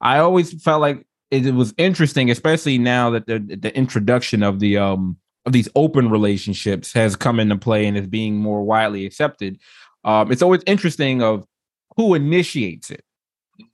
I 0.00 0.18
always 0.18 0.62
felt 0.62 0.80
like 0.80 1.04
it, 1.32 1.52
was 1.52 1.74
interesting, 1.76 2.30
especially 2.30 2.78
now 2.78 3.10
that 3.10 3.26
the, 3.26 3.40
the 3.40 3.76
introduction 3.76 4.44
of 4.44 4.60
the 4.60 4.78
um 4.78 5.16
of 5.46 5.52
these 5.52 5.68
open 5.76 6.10
relationships 6.10 6.92
has 6.92 7.16
come 7.16 7.40
into 7.40 7.56
play 7.56 7.86
and 7.86 7.96
is 7.96 8.06
being 8.06 8.36
more 8.36 8.62
widely 8.62 9.06
accepted. 9.06 9.58
Um, 10.04 10.30
it's 10.30 10.42
always 10.42 10.62
interesting 10.66 11.22
of 11.22 11.44
who 11.96 12.14
initiates 12.14 12.90
it 12.90 13.02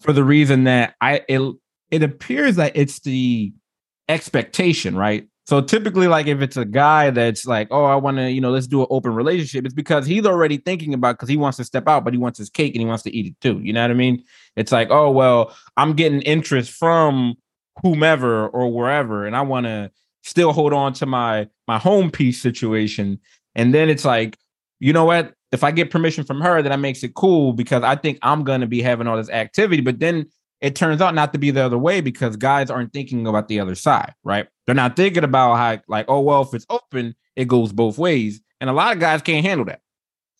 for 0.01 0.13
the 0.13 0.23
reason 0.23 0.65
that 0.65 0.95
I 1.01 1.23
it, 1.29 1.55
it 1.91 2.03
appears 2.03 2.57
that 2.57 2.73
it's 2.77 3.01
the 3.01 3.53
expectation, 4.09 4.97
right? 4.97 5.27
So 5.45 5.61
typically, 5.61 6.07
like 6.07 6.29
if 6.29 6.41
it's 6.41 6.57
a 6.57 6.65
guy 6.65 7.11
that's 7.11 7.47
like, 7.47 7.67
oh, 7.73 7.85
I 7.85 7.97
want 7.97 8.19
to, 8.19 8.31
you 8.31 8.41
know, 8.41 8.51
let's 8.51 8.69
do 8.69 8.83
an 8.83 8.87
open 8.91 9.13
relationship, 9.13 9.65
it's 9.65 9.75
because 9.75 10.07
he's 10.07 10.25
already 10.25 10.59
thinking 10.59 10.95
about 10.95 11.17
because 11.17 11.29
he 11.29 11.37
wants 11.37 11.57
to 11.57 11.65
step 11.65 11.89
out, 11.89 12.05
but 12.05 12.15
he 12.15 12.19
wants 12.19 12.39
his 12.39 12.49
cake 12.49 12.75
and 12.75 12.81
he 12.81 12.87
wants 12.87 13.03
to 13.05 13.17
eat 13.17 13.27
it 13.27 13.41
too. 13.41 13.61
You 13.61 13.73
know 13.73 13.83
what 13.83 13.91
I 13.91 13.95
mean? 13.95 14.23
It's 14.57 14.71
like, 14.71 14.89
oh, 14.91 15.11
well, 15.11 15.55
I'm 15.77 15.95
getting 15.95 16.23
interest 16.23 16.71
from 16.71 17.35
whomever 17.83 18.49
or 18.49 18.73
wherever, 18.73 19.27
and 19.27 19.35
I 19.35 19.41
want 19.41 19.67
to 19.67 19.91
still 20.23 20.53
hold 20.53 20.73
on 20.73 20.93
to 20.95 21.07
my 21.07 21.49
my 21.69 21.79
home 21.79 22.11
piece 22.11 22.41
situation. 22.41 23.21
And 23.55 23.75
then 23.75 23.89
it's 23.89 24.05
like, 24.05 24.39
you 24.81 24.93
know 24.93 25.05
what? 25.05 25.35
If 25.53 25.63
I 25.63 25.71
get 25.71 25.91
permission 25.91 26.25
from 26.25 26.41
her, 26.41 26.63
then 26.63 26.71
that 26.71 26.81
makes 26.81 27.03
it 27.03 27.15
cool 27.15 27.53
because 27.53 27.83
I 27.83 27.97
think 27.97 28.19
I'm 28.23 28.45
gonna 28.45 28.67
be 28.67 28.83
having 28.83 29.07
all 29.07 29.17
this 29.17 29.31
activity. 29.31 29.83
But 29.83 30.01
then 30.01 30.27
it 30.61 30.77
turns 30.77 31.01
out 31.01 31.15
not 31.15 31.33
to 31.33 31.39
be 31.39 31.51
the 31.51 31.65
other 31.65 31.79
way 31.79 32.01
because 32.01 32.37
guys 32.37 32.71
aren't 32.71 32.93
thinking 32.93 33.27
about 33.27 33.49
the 33.49 33.61
other 33.61 33.75
side, 33.75 34.15
right? 34.25 34.47
They're 34.65 34.75
not 34.75 34.97
thinking 34.97 35.25
about 35.25 35.57
how, 35.57 35.83
like, 35.89 36.07
oh 36.09 36.21
well, 36.21 36.43
if 36.43 36.55
it's 36.55 36.67
open, 36.71 37.15
it 37.37 37.49
goes 37.49 37.73
both 37.73 37.99
ways. 37.99 38.41
And 38.61 38.71
a 38.71 38.73
lot 38.73 38.93
of 38.93 39.01
guys 39.01 39.23
can't 39.23 39.45
handle 39.45 39.67
that. 39.67 39.81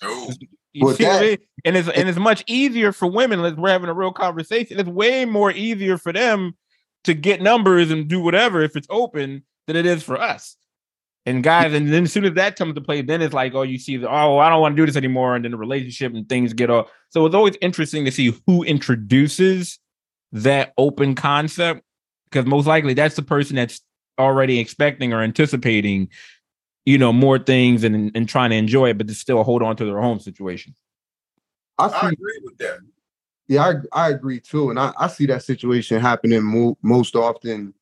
Oh. 0.01 0.31
You 0.73 0.87
well, 0.87 0.95
see 0.95 1.05
that, 1.05 1.23
I 1.23 1.39
And 1.67 1.77
it's 1.77 1.89
and 1.89 2.09
it's 2.09 2.19
much 2.19 2.45
easier 2.47 2.93
for 2.93 3.07
women. 3.07 3.57
We're 3.61 3.69
having 3.71 3.91
a 3.91 3.95
real 3.95 4.13
conversation. 4.13 4.81
It's 4.81 4.89
way 4.89 5.25
more 5.27 5.51
easier 5.51 5.99
for 5.99 6.13
them 6.13 6.57
to 7.05 7.15
get 7.15 7.43
numbers 7.43 7.91
and 7.91 8.09
do 8.09 8.21
whatever 8.21 8.63
if 8.63 8.77
it's 8.77 8.87
open 8.89 9.43
than 9.67 9.77
it 9.77 9.87
is 9.87 10.03
for 10.03 10.21
us. 10.21 10.57
And 11.25 11.43
guys, 11.45 11.73
and 11.73 11.93
then 11.93 12.03
as 12.03 12.13
soon 12.13 12.25
as 12.25 12.35
that 12.35 12.57
comes 12.57 12.75
to 12.75 12.81
play, 12.81 13.01
then 13.01 13.23
it's 13.23 13.33
like, 13.33 13.55
oh, 13.55 13.63
you 13.63 13.79
see, 13.79 13.97
the, 13.97 14.09
oh, 14.09 14.39
I 14.39 14.49
don't 14.49 14.61
want 14.61 14.75
to 14.77 14.83
do 14.83 14.87
this 14.87 14.97
anymore, 14.97 15.37
and 15.37 15.45
then 15.45 15.53
the 15.53 15.57
relationship 15.57 16.15
and 16.15 16.29
things 16.29 16.53
get 16.53 16.69
off. 16.69 16.91
So 17.11 17.25
it's 17.27 17.35
always 17.35 17.57
interesting 17.61 18.05
to 18.05 18.11
see 18.11 18.37
who 18.47 18.65
introduces 18.65 19.79
that 20.33 20.73
open 20.77 21.15
concept, 21.15 21.83
because 22.29 22.45
most 22.45 22.67
likely 22.67 22.95
that's 22.95 23.15
the 23.15 23.23
person 23.23 23.55
that's 23.55 23.81
already 24.19 24.59
expecting 24.59 25.13
or 25.13 25.23
anticipating, 25.23 26.09
you 26.87 26.99
know, 26.99 27.13
more 27.13 27.39
things 27.39 27.85
and 27.85 28.11
and 28.17 28.29
trying 28.29 28.51
to 28.51 28.57
enjoy 28.57 28.91
it, 28.91 28.99
but 28.99 29.07
to 29.07 29.15
still 29.15 29.45
hold 29.45 29.63
on 29.63 29.77
to 29.77 29.85
their 29.85 30.01
home 30.01 30.19
situation. 30.19 30.75
I, 31.79 31.87
I 31.87 32.09
agree 32.09 32.41
with 32.43 32.59
that. 32.59 32.79
Yeah, 33.47 33.81
I, 33.93 34.07
I 34.07 34.09
agree 34.11 34.41
too, 34.41 34.71
and 34.71 34.79
I, 34.79 34.93
I 34.99 35.07
see 35.07 35.27
that 35.27 35.45
situation 35.45 36.01
happening 36.01 36.43
mo- 36.43 36.79
most 36.83 37.15
often 37.15 37.75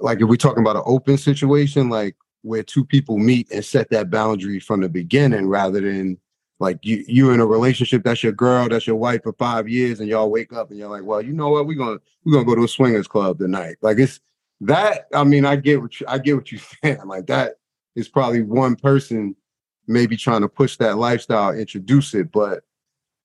like 0.00 0.20
if 0.20 0.28
we're 0.28 0.36
talking 0.36 0.62
about 0.62 0.76
an 0.76 0.82
open 0.86 1.16
situation, 1.18 1.88
like 1.88 2.16
where 2.42 2.62
two 2.62 2.84
people 2.84 3.18
meet 3.18 3.50
and 3.50 3.64
set 3.64 3.90
that 3.90 4.10
boundary 4.10 4.60
from 4.60 4.80
the 4.80 4.88
beginning 4.88 5.48
rather 5.48 5.80
than 5.80 6.18
like 6.60 6.78
you 6.82 7.04
you 7.06 7.30
in 7.30 7.40
a 7.40 7.46
relationship 7.46 8.02
that's 8.02 8.22
your 8.22 8.32
girl 8.32 8.68
that's 8.68 8.86
your 8.86 8.96
wife 8.96 9.22
for 9.22 9.32
five 9.34 9.68
years 9.68 10.00
and 10.00 10.08
y'all 10.08 10.30
wake 10.30 10.52
up 10.52 10.70
and 10.70 10.78
you're 10.78 10.88
like 10.88 11.04
well 11.04 11.22
you 11.22 11.32
know 11.32 11.50
what? 11.50 11.66
We're 11.66 11.78
gonna 11.78 11.98
we're 12.24 12.32
gonna 12.32 12.44
go 12.44 12.54
to 12.54 12.64
a 12.64 12.68
swingers 12.68 13.08
club 13.08 13.38
tonight. 13.38 13.76
Like 13.80 13.98
it's 13.98 14.20
that 14.60 15.06
i 15.14 15.22
mean 15.22 15.44
i 15.44 15.54
get 15.54 15.80
what 15.80 16.00
you, 16.00 16.06
i 16.08 16.18
get 16.18 16.34
what 16.34 16.50
you're 16.50 16.60
saying. 16.82 17.06
Like 17.06 17.26
that 17.26 17.54
is 17.94 18.08
probably 18.08 18.42
one 18.42 18.76
person 18.76 19.36
maybe 19.86 20.16
trying 20.16 20.42
to 20.42 20.48
push 20.48 20.76
that 20.76 20.98
lifestyle 20.98 21.50
introduce 21.50 22.14
it 22.14 22.30
but 22.32 22.64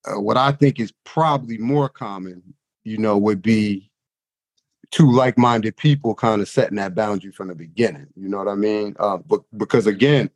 uh, 0.05 0.19
what 0.19 0.37
i 0.37 0.51
think 0.51 0.79
is 0.79 0.93
probably 1.03 1.57
more 1.57 1.89
common 1.89 2.41
you 2.83 2.97
know 2.97 3.17
would 3.17 3.41
be 3.41 3.91
two 4.93 5.11
like-minded 5.11 5.75
people 5.75 6.13
kind 6.13 6.39
of 6.39 6.47
setting 6.47 6.75
that 6.75 6.93
boundary 6.93 7.31
from 7.31 7.47
the 7.47 7.55
beginning. 7.55 8.05
You 8.15 8.29
know 8.29 8.37
what 8.37 8.47
I 8.47 8.53
mean? 8.53 8.95
Uh, 8.99 9.17
but 9.17 9.41
because 9.57 9.87
again, 9.87 10.29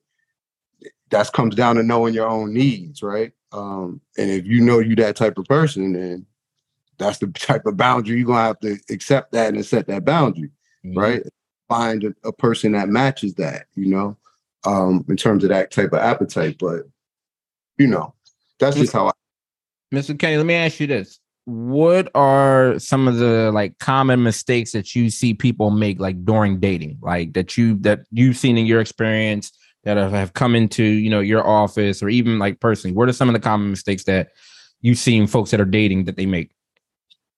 that 1.11 1.31
comes 1.31 1.53
down 1.53 1.75
to 1.75 1.83
knowing 1.83 2.15
your 2.15 2.27
own 2.27 2.55
needs, 2.55 3.03
right? 3.03 3.33
Um, 3.51 4.01
and 4.17 4.31
if 4.31 4.47
you 4.47 4.61
know 4.61 4.79
you 4.79 4.95
that 4.95 5.15
type 5.15 5.37
of 5.37 5.45
person, 5.45 5.93
then 5.93 6.25
that's 6.97 7.19
the 7.19 7.27
type 7.27 7.67
of 7.67 7.77
boundary 7.77 8.17
you're 8.17 8.25
gonna 8.25 8.47
have 8.47 8.59
to 8.61 8.79
accept 8.89 9.31
that 9.33 9.53
and 9.53 9.63
set 9.63 9.85
that 9.87 10.03
boundary, 10.03 10.49
mm-hmm. 10.83 10.97
right? 10.97 11.23
Find 11.69 12.03
a, 12.03 12.15
a, 12.27 12.33
person 12.33 12.71
that 12.71 12.89
matches 12.89 13.35
that, 13.35 13.67
you 13.75 13.85
know, 13.85 14.17
um, 14.65 15.05
in 15.07 15.17
terms 15.17 15.43
of 15.43 15.51
that 15.51 15.69
type 15.69 15.93
of 15.93 15.99
appetite. 15.99 16.57
But 16.59 16.81
you 17.77 17.85
know, 17.85 18.15
that's 18.57 18.75
just 18.75 18.93
how 18.93 19.09
I. 19.09 19.11
Mr. 19.93 20.17
Kenney, 20.17 20.37
let 20.37 20.47
me 20.47 20.55
ask 20.55 20.79
you 20.79 20.87
this: 20.87 21.19
what 21.47 22.11
are 22.13 22.77
some 22.77 23.07
of 23.07 23.19
the 23.19 23.53
like 23.53 23.79
common 23.79 24.21
mistakes 24.21 24.73
that 24.73 24.93
you 24.93 25.09
see 25.09 25.33
people 25.33 25.71
make 25.71 25.97
like 25.97 26.25
during 26.25 26.59
dating? 26.59 26.97
Like 27.01 27.31
that 27.33 27.55
you 27.55 27.75
that 27.79 28.01
you've 28.11 28.35
seen 28.35 28.57
in 28.57 28.65
your 28.65 28.81
experience 28.81 29.53
that 29.85 29.95
have, 29.95 30.33
come 30.33 30.55
into 30.55 30.83
you 30.83 31.09
know 31.09 31.21
your 31.21 31.47
office 31.47 32.03
or 32.03 32.09
even 32.09 32.37
like 32.37 32.59
personally? 32.59 32.93
What 32.93 33.07
are 33.07 33.13
some 33.13 33.29
of 33.29 33.33
the 33.33 33.39
common 33.39 33.69
mistakes 33.69 34.03
that 34.03 34.31
you've 34.81 34.97
seen 34.97 35.25
folks 35.25 35.51
that 35.51 35.61
are 35.61 35.65
dating 35.65 36.03
that 36.03 36.17
they 36.17 36.25
make? 36.25 36.51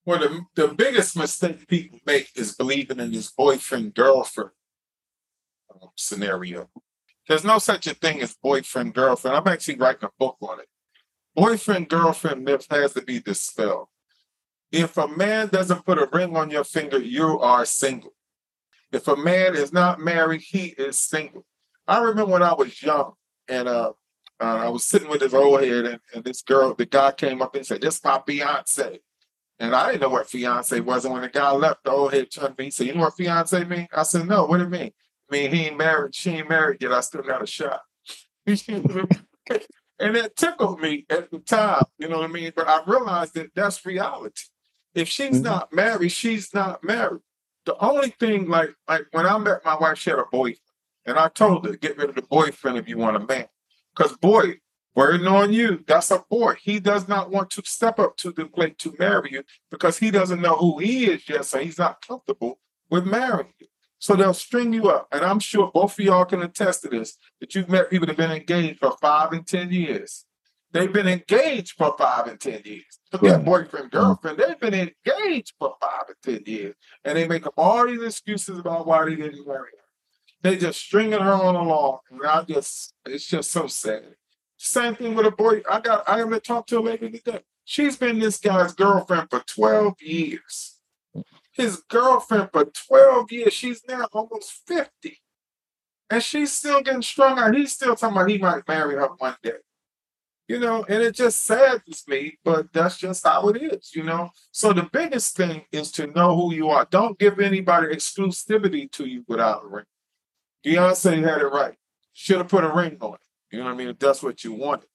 Well 0.08 0.18
the, 0.18 0.42
the 0.56 0.74
biggest 0.74 1.16
mistake 1.16 1.68
people 1.68 2.00
make 2.04 2.32
is 2.36 2.56
believing 2.56 3.00
in 3.00 3.12
this 3.12 3.30
boyfriend 3.30 3.94
girlfriend 3.94 4.50
um, 5.72 5.90
scenario. 5.96 6.68
There's 7.28 7.44
no 7.44 7.60
such 7.60 7.86
a 7.86 7.94
thing 7.94 8.24
as 8.24 8.36
boyfriend 8.42 8.96
girlfriend. 8.96 9.38
I'm 9.38 9.48
actually 9.48 9.76
writing 9.76 10.06
a 10.06 10.10
book 10.18 10.38
on 10.42 10.62
it. 10.62 10.68
Boyfriend 11.36 11.90
girlfriend 11.90 12.44
myth 12.44 12.66
has 12.72 12.94
to 12.94 13.04
be 13.04 13.20
dispelled 13.20 13.90
if 14.72 14.98
a 14.98 15.08
man 15.08 15.48
doesn't 15.48 15.86
put 15.86 15.98
a 15.98 16.10
ring 16.12 16.36
on 16.36 16.52
your 16.52 16.64
finger, 16.64 17.00
you 17.00 17.40
are 17.40 17.66
single. 17.66 18.14
If 18.92 19.08
a 19.08 19.16
man 19.16 19.56
is 19.56 19.72
not 19.72 20.00
married, 20.00 20.42
he 20.42 20.68
is 20.78 20.98
single. 20.98 21.46
I 21.88 22.00
remember 22.00 22.34
when 22.34 22.44
I 22.44 22.54
was 22.54 22.82
young 22.82 23.14
and 23.48 23.68
uh, 23.68 23.94
uh, 24.40 24.44
I 24.44 24.70
was 24.70 24.86
sitting 24.86 25.10
with 25.10 25.22
this 25.22 25.34
old 25.34 25.62
head 25.62 25.86
and, 25.86 26.00
and, 26.14 26.24
this 26.24 26.42
girl, 26.42 26.74
the 26.74 26.86
guy 26.86 27.12
came 27.12 27.42
up 27.42 27.56
and 27.56 27.66
said, 27.66 27.82
This 27.82 27.98
is 27.98 28.04
my 28.04 28.22
fiance. 28.26 29.00
And 29.60 29.76
I 29.76 29.92
didn't 29.92 30.02
know 30.02 30.10
what 30.10 30.30
fiance 30.30 30.80
was. 30.80 31.04
And 31.04 31.14
when 31.14 31.24
the 31.24 31.30
guy 31.30 31.52
left, 31.52 31.84
the 31.84 31.92
old 31.92 32.14
head 32.14 32.32
turned 32.32 32.56
to 32.58 32.62
me 32.62 32.66
and 32.68 32.74
said, 32.74 32.88
You 32.88 32.94
know 32.94 33.02
what 33.02 33.18
fiance 33.18 33.64
mean? 33.66 33.88
I 33.94 34.04
said, 34.04 34.28
No, 34.28 34.46
what 34.46 34.58
do 34.58 34.64
you 34.64 34.70
mean? 34.70 34.92
I 35.30 35.36
mean, 35.36 35.52
he 35.52 35.66
ain't 35.66 35.78
married, 35.78 36.16
she 36.16 36.32
ain't 36.32 36.50
married 36.50 36.82
yet. 36.82 36.94
I 36.94 37.02
still 37.02 37.22
got 37.22 37.44
a 37.44 37.48
shot. 37.48 37.82
and 38.48 40.16
it 40.16 40.36
tickled 40.36 40.80
me 40.80 41.06
at 41.10 41.30
the 41.30 41.40
time, 41.40 41.84
you 41.98 42.08
know 42.08 42.20
what 42.20 42.30
I 42.30 42.34
mean? 42.34 42.52
But 42.56 42.68
I 42.68 42.82
realized 42.86 43.34
that 43.36 43.52
that's 43.54 43.86
reality. 43.86 44.44
If 45.00 45.08
she's 45.08 45.36
mm-hmm. 45.36 45.44
not 45.44 45.74
married, 45.74 46.12
she's 46.12 46.54
not 46.54 46.84
married. 46.84 47.22
The 47.66 47.78
only 47.78 48.10
thing, 48.10 48.50
like, 48.50 48.76
like 48.88 49.06
when 49.12 49.26
I 49.26 49.38
met 49.38 49.64
my 49.64 49.78
wife, 49.78 49.98
she 49.98 50.10
had 50.10 50.20
a 50.20 50.26
boyfriend, 50.32 50.58
and 51.06 51.18
I 51.18 51.30
told 51.30 51.66
her, 51.66 51.76
get 51.76 51.98
rid 51.98 52.10
of 52.10 52.16
the 52.16 52.22
boyfriend 52.22 52.78
if 52.78 52.88
you 52.88 52.98
want 52.98 53.16
a 53.16 53.20
man. 53.20 53.48
Because 53.96 54.18
boy, 54.18 54.60
wording 54.96 55.28
on 55.28 55.54
you, 55.54 55.84
that's 55.88 56.12
a 56.12 56.24
boy. 56.30 56.56
He 56.62 56.80
does 56.80 57.08
not 57.08 57.32
want 57.32 57.50
to 57.52 57.62
step 57.66 58.00
up 58.00 58.18
to 58.18 58.32
the 58.32 58.46
plate 58.46 58.78
to 58.80 58.96
marry 59.00 59.32
you 59.32 59.44
because 59.72 60.00
he 60.00 60.12
doesn't 60.12 60.42
know 60.42 60.56
who 60.56 60.80
he 60.80 61.06
is 61.06 61.28
yet, 61.30 61.46
so 61.46 61.60
he's 61.60 61.78
not 61.78 62.06
comfortable 62.06 62.60
with 62.90 63.06
marrying 63.06 63.54
you. 63.60 63.68
So 64.00 64.16
they'll 64.16 64.34
string 64.34 64.74
you 64.74 64.90
up. 64.90 65.08
And 65.12 65.24
I'm 65.24 65.40
sure 65.40 65.72
both 65.74 66.00
of 66.00 66.06
y'all 66.06 66.26
can 66.26 66.42
attest 66.42 66.82
to 66.84 66.90
this, 66.90 67.18
that 67.40 67.54
you've 67.54 67.70
met 67.70 67.90
people 67.90 68.08
that 68.08 68.18
have 68.18 68.30
been 68.30 68.36
engaged 68.36 68.80
for 68.80 68.96
five 69.02 69.34
and 69.34 69.46
10 69.46 69.72
years. 69.72 70.26
They've 70.72 70.92
been 70.94 71.08
engaged 71.08 71.78
for 71.78 71.96
five 71.98 72.28
and 72.28 72.40
ten 72.40 72.62
years. 72.64 73.00
Forget 73.12 73.38
Right. 73.38 73.46
boyfriend, 73.46 73.92
mm-hmm. 73.92 73.98
girlfriend. 73.98 74.38
They've 74.38 74.60
been 74.60 74.74
engaged 74.74 75.54
for 75.58 75.76
five 75.82 76.04
and 76.08 76.18
ten 76.24 76.44
years, 76.54 76.76
and 77.04 77.18
they 77.18 77.28
make 77.28 77.48
up 77.48 77.54
all 77.58 77.88
these 77.88 78.04
excuses 78.04 78.60
about 78.60 78.86
why 78.86 79.06
they 79.06 79.16
didn't 79.16 79.48
marry 79.48 79.60
her. 79.60 79.86
They 80.42 80.58
just 80.58 80.80
stringing 80.80 81.20
her 81.20 81.34
on 81.34 81.56
along, 81.56 82.00
and 82.12 82.22
I 82.26 82.44
just 82.44 82.94
it's 83.06 83.26
just 83.26 83.52
so 83.52 83.68
sad. 83.68 84.16
Same 84.58 84.96
thing 84.96 85.16
with 85.16 85.26
a 85.26 85.32
boy. 85.32 85.62
I 85.70 85.80
got 85.80 86.08
I 86.08 86.20
haven't 86.20 86.44
talked 86.44 86.70
to 86.70 86.80
a 86.80 86.82
lady 86.82 87.10
today. 87.10 87.42
She's 87.66 87.98
been 87.98 88.20
this 88.20 88.40
guy's 88.40 88.74
girlfriend 88.74 89.30
for 89.30 89.44
12 89.46 90.02
years. 90.02 90.80
His 91.52 91.84
girlfriend 91.88 92.50
for 92.52 92.66
12 92.66 93.32
years. 93.32 93.54
She's 93.54 93.82
now 93.88 94.08
almost 94.12 94.52
50. 94.66 95.20
And 96.10 96.24
she's 96.24 96.52
still 96.52 96.82
getting 96.82 97.04
strung 97.04 97.38
out. 97.38 97.54
He's 97.54 97.74
still 97.74 97.96
talking 97.96 98.18
about 98.18 98.30
he 98.30 98.40
might 98.40 98.68
marry 98.68 98.96
her 98.96 99.10
one 99.18 99.36
day. 99.44 99.52
You 100.50 100.60
know, 100.60 100.84
and 100.90 101.04
it 101.04 101.14
just 101.14 101.46
saddens 101.46 102.04
me, 102.08 102.40
but 102.44 102.74
that's 102.74 102.98
just 102.98 103.24
how 103.26 103.50
it 103.50 103.62
is, 103.62 103.92
you 103.96 104.02
know. 104.02 104.32
So 104.52 104.74
the 104.74 104.90
biggest 104.92 105.38
thing 105.38 105.62
is 105.72 105.92
to 105.92 106.08
know 106.08 106.36
who 106.36 106.56
you 106.56 106.70
are. 106.70 106.88
Don't 106.90 107.20
give 107.20 107.40
anybody 107.40 107.88
exclusivity 107.88 108.92
to 108.94 109.06
you 109.06 109.24
without 109.28 109.64
a 109.64 109.68
ring. 109.68 109.86
Beyonce 110.66 111.24
had 111.24 111.42
it 111.42 111.46
right. 111.46 111.76
Should 112.14 112.40
have 112.40 112.48
put 112.48 112.64
a 112.64 112.74
ring 112.74 112.98
on 113.00 113.14
it. 113.14 113.20
You 113.52 113.60
know 113.60 113.66
what 113.66 113.76
I 113.76 113.78
mean? 113.78 113.90
If 113.90 114.00
that's 114.00 114.24
what 114.24 114.44
you 114.44 114.54
wanted. 114.54 114.88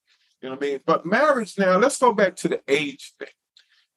You 0.43 0.49
know 0.49 0.57
what 0.57 0.65
I 0.65 0.71
mean? 0.71 0.81
But 0.85 1.07
marriage 1.07 1.57
now, 1.57 1.79
let's 1.79 1.99
go 1.99 2.13
back 2.13 2.35
to 2.37 2.49
the 2.49 2.61
age 2.67 3.15
thing. 3.21 3.29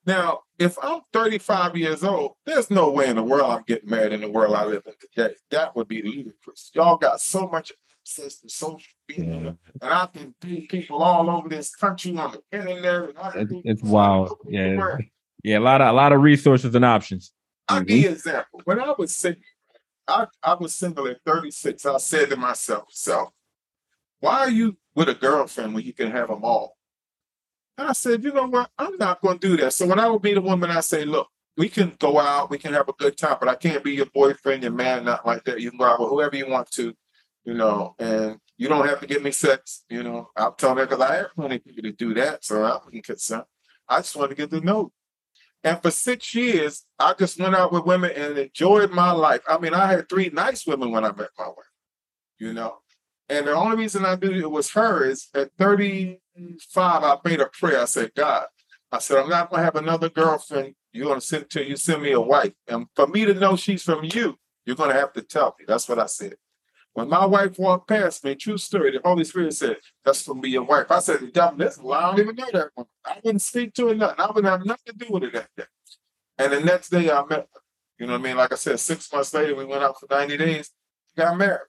Now, 0.06 0.42
if 0.60 0.78
I'm 0.82 1.02
35 1.12 1.76
years 1.76 2.04
old, 2.04 2.34
there's 2.46 2.70
no 2.70 2.92
way 2.92 3.10
in 3.10 3.16
the 3.16 3.24
world 3.24 3.52
I'm 3.52 3.64
getting 3.68 3.90
married 3.90 4.14
in 4.14 4.22
the 4.22 4.30
world 4.30 4.54
I 4.54 4.64
live 4.64 4.84
in 4.86 4.94
today. 5.02 5.36
That 5.50 5.76
would 5.76 5.88
be 5.88 6.04
ludicrous. 6.04 6.70
Y'all 6.76 6.98
got 6.98 7.20
so 7.20 7.48
much 7.48 7.74
to 8.16 8.50
social 8.50 8.80
media, 9.10 9.58
and 9.82 9.94
I 9.94 10.08
can 10.08 10.34
meet 10.44 10.70
people 10.70 11.04
all 11.04 11.30
over 11.30 11.50
this 11.50 11.76
country 11.76 12.18
on 12.18 12.32
the 12.32 12.58
internet. 12.58 13.16
It's, 13.36 13.54
it's 13.66 13.84
wild. 13.84 14.30
all 14.30 14.34
over 14.34 14.40
the 14.46 14.52
Yeah, 14.52 14.98
yeah, 15.44 15.60
a 15.60 15.62
lot 15.62 15.82
of 15.82 15.88
a 15.88 15.94
lot 15.94 16.14
of 16.14 16.22
resources 16.22 16.74
and 16.74 16.86
options. 16.86 17.32
I'll 17.68 17.82
give 17.82 17.88
mm-hmm. 17.88 18.04
you 18.04 18.08
an 18.10 18.14
example. 18.14 18.62
When 18.66 18.80
I 18.80 18.94
was 18.98 19.16
single, 19.16 19.42
I, 20.08 20.28
I 20.42 20.54
was 20.56 20.76
single 20.76 21.08
at 21.08 21.18
36. 21.26 21.86
I 21.86 21.98
said 21.98 22.30
to 22.30 22.38
myself, 22.38 22.86
so 22.92 23.34
why 24.20 24.40
are 24.40 24.50
you 24.50 24.78
with 24.96 25.10
a 25.10 25.14
girlfriend 25.14 25.74
when 25.74 25.84
you 25.84 25.94
can 25.94 26.12
have 26.12 26.30
them 26.30 26.44
all? 26.44 26.78
And 27.78 27.90
I 27.90 27.94
said, 27.94 28.24
you 28.24 28.34
know 28.34 28.48
what? 28.48 28.72
I'm 28.78 28.98
not 28.98 29.22
going 29.22 29.38
to 29.40 29.48
do 29.50 29.58
that. 29.58 29.74
So 29.74 29.86
when 29.86 30.00
I 30.00 30.08
would 30.08 30.24
meet 30.24 30.38
a 30.38 30.42
woman, 30.42 30.72
I 30.72 30.80
say, 30.80 31.06
look, 31.06 31.28
we 31.58 31.70
can 31.70 31.96
go 32.00 32.20
out, 32.20 32.50
we 32.50 32.58
can 32.58 32.74
have 32.74 32.88
a 32.88 32.94
good 32.94 33.18
time, 33.18 33.38
but 33.40 33.50
I 33.50 33.56
can't 33.56 33.84
be 33.84 33.94
your 33.94 34.08
boyfriend, 34.08 34.64
your 34.64 34.72
man, 34.72 35.06
not 35.06 35.26
like 35.26 35.44
that. 35.46 35.60
You 35.60 35.72
can 35.72 35.80
go 35.80 35.86
out 35.86 36.00
with 36.00 36.10
whoever 36.10 36.36
you 36.36 36.48
want 36.48 36.72
to, 36.72 36.94
you 37.48 37.54
know, 37.54 37.96
and 37.98 38.40
you 38.58 38.68
don't 38.68 38.90
have 38.90 39.00
to 39.00 39.08
give 39.08 39.24
me 39.24 39.32
sex, 39.32 39.86
you 39.90 40.04
know. 40.04 40.30
I'm 40.36 40.52
telling 40.58 40.80
her 40.80 40.86
because 40.86 41.00
I 41.00 41.16
have 41.16 41.34
plenty 41.34 41.56
of 41.56 41.64
people 41.64 41.84
to 41.84 41.94
do 41.94 42.14
that, 42.16 42.44
so 42.44 42.62
I 42.62 42.78
wouldn't 42.84 43.06
consent. 43.06 43.46
I 43.88 44.00
just 44.00 44.18
want 44.18 44.32
to 44.32 44.36
get 44.36 44.52
know. 44.66 44.82
you. 44.82 44.92
And 45.64 45.82
for 45.82 45.90
six 45.90 46.36
years, 46.36 46.84
I 47.00 47.14
just 47.14 47.40
went 47.40 47.56
out 47.56 47.72
with 47.72 47.86
women 47.86 48.12
and 48.12 48.38
enjoyed 48.38 48.92
my 48.92 49.12
life. 49.12 49.42
I 49.48 49.58
mean, 49.60 49.74
I 49.74 49.88
had 49.88 50.10
three 50.10 50.30
nice 50.30 50.68
women 50.68 50.92
when 50.92 51.06
I 51.06 51.14
met 51.14 51.30
my 51.40 51.48
wife, 51.48 51.72
you 52.38 52.52
know. 52.52 52.80
And 53.30 53.48
the 53.48 53.54
only 53.54 53.78
reason 53.78 54.04
I 54.04 54.16
knew 54.16 54.32
it 54.32 54.52
was 54.52 54.72
her 54.72 55.06
is 55.06 55.30
at 55.34 55.52
35, 55.58 56.20
I 56.76 57.18
made 57.24 57.40
a 57.40 57.46
prayer. 57.46 57.80
I 57.80 57.86
said, 57.86 58.12
God, 58.14 58.46
I 58.92 59.00
said, 59.00 59.20
I'm 59.20 59.30
not 59.30 59.50
going 59.50 59.62
to 59.62 59.66
have 59.66 59.76
another 59.78 60.10
girlfriend. 60.10 60.76
You're 60.92 61.08
going 61.08 61.22
to 61.22 61.26
send 61.26 61.50
to 61.52 61.66
you 61.66 61.78
send 61.78 62.02
me 62.02 62.12
a 62.12 62.20
wife. 62.20 62.54
And 62.68 62.88
for 62.94 63.08
me 63.08 63.24
to 63.24 63.34
know 63.34 63.56
she's 63.56 63.84
from 63.84 64.04
you, 64.04 64.36
you're 64.66 64.76
going 64.76 64.90
to 64.90 65.00
have 65.00 65.14
to 65.14 65.22
tell 65.22 65.56
me. 65.58 65.64
That's 65.66 65.88
what 65.88 66.00
I 66.00 66.08
said. 66.08 66.36
When 66.98 67.10
my 67.10 67.28
wife 67.28 67.60
walked 67.60 67.90
past 67.90 68.24
me, 68.24 68.34
true 68.34 68.58
story, 68.58 68.90
the 68.90 69.00
Holy 69.06 69.24
Spirit 69.24 69.54
said, 69.54 69.78
That's 70.04 70.26
to 70.26 70.34
be 70.34 70.50
your 70.50 70.64
wife. 70.64 70.90
I 70.90 70.98
said, 70.98 71.20
The 71.20 71.28
devil, 71.28 71.56
this 71.56 71.78
I 71.78 72.02
don't 72.02 72.20
even 72.20 72.36
know 72.36 72.50
that 72.52 72.70
one. 72.74 72.88
I 73.06 73.20
wouldn't 73.24 73.44
speak 73.44 73.76
to 73.76 73.90
her 73.90 73.94
nothing. 73.94 74.16
I 74.18 74.26
wouldn't 74.26 74.48
have 74.48 74.66
nothing 74.66 74.98
to 74.98 75.06
do 75.06 75.14
with 75.14 75.26
it 75.26 75.34
that 75.34 75.48
day. 75.56 75.66
And 76.40 76.54
the 76.54 76.60
next 76.60 76.90
day 76.90 77.12
I 77.12 77.24
met 77.26 77.48
her. 77.54 77.62
You 78.00 78.08
know 78.08 78.14
what 78.14 78.22
I 78.22 78.24
mean? 78.24 78.38
Like 78.38 78.52
I 78.52 78.56
said, 78.56 78.80
six 78.80 79.14
months 79.14 79.32
later, 79.32 79.54
we 79.54 79.66
went 79.66 79.84
out 79.84 80.00
for 80.00 80.08
90 80.10 80.38
days, 80.38 80.72
got 81.16 81.38
married. 81.38 81.68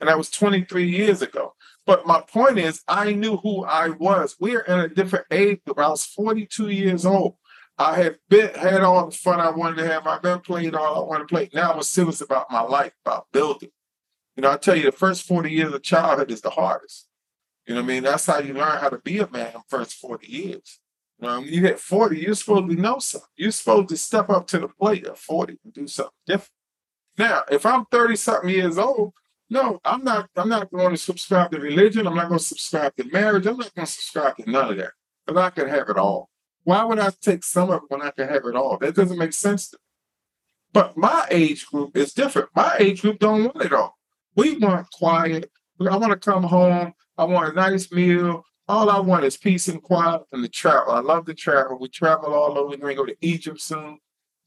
And 0.00 0.08
that 0.08 0.18
was 0.18 0.30
23 0.30 0.90
years 0.90 1.22
ago. 1.22 1.54
But 1.86 2.04
my 2.04 2.20
point 2.22 2.58
is, 2.58 2.82
I 2.88 3.12
knew 3.12 3.36
who 3.36 3.64
I 3.64 3.90
was. 3.90 4.34
We're 4.40 4.62
in 4.62 4.80
a 4.80 4.88
different 4.88 5.26
age. 5.30 5.60
I 5.76 5.88
was 5.90 6.04
42 6.06 6.70
years 6.70 7.06
old. 7.06 7.36
I 7.78 7.94
had 8.02 8.16
been 8.28 8.52
had 8.54 8.82
all 8.82 9.10
the 9.10 9.16
fun 9.16 9.38
I 9.38 9.50
wanted 9.50 9.76
to 9.76 9.86
have. 9.86 10.08
I've 10.08 10.22
been 10.22 10.40
playing 10.40 10.74
all 10.74 11.04
I 11.04 11.06
wanted 11.06 11.28
to 11.28 11.32
play. 11.32 11.50
Now 11.54 11.72
I'm 11.72 11.82
serious 11.84 12.20
about 12.20 12.50
my 12.50 12.62
life, 12.62 12.94
about 13.04 13.28
building. 13.32 13.70
You 14.36 14.42
know, 14.42 14.50
I 14.50 14.56
tell 14.58 14.76
you, 14.76 14.84
the 14.84 14.92
first 14.92 15.26
40 15.26 15.50
years 15.50 15.72
of 15.72 15.82
childhood 15.82 16.30
is 16.30 16.42
the 16.42 16.50
hardest. 16.50 17.08
You 17.66 17.74
know 17.74 17.80
what 17.80 17.90
I 17.90 17.94
mean? 17.94 18.02
That's 18.04 18.26
how 18.26 18.38
you 18.38 18.54
learn 18.54 18.78
how 18.78 18.90
to 18.90 18.98
be 18.98 19.18
a 19.18 19.28
man 19.28 19.52
in 19.54 19.60
first 19.68 19.94
40 19.94 20.30
years. 20.30 20.78
You 21.18 21.26
know, 21.26 21.40
when 21.40 21.48
you 21.48 21.62
hit 21.62 21.80
40, 21.80 22.18
you're 22.18 22.34
supposed 22.34 22.68
to 22.68 22.80
know 22.80 22.98
something. 22.98 23.28
You're 23.36 23.50
supposed 23.50 23.88
to 23.88 23.96
step 23.96 24.28
up 24.28 24.46
to 24.48 24.58
the 24.58 24.68
plate 24.68 25.06
at 25.06 25.18
40 25.18 25.58
and 25.64 25.72
do 25.72 25.86
something 25.86 26.12
different. 26.26 26.50
Now, 27.18 27.42
if 27.50 27.64
I'm 27.64 27.86
30 27.86 28.16
something 28.16 28.50
years 28.50 28.76
old, 28.76 29.14
no, 29.48 29.80
I'm 29.84 30.04
not 30.04 30.28
I'm 30.36 30.48
not 30.48 30.70
going 30.70 30.90
to 30.90 30.96
subscribe 30.96 31.52
to 31.52 31.60
religion. 31.60 32.06
I'm 32.06 32.16
not 32.16 32.28
going 32.28 32.38
to 32.38 32.44
subscribe 32.44 32.96
to 32.96 33.04
marriage. 33.04 33.46
I'm 33.46 33.56
not 33.56 33.74
going 33.74 33.86
to 33.86 33.92
subscribe 33.92 34.36
to 34.36 34.50
none 34.50 34.72
of 34.72 34.76
that. 34.78 34.90
But 35.24 35.38
I 35.38 35.50
can 35.50 35.68
have 35.68 35.88
it 35.88 35.96
all. 35.96 36.28
Why 36.64 36.82
would 36.82 36.98
I 36.98 37.10
take 37.22 37.44
some 37.44 37.70
of 37.70 37.82
it 37.84 37.88
when 37.88 38.02
I 38.02 38.10
can 38.10 38.28
have 38.28 38.44
it 38.44 38.56
all? 38.56 38.76
That 38.76 38.96
doesn't 38.96 39.18
make 39.18 39.32
sense 39.32 39.70
to 39.70 39.76
me. 39.76 39.82
But 40.72 40.96
my 40.96 41.26
age 41.30 41.66
group 41.66 41.96
is 41.96 42.12
different. 42.12 42.48
My 42.54 42.76
age 42.78 43.02
group 43.02 43.20
don't 43.20 43.44
want 43.44 43.64
it 43.64 43.72
all. 43.72 43.95
We 44.36 44.58
want 44.58 44.90
quiet. 44.90 45.50
I 45.80 45.96
want 45.96 46.12
to 46.12 46.16
come 46.16 46.42
home. 46.42 46.92
I 47.18 47.24
want 47.24 47.52
a 47.52 47.56
nice 47.56 47.90
meal. 47.90 48.44
All 48.68 48.90
I 48.90 49.00
want 49.00 49.24
is 49.24 49.36
peace 49.36 49.68
and 49.68 49.82
quiet 49.82 50.22
and 50.32 50.42
to 50.42 50.48
travel. 50.48 50.92
I 50.92 51.00
love 51.00 51.24
to 51.26 51.34
travel. 51.34 51.78
We 51.80 51.88
travel 51.88 52.34
all 52.34 52.58
over. 52.58 52.70
We're 52.70 52.76
going 52.76 52.96
to 52.96 53.02
go 53.02 53.06
to 53.06 53.16
Egypt 53.20 53.60
soon, 53.60 53.98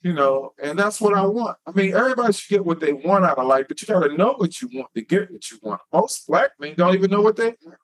you 0.01 0.13
know, 0.13 0.53
and 0.61 0.77
that's 0.77 1.01
what 1.01 1.15
I 1.15 1.25
want. 1.25 1.57
I 1.65 1.71
mean, 1.71 1.95
everybody 1.95 2.33
should 2.33 2.49
get 2.49 2.65
what 2.65 2.79
they 2.79 2.93
want 2.93 3.25
out 3.25 3.39
of 3.39 3.47
life, 3.47 3.65
but 3.67 3.81
you 3.81 3.87
got 3.87 4.03
to 4.03 4.15
know 4.15 4.33
what 4.33 4.61
you 4.61 4.69
want 4.73 4.93
to 4.93 5.01
get 5.01 5.31
what 5.31 5.49
you 5.49 5.57
want. 5.61 5.81
Most 5.91 6.27
black 6.27 6.51
men 6.59 6.75
don't 6.77 6.93
even 6.93 7.09
know 7.09 7.21
what 7.21 7.37
they 7.37 7.55
want. 7.63 7.79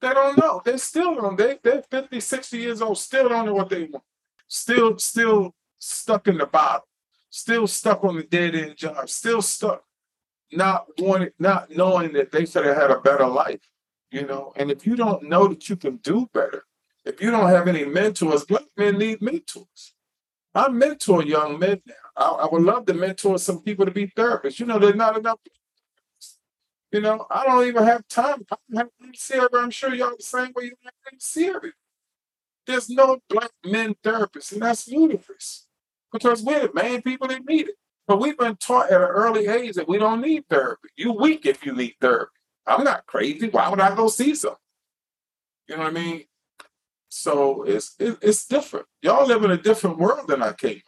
They 0.00 0.12
don't 0.12 0.36
know. 0.36 0.60
They 0.64 0.76
still 0.76 1.14
don't. 1.14 1.38
They, 1.38 1.58
they're 1.62 1.84
50, 1.88 2.18
60 2.18 2.58
years 2.58 2.82
old, 2.82 2.98
still 2.98 3.28
don't 3.28 3.46
know 3.46 3.54
what 3.54 3.70
they 3.70 3.84
want. 3.84 4.04
Still, 4.48 4.98
still 4.98 5.54
stuck 5.78 6.26
in 6.26 6.38
the 6.38 6.46
bottom. 6.46 6.82
Still 7.30 7.66
stuck 7.68 8.04
on 8.04 8.16
the 8.16 8.24
dead 8.24 8.56
end 8.56 8.76
job. 8.76 9.08
Still 9.08 9.40
stuck 9.40 9.84
not 10.52 10.86
wanting, 10.98 11.30
not 11.38 11.70
knowing 11.70 12.12
that 12.12 12.30
they 12.30 12.46
should 12.46 12.66
have 12.66 12.76
had 12.76 12.90
a 12.90 13.00
better 13.00 13.26
life, 13.26 13.60
you 14.10 14.26
know. 14.26 14.52
And 14.56 14.70
if 14.70 14.86
you 14.86 14.96
don't 14.96 15.24
know 15.24 15.48
that 15.48 15.68
you 15.68 15.76
can 15.76 15.96
do 15.96 16.28
better, 16.32 16.64
if 17.04 17.20
you 17.20 17.30
don't 17.30 17.48
have 17.48 17.68
any 17.68 17.84
mentors, 17.84 18.44
black 18.44 18.64
men 18.76 18.98
need 18.98 19.22
mentors. 19.22 19.94
I 20.54 20.68
mentor 20.68 21.24
young 21.24 21.58
men 21.58 21.80
now. 21.86 21.94
I, 22.16 22.28
I 22.44 22.48
would 22.52 22.62
love 22.62 22.86
to 22.86 22.94
mentor 22.94 23.38
some 23.38 23.62
people 23.62 23.86
to 23.86 23.90
be 23.90 24.08
therapists. 24.08 24.60
You 24.60 24.66
know, 24.66 24.78
there's 24.78 24.94
not 24.94 25.16
enough. 25.16 25.38
You 26.92 27.00
know, 27.00 27.26
I 27.30 27.46
don't 27.46 27.66
even 27.66 27.84
have 27.84 28.06
time. 28.08 28.44
I 28.50 28.56
don't 28.70 28.78
have 28.78 28.88
see 29.16 29.34
everybody. 29.34 29.64
I'm 29.64 29.70
sure 29.70 29.94
y'all 29.94 30.14
the 30.16 30.22
same 30.22 30.52
way 30.54 30.64
you 30.64 30.72
don't 30.82 30.92
have 31.04 31.10
time 31.10 31.62
to. 31.62 31.72
There's 32.66 32.90
no 32.90 33.18
black 33.28 33.50
men 33.64 33.94
therapists, 34.04 34.52
and 34.52 34.62
that's 34.62 34.86
ludicrous 34.88 35.66
because 36.12 36.42
we're 36.42 36.68
the 36.68 36.74
main 36.74 37.02
people 37.02 37.28
that 37.28 37.44
need 37.46 37.68
it. 37.68 37.74
But 38.12 38.20
we've 38.20 38.36
been 38.36 38.56
taught 38.56 38.90
at 38.90 39.00
an 39.00 39.08
early 39.08 39.46
age 39.46 39.76
that 39.76 39.88
we 39.88 39.96
don't 39.96 40.20
need 40.20 40.44
therapy. 40.50 40.90
You 40.98 41.14
weak 41.14 41.46
if 41.46 41.64
you 41.64 41.74
need 41.74 41.94
therapy. 41.98 42.30
I'm 42.66 42.84
not 42.84 43.06
crazy. 43.06 43.48
Why 43.48 43.70
would 43.70 43.80
I 43.80 43.96
go 43.96 44.08
see 44.08 44.34
some? 44.34 44.56
You 45.66 45.78
know 45.78 45.84
what 45.84 45.92
I 45.92 45.94
mean? 45.94 46.24
So 47.08 47.62
it's 47.62 47.94
it, 47.98 48.18
it's 48.20 48.46
different. 48.46 48.84
Y'all 49.00 49.26
live 49.26 49.44
in 49.44 49.50
a 49.50 49.56
different 49.56 49.96
world 49.96 50.28
than 50.28 50.42
I 50.42 50.52
came. 50.52 50.82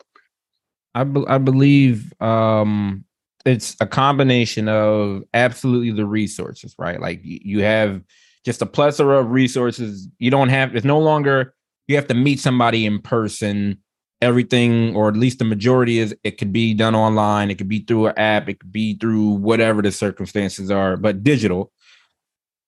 I 0.95 1.05
be- 1.05 1.25
I 1.27 1.39
believe 1.39 2.13
um 2.21 3.07
it's 3.47 3.75
a 3.81 3.87
combination 3.87 4.69
of 4.69 5.23
absolutely 5.33 5.93
the 5.93 6.05
resources, 6.05 6.75
right? 6.79 7.01
Like 7.01 7.21
you 7.23 7.63
have 7.63 8.03
just 8.45 8.61
a 8.61 8.67
plethora 8.67 9.21
of 9.21 9.31
resources. 9.31 10.09
You 10.19 10.31
don't 10.31 10.51
have 10.51 10.77
it's 10.77 10.85
no 10.85 10.99
longer 10.99 11.55
you 11.89 11.97
have 11.97 12.09
to 12.09 12.15
meet 12.15 12.39
somebody 12.39 12.85
in 12.85 13.01
person. 13.01 13.79
Everything, 14.25 14.97
or 14.97 15.09
at 15.09 15.17
least 15.17 15.39
the 15.39 15.45
majority, 15.45 15.99
is 15.99 16.17
it 16.25 16.39
could 16.39 16.53
be 16.53 16.75
done 16.75 16.95
online. 16.95 17.51
It 17.51 17.59
could 17.59 17.69
be 17.69 17.81
through 17.81 18.07
an 18.07 18.19
app. 18.19 18.49
It 18.49 18.61
could 18.61 18.73
be 18.73 18.97
through 18.97 19.31
whatever 19.31 19.83
the 19.83 19.93
circumstances 19.93 20.71
are, 20.71 20.97
but 20.97 21.23
digital. 21.23 21.71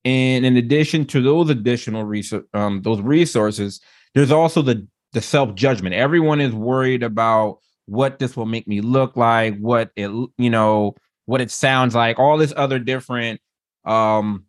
And 0.04 0.46
in 0.46 0.56
addition 0.56 1.06
to 1.06 1.22
those 1.22 1.50
additional 1.50 2.04
resources, 2.04 2.46
um, 2.54 2.82
those 2.82 3.00
resources, 3.00 3.80
there's 4.14 4.30
also 4.30 4.62
the 4.62 4.86
the 5.12 5.20
self 5.20 5.54
judgment. 5.54 5.94
Everyone 5.94 6.40
is 6.40 6.52
worried 6.52 7.02
about 7.02 7.58
what 7.86 8.18
this 8.18 8.36
will 8.36 8.46
make 8.46 8.68
me 8.68 8.80
look 8.80 9.16
like, 9.16 9.58
what 9.58 9.90
it 9.96 10.10
you 10.38 10.50
know, 10.50 10.94
what 11.24 11.40
it 11.40 11.50
sounds 11.50 11.94
like, 11.94 12.18
all 12.18 12.38
this 12.38 12.52
other 12.56 12.78
different. 12.78 13.40
Um, 13.84 14.44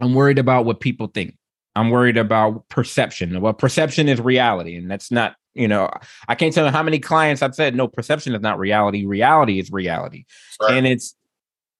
I'm 0.00 0.14
worried 0.14 0.38
about 0.38 0.64
what 0.64 0.80
people 0.80 1.06
think. 1.06 1.36
I'm 1.76 1.90
worried 1.90 2.16
about 2.16 2.68
perception. 2.68 3.40
Well, 3.40 3.52
perception 3.52 4.08
is 4.08 4.20
reality, 4.20 4.76
and 4.76 4.90
that's 4.90 5.10
not. 5.10 5.36
You 5.54 5.68
know, 5.68 5.88
I 6.28 6.34
can't 6.34 6.52
tell 6.52 6.64
you 6.66 6.72
how 6.72 6.82
many 6.82 6.98
clients 6.98 7.42
I've 7.42 7.54
said 7.54 7.74
no. 7.74 7.86
Perception 7.86 8.34
is 8.34 8.40
not 8.40 8.58
reality. 8.58 9.06
Reality 9.06 9.58
is 9.58 9.70
reality, 9.70 10.24
Right. 10.60 10.74
and 10.74 10.86
it's 10.86 11.14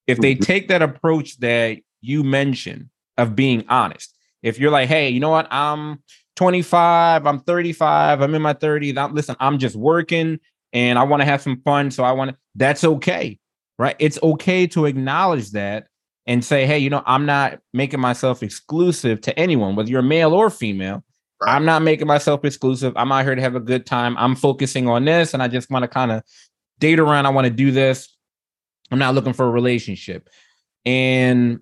if 0.07 0.19
they 0.19 0.35
Mhm. 0.35 0.41
take 0.43 0.69
that 0.69 0.83
approach 0.83 1.39
that 1.39 1.79
you 2.01 2.23
mentioned 2.23 2.91
of 3.17 3.35
being 3.35 3.65
honest. 3.69 4.15
If 4.43 4.59
you're 4.59 4.71
like, 4.71 4.89
hey, 4.89 5.09
you 5.09 5.19
know 5.21 5.31
what? 5.31 5.49
I'm 5.51 6.03
25, 6.37 7.27
I'm 7.27 7.41
35, 7.41 8.21
I'm 8.21 8.35
in 8.35 8.43
my 8.43 8.53
30s. 8.53 8.97
I'm, 8.99 9.15
listen, 9.15 9.35
I'm 9.41 9.59
just 9.59 9.75
working 9.77 10.39
and 10.73 10.99
I 10.99 11.05
want 11.05 11.21
to 11.23 11.25
have 11.25 11.41
some 11.41 11.63
fun. 11.65 11.91
So 11.91 12.05
I 12.05 12.13
want 12.13 12.33
to, 12.33 12.37
that's 12.55 12.85
okay. 12.85 13.39
Right. 13.79 13.97
It's 13.99 14.19
okay 14.23 14.67
to 14.69 14.85
acknowledge 14.85 15.53
that 15.53 15.87
and 16.27 16.45
say, 16.45 16.67
hey, 16.67 16.79
you 16.79 16.91
know, 16.91 17.03
I'm 17.07 17.25
not 17.25 17.61
making 17.73 18.01
myself 18.01 18.43
exclusive 18.43 19.21
to 19.23 19.39
anyone, 19.39 19.75
whether 19.77 19.89
you're 19.89 20.03
male 20.03 20.35
or 20.35 20.51
female. 20.51 21.03
Right. 21.45 21.55
I'm 21.55 21.65
not 21.65 21.83
making 21.83 22.07
myself 22.07 22.45
exclusive. 22.45 22.93
I'm 22.97 23.13
out 23.13 23.25
here 23.25 23.35
to 23.35 23.43
have 23.43 23.55
a 23.55 23.61
good 23.61 23.87
time. 23.87 24.17
I'm 24.19 24.35
focusing 24.35 24.89
on 24.89 25.05
this 25.05 25.35
and 25.35 25.43
I 25.43 25.49
just 25.49 25.71
want 25.71 25.83
to 25.83 25.89
kind 25.89 26.13
of 26.13 26.23
date 26.79 26.99
around. 26.99 27.27
I 27.27 27.31
want 27.31 27.47
to 27.47 27.53
do 27.53 27.71
this. 27.71 28.09
I'm 28.91 28.99
not 28.99 29.15
looking 29.15 29.33
for 29.33 29.47
a 29.47 29.51
relationship. 29.51 30.29
And 30.85 31.61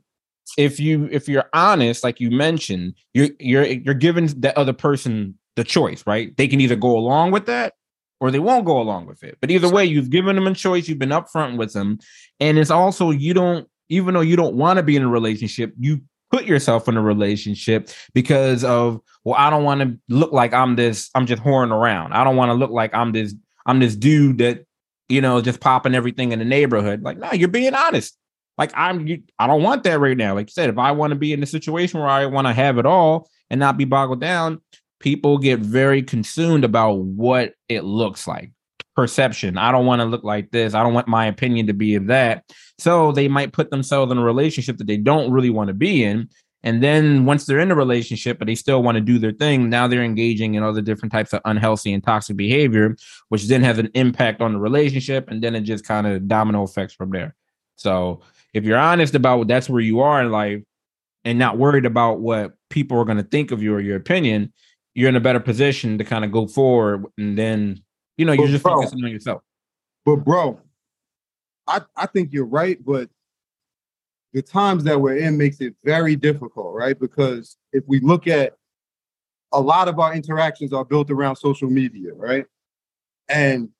if 0.59 0.80
you 0.80 1.09
if 1.11 1.28
you're 1.28 1.49
honest, 1.53 2.05
like 2.05 2.20
you 2.20 2.30
mentioned, 2.30 2.95
you're 3.14 3.28
you're 3.39 3.64
you're 3.64 3.95
giving 3.95 4.26
the 4.26 4.57
other 4.59 4.72
person 4.72 5.39
the 5.57 5.64
choice, 5.64 6.05
right? 6.07 6.37
They 6.37 6.49
can 6.49 6.61
either 6.61 6.76
go 6.76 6.97
along 6.97 7.30
with 7.30 7.47
that 7.47 7.74
or 8.20 8.30
they 8.30 8.39
won't 8.39 8.64
go 8.64 8.80
along 8.80 9.07
with 9.07 9.22
it. 9.24 9.37
But 9.41 9.51
either 9.51 9.68
way, 9.68 9.85
you've 9.85 10.11
given 10.11 10.37
them 10.37 10.47
a 10.47 10.55
choice, 10.55 10.89
you've 10.89 10.99
been 10.99 11.11
upfront 11.11 11.57
with 11.57 11.72
them. 11.72 11.99
And 12.41 12.59
it's 12.59 12.70
also 12.70 13.11
you 13.11 13.35
don't, 13.35 13.68
even 13.89 14.14
though 14.14 14.20
you 14.20 14.37
don't 14.37 14.55
want 14.55 14.76
to 14.76 14.83
be 14.83 14.97
in 14.97 15.03
a 15.03 15.09
relationship, 15.09 15.74
you 15.78 16.01
put 16.33 16.47
yourself 16.47 16.89
in 16.89 16.97
a 16.97 17.03
relationship 17.03 17.91
because 18.14 18.64
of, 18.64 19.01
well, 19.22 19.37
I 19.37 19.51
don't 19.51 19.64
want 19.64 19.83
to 19.83 19.99
look 20.09 20.33
like 20.33 20.55
I'm 20.55 20.74
this, 20.76 21.11
I'm 21.14 21.26
just 21.26 21.43
whoring 21.43 21.70
around. 21.70 22.14
I 22.14 22.24
don't 22.24 22.37
want 22.37 22.49
to 22.49 22.55
look 22.55 22.70
like 22.70 22.95
I'm 22.95 23.12
this, 23.12 23.35
I'm 23.66 23.78
this 23.78 23.95
dude 23.95 24.39
that, 24.39 24.64
you 25.09 25.20
know, 25.20 25.43
just 25.43 25.61
popping 25.61 25.95
everything 25.95 26.33
in 26.33 26.39
the 26.39 26.45
neighborhood. 26.45 27.03
Like, 27.03 27.18
no, 27.18 27.30
you're 27.33 27.49
being 27.49 27.74
honest. 27.74 28.16
Like 28.57 28.72
I'm, 28.74 29.07
I 29.39 29.47
don't 29.47 29.62
want 29.62 29.83
that 29.85 30.01
right 30.01 30.16
now. 30.16 30.35
Like 30.35 30.49
you 30.49 30.53
said, 30.53 30.70
if 30.70 30.78
I 30.78 30.91
want 30.93 31.12
to 31.12 31.18
be 31.18 31.33
in 31.33 31.43
a 31.43 31.47
situation 31.47 32.01
where 32.01 32.09
I 32.09 32.26
want 32.26 32.47
to 32.47 32.53
have 32.53 32.78
it 32.78 32.87
all 32.87 33.28
and 33.51 33.61
not 33.61 33.76
be 33.76 33.85
boggled 33.85 34.20
down, 34.20 34.61
people 35.01 35.37
get 35.37 35.59
very 35.59 36.03
consumed 36.03 36.64
about 36.64 36.99
what 36.99 37.55
it 37.68 37.85
looks 37.85 38.26
like. 38.26 38.53
Perception. 38.95 39.57
I 39.57 39.72
don't 39.72 39.86
want 39.86 40.01
to 40.01 40.07
look 40.07 40.24
like 40.24 40.51
this. 40.51 40.74
I 40.74 40.82
don't 40.82 40.95
want 40.95 41.09
my 41.09 41.26
opinion 41.26 41.66
to 41.68 41.72
be 41.72 41.95
of 41.95 42.09
that. 42.09 42.45
So 42.78 43.12
they 43.12 43.28
might 43.28 43.53
put 43.53 43.70
themselves 43.70 44.12
in 44.12 44.18
a 44.18 44.24
relationship 44.24 44.76
that 44.78 44.86
they 44.86 44.99
don't 44.99 45.32
really 45.32 45.51
want 45.51 45.68
to 45.68 45.74
be 45.74 46.05
in. 46.05 46.28
And 46.62 46.82
then 46.82 47.24
once 47.24 47.47
they're 47.47 47.59
in 47.59 47.70
a 47.70 47.74
relationship, 47.74 48.38
but 48.38 48.47
they 48.47 48.55
still 48.55 48.82
want 48.82 48.97
to 48.97 49.01
do 49.01 49.18
their 49.18 49.32
thing, 49.32 49.68
now 49.68 49.88
they're 49.88 50.03
engaging 50.03 50.55
in 50.55 50.62
other 50.62 50.80
different 50.80 51.12
types 51.12 51.32
of 51.32 51.40
unhealthy 51.45 51.93
and 51.93 52.05
toxic 52.05 52.36
behavior, 52.36 52.97
which 53.30 53.47
then 53.49 53.62
has 53.62 53.78
an 53.78 53.88
impact 53.95 54.40
on 54.40 54.53
the 54.53 54.61
relationship. 54.61 55.28
And 55.28 55.43
then 55.43 55.55
it 55.55 55.62
just 55.62 55.84
kind 55.84 56.07
of 56.07 56.28
domino 56.28 56.62
effects 56.62 56.95
from 56.95 57.11
there. 57.11 57.34
So 57.76 58.20
if 58.55 58.64
you're 58.64 58.78
honest 58.78 59.14
about 59.14 59.38
what 59.38 59.49
that's 59.49 59.68
where 59.68 59.80
you 59.80 60.01
are 60.01 60.22
in 60.22 60.30
life 60.30 60.62
and 61.24 61.38
not 61.38 61.59
worried 61.59 61.86
about 61.86 62.20
what 62.20 62.53
people 62.70 62.99
are 62.99 63.05
going 63.05 63.16
to 63.16 63.24
think 63.24 63.51
of 63.51 63.62
you 63.62 63.74
or 63.74 63.80
your 63.80 63.97
opinion, 63.97 64.53
you're 64.95 65.09
in 65.09 65.16
a 65.16 65.20
better 65.20 65.40
position 65.40 65.99
to 65.99 66.05
kind 66.05 66.24
of 66.24 66.30
go 66.30 66.47
forward 66.47 67.07
and 67.16 67.38
then 67.38 67.82
you 68.23 68.27
know 68.27 68.33
you're 68.33 68.47
just 68.47 68.62
bro, 68.62 68.77
focusing 68.77 69.05
on 69.05 69.11
yourself. 69.11 69.43
But 70.05 70.16
bro, 70.16 70.61
I, 71.66 71.81
I 71.97 72.07
think 72.07 72.33
you're 72.33 72.47
right, 72.47 72.79
but 72.85 73.11
the 74.33 74.43
times 74.43 74.85
that 74.85 75.01
we're 75.01 75.16
in 75.16 75.37
makes 75.37 75.61
it 75.61 75.75
very 75.85 76.14
difficult, 76.14 76.73
right? 76.73 76.99
Because 76.99 77.57
if 77.73 77.83
we 77.89 77.99
look 77.99 78.29
at 78.29 78.57
a 79.53 79.61
lot 79.61 79.89
of 79.89 79.99
our 79.99 80.14
interactions 80.14 80.73
are 80.73 80.85
built 80.85 81.11
around 81.11 81.35
social 81.37 81.68
media, 81.68 82.14
right? 82.14 82.47
And 83.29 83.70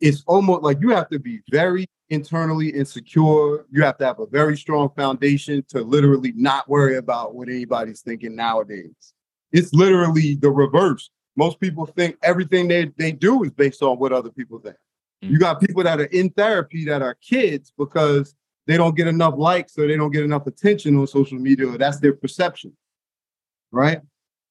it's 0.00 0.24
almost 0.26 0.62
like 0.62 0.78
you 0.80 0.90
have 0.90 1.08
to 1.10 1.20
be 1.20 1.40
very 1.50 1.86
internally 2.08 2.70
insecure. 2.70 3.66
You 3.70 3.82
have 3.82 3.98
to 3.98 4.06
have 4.06 4.18
a 4.18 4.26
very 4.26 4.56
strong 4.56 4.90
foundation 4.96 5.64
to 5.68 5.82
literally 5.82 6.32
not 6.34 6.68
worry 6.68 6.96
about 6.96 7.36
what 7.36 7.48
anybody's 7.48 8.00
thinking 8.00 8.34
nowadays. 8.34 9.14
It's 9.52 9.72
literally 9.72 10.34
the 10.34 10.50
reverse. 10.50 11.08
Most 11.36 11.60
people 11.60 11.86
think 11.86 12.16
everything 12.22 12.68
they, 12.68 12.90
they 12.96 13.12
do 13.12 13.44
is 13.44 13.50
based 13.50 13.82
on 13.82 13.98
what 13.98 14.12
other 14.12 14.30
people 14.30 14.58
think. 14.58 14.76
Mm-hmm. 15.22 15.32
You 15.32 15.38
got 15.38 15.60
people 15.60 15.82
that 15.84 16.00
are 16.00 16.04
in 16.04 16.30
therapy 16.30 16.84
that 16.86 17.02
are 17.02 17.14
kids 17.14 17.72
because 17.76 18.34
they 18.66 18.76
don't 18.76 18.96
get 18.96 19.06
enough 19.06 19.34
likes 19.36 19.78
or 19.78 19.86
they 19.86 19.96
don't 19.96 20.12
get 20.12 20.24
enough 20.24 20.46
attention 20.46 20.96
on 20.96 21.06
social 21.06 21.38
media. 21.38 21.66
That's 21.78 21.98
their 21.98 22.12
perception, 22.12 22.76
right? 23.72 24.00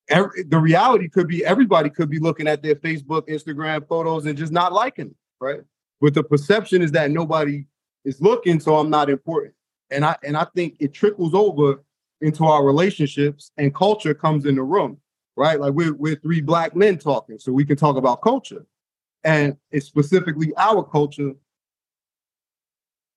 Every, 0.10 0.44
the 0.44 0.58
reality 0.58 1.08
could 1.08 1.28
be 1.28 1.46
everybody 1.46 1.90
could 1.90 2.10
be 2.10 2.20
looking 2.20 2.48
at 2.48 2.64
their 2.64 2.76
Facebook, 2.76 3.28
Instagram 3.28 3.88
photos 3.88 4.26
and 4.26 4.38
just 4.38 4.52
not 4.52 4.74
liking 4.74 5.08
it, 5.08 5.16
right? 5.40 5.62
But 6.02 6.14
the 6.14 6.24
perception 6.24 6.82
is 6.82 6.92
that 6.94 7.12
nobody 7.12 7.66
is 8.06 8.22
looking, 8.22 8.60
so 8.60 8.78
I'm 8.78 8.90
not 8.90 9.10
important. 9.10 9.54
And 9.92 10.06
I 10.06 10.16
and 10.24 10.38
I 10.38 10.46
think 10.56 10.78
it 10.80 10.94
trickles 10.94 11.34
over 11.34 11.84
into 12.22 12.46
our 12.46 12.66
relationships 12.66 13.52
and 13.58 13.74
culture 13.74 14.14
comes 14.14 14.46
in 14.46 14.56
the 14.56 14.64
room, 14.64 14.98
right? 15.40 15.58
Like 15.58 15.72
we're, 15.74 15.94
we're 15.94 16.18
three 16.18 16.42
black 16.42 16.76
men 16.76 16.98
talking, 16.98 17.40
so 17.40 17.54
we 17.54 17.64
can 17.64 17.78
talk 17.78 17.96
about 17.96 18.22
culture. 18.22 18.66
And 19.24 19.56
it's 19.72 19.86
specifically 19.86 20.52
our 20.58 20.84
culture. 20.84 21.32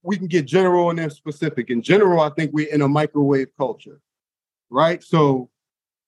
We 0.05 0.17
can 0.17 0.29
get 0.29 0.47
general 0.47 0.91
and 0.91 1.01
then 1.01 1.11
specific. 1.11 1.69
In 1.69 1.83
general, 1.83 2.21
I 2.21 2.31
think 2.31 2.53
we're 2.53 2.73
in 2.73 2.83
a 2.83 2.89
microwave 2.89 3.49
culture, 3.59 4.01
right? 4.71 5.03
So 5.03 5.51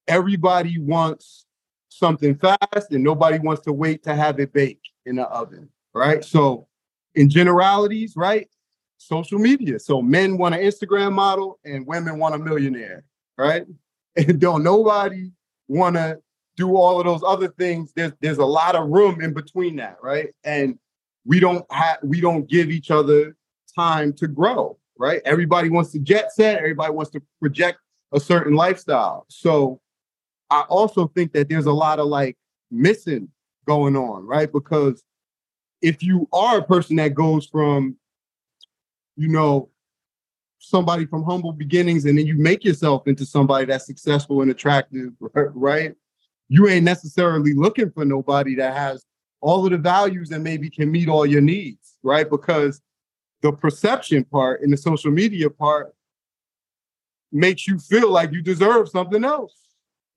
everybody 0.07 0.79
wants 0.79 1.47
something 1.89 2.37
fast 2.37 2.93
and 2.93 3.03
nobody 3.03 3.41
wants 3.41 3.63
to 3.63 3.73
wait 3.73 4.05
to 4.05 4.15
have 4.15 4.39
it 4.39 4.53
baked 4.53 4.89
in 5.07 5.17
the 5.17 5.25
oven, 5.25 5.69
right? 5.95 6.25
So 6.25 6.69
in 7.17 7.29
generalities, 7.29 8.15
right? 8.15 8.49
social 8.97 9.39
media. 9.39 9.79
So 9.79 10.01
men 10.01 10.39
want 10.39 10.55
an 10.55 10.63
Instagram 10.63 11.13
model 11.13 11.59
and 11.65 11.87
women 11.87 12.19
want 12.19 12.35
a 12.35 12.39
millionaire, 12.39 13.05
right? 13.37 13.67
And 14.17 14.41
don't 14.41 14.63
nobody 14.63 15.33
want 15.69 15.97
to 15.97 16.19
do 16.57 16.77
all 16.77 17.01
of 17.01 17.07
those 17.07 17.23
other 17.27 17.49
things. 17.49 17.93
There's 17.95 18.13
there's 18.21 18.39
a 18.39 18.45
lot 18.45 18.75
of 18.75 18.89
room 18.89 19.21
in 19.21 19.33
between 19.33 19.77
that, 19.77 19.97
right? 20.03 20.31
And 20.45 20.79
we 21.25 21.41
don't 21.41 21.65
have 21.73 21.99
we 22.03 22.21
don't 22.21 22.49
give 22.49 22.71
each 22.71 22.91
other 22.91 23.37
time 23.75 24.13
to 24.15 24.29
grow, 24.29 24.79
right? 24.99 25.21
Everybody 25.25 25.69
wants 25.69 25.93
to 25.93 25.99
jet 25.99 26.33
set, 26.33 26.59
everybody 26.59 26.93
wants 26.93 27.11
to 27.13 27.23
project 27.41 27.79
a 28.13 28.21
certain 28.21 28.55
lifestyle. 28.55 29.27
So 29.29 29.81
I 30.51 30.63
also 30.63 31.09
think 31.09 31.33
that 31.33 31.49
there's 31.49 31.67
a 31.67 31.73
lot 31.73 31.99
of 31.99 32.07
like 32.07 32.37
missing 32.71 33.29
going 33.67 33.97
on, 33.97 34.27
right? 34.27 34.51
Because 34.53 35.03
if 35.83 36.03
you 36.03 36.29
are 36.33 36.59
a 36.59 36.65
person 36.65 36.97
that 36.97 37.15
goes 37.15 37.47
from 37.47 37.97
you 39.17 39.29
know, 39.29 39.69
somebody 40.69 41.07
from 41.07 41.23
humble 41.25 41.53
beginnings 41.53 42.05
and 42.05 42.19
then 42.19 42.27
you 42.27 42.37
make 42.37 42.65
yourself 42.65 43.07
into 43.07 43.25
somebody 43.25 43.67
that's 43.67 43.87
successful 43.87 44.43
and 44.43 44.51
attractive, 44.51 45.13
right? 45.35 45.95
You 46.49 46.69
ain't 46.69 46.85
necessarily 46.85 47.55
looking 47.55 47.91
for 47.91 48.05
nobody 48.05 48.55
that 48.57 48.77
has 48.77 49.05
all 49.41 49.65
of 49.65 49.73
the 49.73 49.79
values 49.79 50.31
and 50.31 50.43
maybe 50.43 50.71
can 50.71 50.91
meet 50.91 51.09
all 51.09 51.27
your 51.27 51.41
needs, 51.41 51.95
right? 52.03 52.29
Because 52.29 52.81
the 53.43 53.53
perception 53.53 54.25
part 54.25 54.63
and 54.63 54.73
the 54.73 54.77
social 54.77 55.11
media 55.11 55.51
part 55.51 55.95
makes 57.31 57.67
you 57.67 57.79
feel 57.79 58.11
like 58.11 58.33
you 58.33 58.43
deserve 58.43 58.89
something 58.89 59.25
else. 59.25 59.57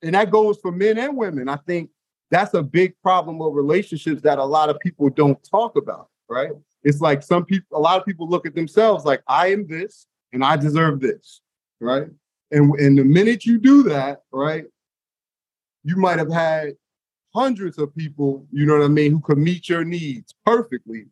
And 0.01 0.13
that 0.15 0.31
goes 0.31 0.57
for 0.61 0.71
men 0.71 0.97
and 0.97 1.17
women. 1.17 1.49
I 1.49 1.57
think 1.57 1.89
that's 2.29 2.53
a 2.53 2.61
big 2.61 2.93
problem 3.01 3.41
of 3.41 3.53
relationships 3.53 4.21
that 4.21 4.37
a 4.37 4.45
lot 4.45 4.69
of 4.69 4.79
people 4.79 5.09
don't 5.09 5.39
talk 5.49 5.75
about, 5.75 6.09
right? 6.29 6.51
it's 6.87 7.01
like 7.01 7.21
some 7.21 7.43
people, 7.43 7.77
a 7.77 7.81
lot 7.81 7.99
of 7.99 8.05
people 8.05 8.29
look 8.29 8.45
at 8.45 8.55
themselves 8.55 9.03
like, 9.03 9.21
I 9.27 9.47
am 9.47 9.67
this 9.67 10.07
and 10.33 10.43
I 10.43 10.55
deserve 10.57 10.99
this, 10.99 11.41
right? 11.79 12.07
And, 12.51 12.73
and 12.79 12.97
the 12.97 13.03
minute 13.03 13.45
you 13.45 13.59
do 13.59 13.83
that, 13.83 14.23
right, 14.31 14.65
you 15.83 15.97
might 15.97 16.19
have 16.19 16.31
had 16.31 16.73
hundreds 17.33 17.77
of 17.77 17.95
people, 17.95 18.47
you 18.51 18.65
know 18.65 18.77
what 18.77 18.85
I 18.85 18.89
mean, 18.89 19.11
who 19.11 19.19
could 19.19 19.37
meet 19.37 19.69
your 19.69 19.83
needs 19.83 20.33
perfectly 20.45 21.05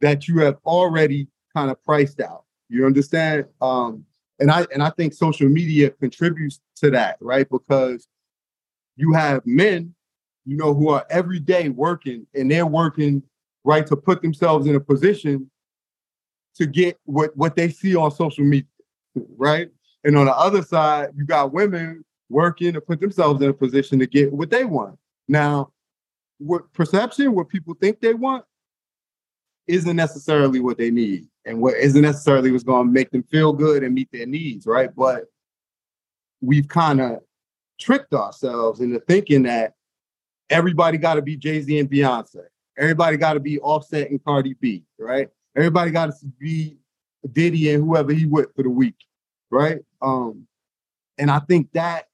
that 0.00 0.28
you 0.28 0.38
have 0.40 0.56
already 0.64 1.28
kind 1.54 1.70
of 1.70 1.82
priced 1.84 2.20
out. 2.20 2.44
You 2.68 2.86
understand? 2.86 3.46
Um, 3.60 4.04
and 4.38 4.50
I 4.50 4.66
and 4.72 4.82
I 4.82 4.90
think 4.90 5.12
social 5.12 5.48
media 5.48 5.90
contributes 5.90 6.60
to 6.76 6.90
that, 6.90 7.16
right? 7.20 7.46
Because 7.48 8.08
you 8.96 9.12
have 9.12 9.44
men, 9.44 9.94
you 10.44 10.56
know, 10.56 10.74
who 10.74 10.88
are 10.88 11.06
every 11.10 11.38
day 11.38 11.68
working 11.68 12.26
and 12.34 12.50
they're 12.50 12.66
working 12.66 13.22
right, 13.64 13.86
to 13.86 13.96
put 13.96 14.22
themselves 14.22 14.66
in 14.66 14.74
a 14.74 14.80
position 14.80 15.50
to 16.56 16.66
get 16.66 16.98
what, 17.04 17.36
what 17.36 17.56
they 17.56 17.70
see 17.70 17.96
on 17.96 18.10
social 18.10 18.44
media, 18.44 18.66
right? 19.36 19.68
And 20.04 20.16
on 20.16 20.26
the 20.26 20.36
other 20.36 20.62
side, 20.62 21.10
you 21.16 21.24
got 21.24 21.52
women 21.52 22.04
working 22.28 22.72
to 22.72 22.80
put 22.80 23.00
themselves 23.00 23.42
in 23.42 23.50
a 23.50 23.54
position 23.54 23.98
to 23.98 24.06
get 24.06 24.32
what 24.32 24.50
they 24.50 24.64
want. 24.64 24.98
Now, 25.28 25.72
what 26.38 26.72
perception, 26.72 27.34
what 27.34 27.48
people 27.48 27.74
think 27.80 28.00
they 28.00 28.14
want, 28.14 28.44
isn't 29.68 29.94
necessarily 29.94 30.58
what 30.58 30.76
they 30.76 30.90
need, 30.90 31.28
and 31.44 31.60
what 31.60 31.74
isn't 31.76 32.02
necessarily 32.02 32.50
what's 32.50 32.64
going 32.64 32.86
to 32.86 32.92
make 32.92 33.10
them 33.10 33.22
feel 33.22 33.52
good 33.52 33.84
and 33.84 33.94
meet 33.94 34.08
their 34.12 34.26
needs, 34.26 34.66
right? 34.66 34.90
But 34.94 35.26
we've 36.40 36.66
kind 36.66 37.00
of 37.00 37.20
tricked 37.78 38.12
ourselves 38.12 38.80
into 38.80 38.98
thinking 39.00 39.44
that 39.44 39.74
everybody 40.50 40.98
got 40.98 41.14
to 41.14 41.22
be 41.22 41.36
Jay 41.36 41.60
Z 41.60 41.78
and 41.78 41.88
Beyonce. 41.90 42.42
Everybody 42.76 43.16
got 43.16 43.34
to 43.34 43.40
be 43.40 43.60
Offset 43.60 44.10
and 44.10 44.22
Cardi 44.24 44.54
B, 44.60 44.84
right? 44.98 45.28
Everybody 45.56 45.90
got 45.90 46.06
to 46.06 46.26
be 46.38 46.78
Diddy 47.30 47.72
and 47.72 47.84
whoever 47.84 48.12
he 48.12 48.26
with 48.26 48.54
for 48.54 48.62
the 48.62 48.70
week, 48.70 48.96
right? 49.50 49.80
Um, 50.00 50.46
and 51.18 51.30
I 51.30 51.40
think 51.40 51.72
that 51.72 52.06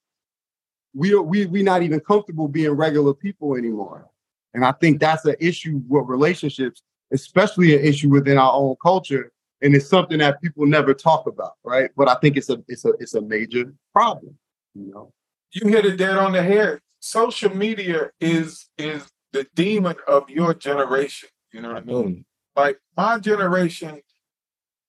we 0.95 1.11
don't 1.11 1.28
we 1.28 1.47
we 1.47 1.62
not 1.62 1.82
even 1.82 2.01
comfortable 2.01 2.49
being 2.49 2.70
regular 2.70 3.14
people 3.14 3.55
anymore. 3.55 4.11
And 4.55 4.64
I 4.64 4.72
think 4.72 5.01
that's 5.01 5.24
an 5.24 5.36
issue 5.39 5.80
with 5.89 6.07
relationships, 6.07 6.82
especially 7.12 7.76
an 7.76 7.84
issue 7.84 8.09
within 8.11 8.39
our 8.39 8.53
own 8.53 8.76
culture. 8.82 9.32
And 9.61 9.74
it's 9.74 9.89
something 9.89 10.18
that 10.18 10.41
people 10.41 10.66
never 10.66 10.95
talk 10.95 11.26
about, 11.26 11.55
right? 11.64 11.91
But 11.97 12.09
I 12.09 12.14
think 12.16 12.36
it's 12.36 12.51
a 12.51 12.62
it's 12.68 12.84
a 12.84 12.91
it's 12.99 13.14
a 13.14 13.20
major 13.20 13.72
problem, 13.93 14.36
you 14.74 14.91
know. 14.93 15.12
You 15.53 15.68
hit 15.68 15.86
it 15.86 15.97
dead 15.97 16.18
on 16.18 16.32
the 16.32 16.43
head. 16.43 16.80
Social 17.01 17.55
media 17.55 18.11
is 18.20 18.68
is 18.76 19.09
the 19.32 19.47
demon 19.55 19.97
of 20.07 20.28
your 20.28 20.55
generation. 20.55 21.28
You 21.53 21.62
know 21.62 21.68
what 21.68 21.82
I 21.82 21.86
mean? 21.86 22.24
Like 22.59 22.81
my 22.97 23.21
generation, 23.21 24.03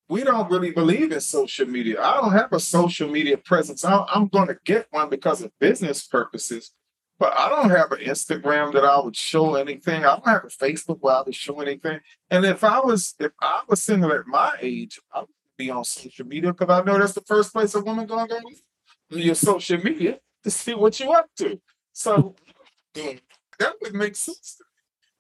we 0.08 0.24
don't 0.24 0.50
really 0.50 0.72
believe 0.72 1.12
in 1.12 1.22
social 1.22 1.68
media. 1.68 2.02
I 2.02 2.20
don't 2.20 2.32
have 2.32 2.52
a 2.52 2.60
social 2.60 3.08
media 3.08 3.38
presence. 3.38 3.86
I, 3.86 4.06
I'm 4.08 4.28
going 4.28 4.48
to 4.48 4.58
get 4.66 4.88
one 4.90 5.08
because 5.08 5.44
of 5.44 5.52
business 5.60 6.08
purposes, 6.08 6.72
but 7.20 7.32
I 7.38 7.48
don't 7.48 7.70
have 7.70 7.92
an 7.92 8.00
Instagram 8.00 8.74
that 8.74 8.84
I 8.84 9.00
would 9.00 9.16
show 9.16 9.54
anything. 9.54 10.04
I 10.04 10.16
don't 10.16 10.28
have 10.28 10.46
a 10.46 10.48
Facebook 10.48 10.98
where 11.02 11.18
I 11.18 11.22
would 11.22 11.36
show 11.36 11.62
anything. 11.62 12.00
And 12.32 12.44
if 12.44 12.64
I 12.64 12.80
was 12.80 13.14
if 13.20 13.34
I 13.40 13.62
was 13.68 13.84
single 13.84 14.12
at 14.14 14.26
my 14.26 14.54
age, 14.60 15.00
I 15.14 15.20
would 15.20 15.30
be 15.56 15.70
on 15.70 15.84
social 15.84 16.26
media 16.26 16.52
because 16.52 16.74
I 16.74 16.84
know 16.84 16.98
that's 16.98 17.14
the 17.14 17.22
first 17.22 17.54
place 17.54 17.76
a 17.76 17.82
woman 17.82 18.08
going 18.08 18.28
to 18.30 18.34
go 18.34 19.20
your 19.20 19.36
social 19.36 19.78
media 19.78 20.18
to 20.44 20.50
see 20.50 20.74
what 20.74 21.00
you 21.00 21.12
up 21.12 21.28
to. 21.38 21.62
So 21.94 22.36
that 22.96 23.74
would 23.80 23.94
make 23.94 24.16
sense. 24.16 24.60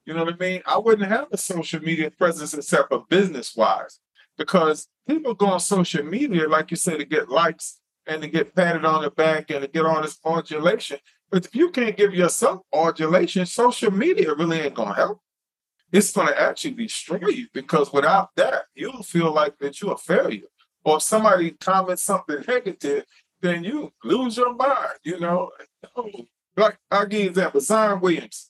You 0.09 0.15
know 0.15 0.23
what 0.23 0.33
I 0.33 0.37
mean? 0.37 0.63
I 0.65 0.79
wouldn't 0.79 1.07
have 1.07 1.27
a 1.31 1.37
social 1.37 1.79
media 1.81 2.09
presence 2.09 2.55
except 2.55 2.89
for 2.89 3.05
business 3.11 3.55
wise 3.55 3.99
because 4.39 4.87
people 5.07 5.35
go 5.35 5.45
on 5.45 5.59
social 5.59 6.03
media, 6.03 6.49
like 6.49 6.71
you 6.71 6.77
said, 6.77 6.97
to 6.97 7.05
get 7.05 7.29
likes 7.29 7.79
and 8.07 8.19
to 8.23 8.27
get 8.27 8.55
patted 8.55 8.85
on 8.85 9.03
the 9.03 9.11
back 9.11 9.51
and 9.51 9.61
to 9.61 9.67
get 9.67 9.85
all 9.85 10.01
this 10.01 10.17
adulation. 10.25 10.97
But 11.29 11.45
if 11.45 11.53
you 11.53 11.69
can't 11.69 11.95
give 11.95 12.15
yourself 12.15 12.61
adulation, 12.73 13.45
social 13.45 13.91
media 13.91 14.33
really 14.33 14.61
ain't 14.61 14.73
gonna 14.73 14.95
help. 14.95 15.19
It's 15.91 16.11
gonna 16.11 16.31
actually 16.31 16.71
destroy 16.71 17.27
you 17.27 17.45
because 17.53 17.93
without 17.93 18.29
that, 18.35 18.63
you'll 18.73 19.03
feel 19.03 19.31
like 19.31 19.59
that 19.59 19.79
you're 19.79 19.93
a 19.93 19.97
failure. 19.97 20.47
Or 20.83 20.97
if 20.97 21.03
somebody 21.03 21.51
comments 21.51 22.01
something 22.01 22.43
negative, 22.47 23.03
then 23.41 23.63
you 23.63 23.93
lose 24.03 24.37
your 24.37 24.55
mind, 24.55 24.97
you 25.03 25.19
know. 25.19 25.51
Like 26.57 26.79
I'll 26.89 27.05
give 27.05 27.19
you 27.19 27.25
an 27.25 27.29
example, 27.29 27.61
Zion 27.61 28.01
Williams. 28.01 28.48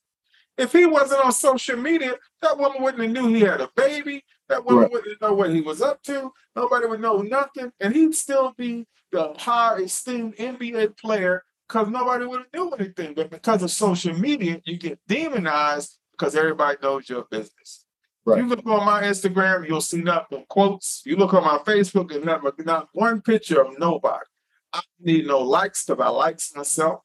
If 0.60 0.74
he 0.74 0.86
wasn't 0.86 1.24
on 1.24 1.32
social 1.32 1.78
media, 1.78 2.16
that 2.42 2.58
woman 2.58 2.84
wouldn't 2.84 3.02
have 3.02 3.12
knew 3.12 3.34
he 3.34 3.40
had 3.42 3.62
a 3.62 3.70
baby. 3.78 4.26
That 4.50 4.66
woman 4.66 4.84
right. 4.84 4.92
wouldn't 4.92 5.22
know 5.22 5.34
what 5.34 5.52
he 5.52 5.62
was 5.62 5.82
up 5.82 6.04
to. 6.04 6.34
Nobody 6.54 6.86
would 6.86 7.00
know 7.00 7.22
nothing, 7.22 7.72
and 7.80 7.96
he'd 7.96 8.14
still 8.14 8.54
be 8.58 8.86
the 9.14 9.34
high 9.38 9.78
esteemed 9.78 10.36
NBA 10.36 10.98
player 10.98 11.44
because 11.66 11.88
nobody 11.88 12.26
would 12.26 12.40
have 12.40 12.54
knew 12.54 12.72
anything. 12.72 13.14
But 13.14 13.32
because 13.32 13.64
of 13.64 13.72
social 13.72 14.14
media, 14.14 14.60
you 14.66 14.78
get 14.78 15.00
demonized 15.08 15.98
because 16.12 16.36
everybody 16.36 16.78
knows 16.84 17.08
your 17.08 17.24
business. 17.32 17.86
Right. 18.26 18.40
You 18.40 18.50
look 18.50 18.66
on 18.66 18.86
my 18.86 19.04
Instagram, 19.04 19.66
you'll 19.66 19.80
see 19.80 20.02
nothing 20.02 20.44
quotes. 20.50 21.04
You 21.06 21.16
look 21.16 21.34
on 21.34 21.44
my 21.44 21.60
Facebook, 21.60 22.14
and 22.14 22.26
not, 22.26 22.44
not 22.66 22.90
one 22.92 23.22
picture 23.22 23.62
of 23.62 23.80
nobody. 23.80 24.26
I 24.74 24.82
don't 24.82 25.06
need 25.08 25.26
no 25.26 25.40
likes 25.40 25.86
because 25.86 26.04
I 26.04 26.10
likes 26.10 26.54
myself. 26.54 27.00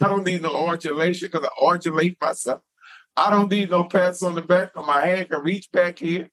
I 0.00 0.08
don't 0.08 0.24
need 0.24 0.40
no 0.40 0.72
adulation 0.72 1.28
because 1.30 1.46
I 1.46 1.64
adulate 1.66 2.16
myself. 2.20 2.62
I 3.16 3.30
don't 3.30 3.50
need 3.50 3.70
no 3.70 3.84
pats 3.84 4.22
on 4.22 4.34
the 4.34 4.42
back 4.42 4.70
of 4.76 4.86
my 4.86 5.04
hand 5.04 5.28
can 5.30 5.42
reach 5.42 5.70
back 5.72 5.98
here. 5.98 6.30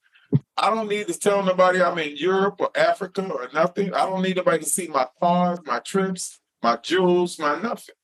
I 0.57 0.69
don't 0.69 0.89
need 0.89 1.07
to 1.07 1.17
tell 1.17 1.43
nobody 1.43 1.81
I'm 1.81 1.97
in 1.99 2.17
Europe 2.17 2.55
or 2.59 2.69
Africa 2.75 3.21
or 3.27 3.49
nothing. 3.53 3.93
I 3.93 4.05
don't 4.05 4.21
need 4.21 4.37
nobody 4.37 4.59
to 4.59 4.69
see 4.69 4.87
my 4.87 5.07
cars, 5.19 5.59
my 5.65 5.79
trips, 5.79 6.39
my 6.61 6.77
jewels, 6.77 7.39
my 7.39 7.59
nothing. 7.61 7.95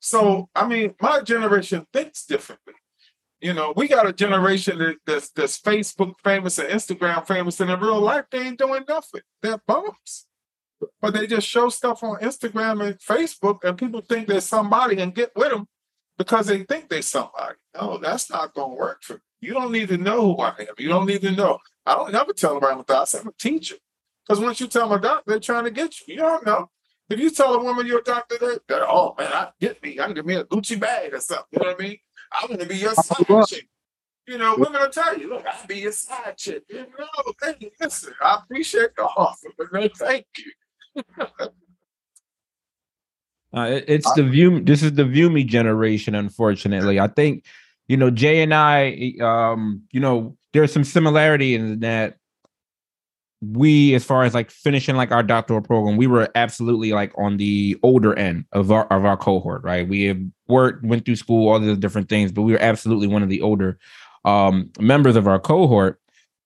So, 0.00 0.48
I 0.54 0.66
mean, 0.66 0.94
my 1.00 1.20
generation 1.20 1.86
thinks 1.92 2.24
differently. 2.24 2.74
You 3.40 3.54
know, 3.54 3.72
we 3.74 3.88
got 3.88 4.06
a 4.06 4.12
generation 4.12 4.78
that, 4.78 4.96
that's, 5.06 5.30
that's 5.30 5.58
Facebook 5.58 6.14
famous 6.22 6.58
and 6.58 6.68
Instagram 6.68 7.26
famous, 7.26 7.60
and 7.60 7.70
in 7.70 7.80
real 7.80 8.00
life, 8.00 8.26
they 8.30 8.40
ain't 8.40 8.58
doing 8.58 8.84
nothing. 8.86 9.22
They're 9.42 9.60
bums. 9.66 10.26
But 11.00 11.14
they 11.14 11.26
just 11.26 11.46
show 11.46 11.68
stuff 11.68 12.02
on 12.02 12.20
Instagram 12.20 12.86
and 12.86 12.98
Facebook, 12.98 13.64
and 13.64 13.78
people 13.78 14.02
think 14.02 14.28
they're 14.28 14.40
somebody 14.40 15.00
and 15.00 15.14
get 15.14 15.32
with 15.36 15.50
them 15.50 15.66
because 16.20 16.48
they 16.48 16.64
think 16.64 16.90
they're 16.90 17.00
somebody. 17.00 17.56
No, 17.74 17.96
that's 17.96 18.28
not 18.28 18.52
going 18.52 18.72
to 18.72 18.76
work 18.76 19.02
for 19.02 19.14
you. 19.14 19.20
You 19.40 19.54
don't 19.54 19.72
need 19.72 19.88
to 19.88 19.96
know 19.96 20.36
who 20.36 20.42
I 20.42 20.50
am. 20.58 20.74
You 20.76 20.90
don't 20.90 21.06
need 21.06 21.22
to 21.22 21.30
know. 21.30 21.58
I 21.86 21.94
don't 21.94 22.14
ever 22.14 22.34
tell 22.34 22.60
them 22.60 22.70
I'm 22.70 22.80
a 22.80 22.84
doctor. 22.84 23.20
I'm 23.20 23.28
a 23.28 23.32
teacher. 23.38 23.76
Because 24.28 24.38
once 24.38 24.60
you 24.60 24.66
tell 24.66 24.90
them 24.90 24.98
a 24.98 25.00
doctor, 25.00 25.30
they're 25.30 25.40
trying 25.40 25.64
to 25.64 25.70
get 25.70 25.94
you. 25.98 26.16
You 26.16 26.20
don't 26.20 26.44
know. 26.44 26.68
If 27.08 27.18
you 27.18 27.30
tell 27.30 27.54
a 27.54 27.64
woman 27.64 27.86
you're 27.86 28.00
a 28.00 28.04
doctor, 28.04 28.36
they're, 28.38 28.58
they're 28.68 28.86
oh 28.86 29.14
man, 29.16 29.32
I 29.32 29.48
get 29.58 29.82
me. 29.82 29.98
I 29.98 30.04
can 30.04 30.14
give 30.14 30.26
me 30.26 30.34
a 30.34 30.44
Gucci 30.44 30.78
bag 30.78 31.14
or 31.14 31.20
something. 31.20 31.46
You 31.52 31.60
know 31.60 31.68
what 31.68 31.80
I 31.80 31.82
mean? 31.82 31.96
I'm 32.32 32.50
gonna 32.50 32.66
be 32.66 32.76
your 32.76 32.94
side 32.94 33.46
chick. 33.48 33.66
You 34.28 34.36
know, 34.36 34.56
women 34.58 34.78
will 34.82 34.90
tell 34.90 35.18
you, 35.18 35.30
look, 35.30 35.46
I'll 35.46 35.66
be 35.66 35.78
your 35.78 35.92
side 35.92 36.36
chick. 36.36 36.64
You 36.68 36.86
know, 36.98 37.32
hey, 37.42 37.70
listen, 37.80 38.12
I 38.20 38.40
appreciate 38.42 38.94
the 38.94 39.04
offer, 39.04 39.48
but 39.56 39.72
no, 39.72 39.88
thank 39.96 40.26
you. 40.36 41.02
uh, 43.56 43.62
it, 43.62 43.84
it's 43.88 44.12
the 44.12 44.22
view. 44.22 44.60
This 44.60 44.82
is 44.82 44.92
the 44.92 45.04
view 45.04 45.30
me 45.30 45.44
generation. 45.44 46.14
Unfortunately, 46.14 47.00
I 47.00 47.08
think 47.08 47.44
you 47.88 47.96
know 47.96 48.10
Jay 48.10 48.42
and 48.42 48.54
I. 48.54 49.14
Um, 49.20 49.82
you 49.92 50.00
know, 50.00 50.36
there's 50.52 50.72
some 50.72 50.84
similarity 50.84 51.54
in 51.54 51.80
that 51.80 52.16
we 53.42 53.94
as 53.94 54.04
far 54.04 54.24
as 54.24 54.34
like 54.34 54.50
finishing 54.50 54.96
like 54.96 55.10
our 55.10 55.22
doctoral 55.22 55.62
program 55.62 55.96
we 55.96 56.06
were 56.06 56.28
absolutely 56.34 56.92
like 56.92 57.10
on 57.16 57.38
the 57.38 57.76
older 57.82 58.14
end 58.18 58.44
of 58.52 58.70
our 58.70 58.86
of 58.88 59.04
our 59.06 59.16
cohort 59.16 59.62
right 59.64 59.88
we 59.88 60.04
have 60.04 60.20
worked 60.48 60.84
went 60.84 61.04
through 61.06 61.16
school 61.16 61.48
all 61.48 61.58
these 61.58 61.78
different 61.78 62.08
things 62.08 62.30
but 62.30 62.42
we 62.42 62.52
were 62.52 62.62
absolutely 62.62 63.06
one 63.06 63.22
of 63.22 63.30
the 63.30 63.40
older 63.40 63.78
um 64.26 64.70
members 64.78 65.16
of 65.16 65.26
our 65.26 65.40
cohort 65.40 65.98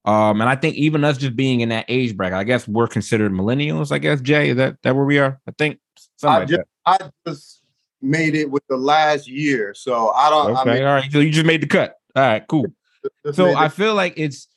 um 0.05 0.41
and 0.41 0.49
i 0.49 0.55
think 0.55 0.77
even 0.77 1.03
us 1.03 1.19
just 1.19 1.35
being 1.35 1.63
in 1.63 1.69
that 1.69 1.85
age 1.89 2.17
bracket 2.17 2.39
i 2.39 2.45
guess 2.45 2.69
we're 2.69 2.87
considered 2.87 3.33
millennials 3.33 3.91
i 3.91 3.99
guess 3.99 4.21
jay 4.21 4.51
is 4.51 4.57
that 4.57 4.81
that 4.83 4.95
where 4.95 5.05
we 5.05 5.19
are 5.19 5.41
i 5.49 5.53
think 5.59 5.81
I, 6.23 6.39
like 6.39 6.49
just, 6.49 6.63
I 6.87 6.99
just 7.27 7.63
made 8.03 8.35
it 8.35 8.51
with 8.51 8.63
the 8.69 8.77
last 8.77 9.29
year 9.29 9.75
so 9.75 10.11
i 10.11 10.29
don't 10.29 10.57
okay 10.59 10.71
I 10.71 10.75
mean, 10.75 10.83
all 10.85 10.95
right 10.95 11.11
so 11.11 11.21
you 11.21 11.31
just 11.31 11.47
made 11.47 11.63
the 11.63 11.67
cut 11.67 11.97
all 12.15 12.23
right 12.23 12.45
cool 12.47 12.67
so 13.33 13.55
i 13.55 13.69
feel 13.69 13.95
like 13.95 14.15
it's 14.17 14.49